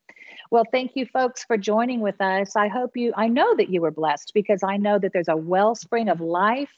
Well, 0.50 0.64
thank 0.72 0.96
you, 0.96 1.06
folks, 1.06 1.44
for 1.44 1.56
joining 1.56 2.00
with 2.00 2.20
us. 2.20 2.56
I 2.56 2.66
hope 2.66 2.96
you, 2.96 3.12
I 3.16 3.28
know 3.28 3.54
that 3.54 3.70
you 3.70 3.80
were 3.80 3.92
blessed 3.92 4.32
because 4.34 4.64
I 4.64 4.78
know 4.78 4.98
that 4.98 5.12
there's 5.12 5.28
a 5.28 5.36
wellspring 5.36 6.08
of 6.08 6.20
life 6.20 6.70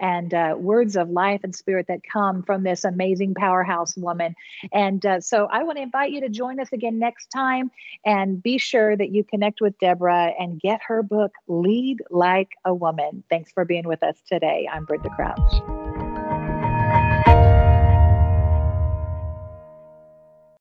and 0.00 0.34
uh, 0.34 0.56
words 0.58 0.96
of 0.96 1.10
life 1.10 1.42
and 1.44 1.54
spirit 1.54 1.86
that 1.86 2.00
come 2.02 2.42
from 2.42 2.64
this 2.64 2.82
amazing 2.82 3.34
powerhouse 3.34 3.96
woman. 3.96 4.34
And 4.72 5.06
uh, 5.06 5.20
so 5.20 5.46
I 5.46 5.62
want 5.62 5.78
to 5.78 5.82
invite 5.82 6.10
you 6.10 6.22
to 6.22 6.28
join 6.28 6.58
us 6.58 6.72
again 6.72 6.98
next 6.98 7.26
time 7.26 7.70
and 8.04 8.42
be 8.42 8.58
sure 8.58 8.96
that 8.96 9.14
you 9.14 9.22
connect 9.22 9.60
with 9.60 9.78
Deborah 9.78 10.32
and 10.36 10.60
get 10.60 10.80
her 10.88 11.04
book, 11.04 11.32
Lead 11.46 12.02
Like 12.10 12.50
a 12.64 12.74
Woman. 12.74 13.22
Thanks 13.30 13.52
for 13.52 13.64
being 13.64 13.86
with 13.86 14.02
us 14.02 14.16
today. 14.26 14.68
I'm 14.70 14.86
Brenda 14.86 15.10
Crouch. 15.10 15.79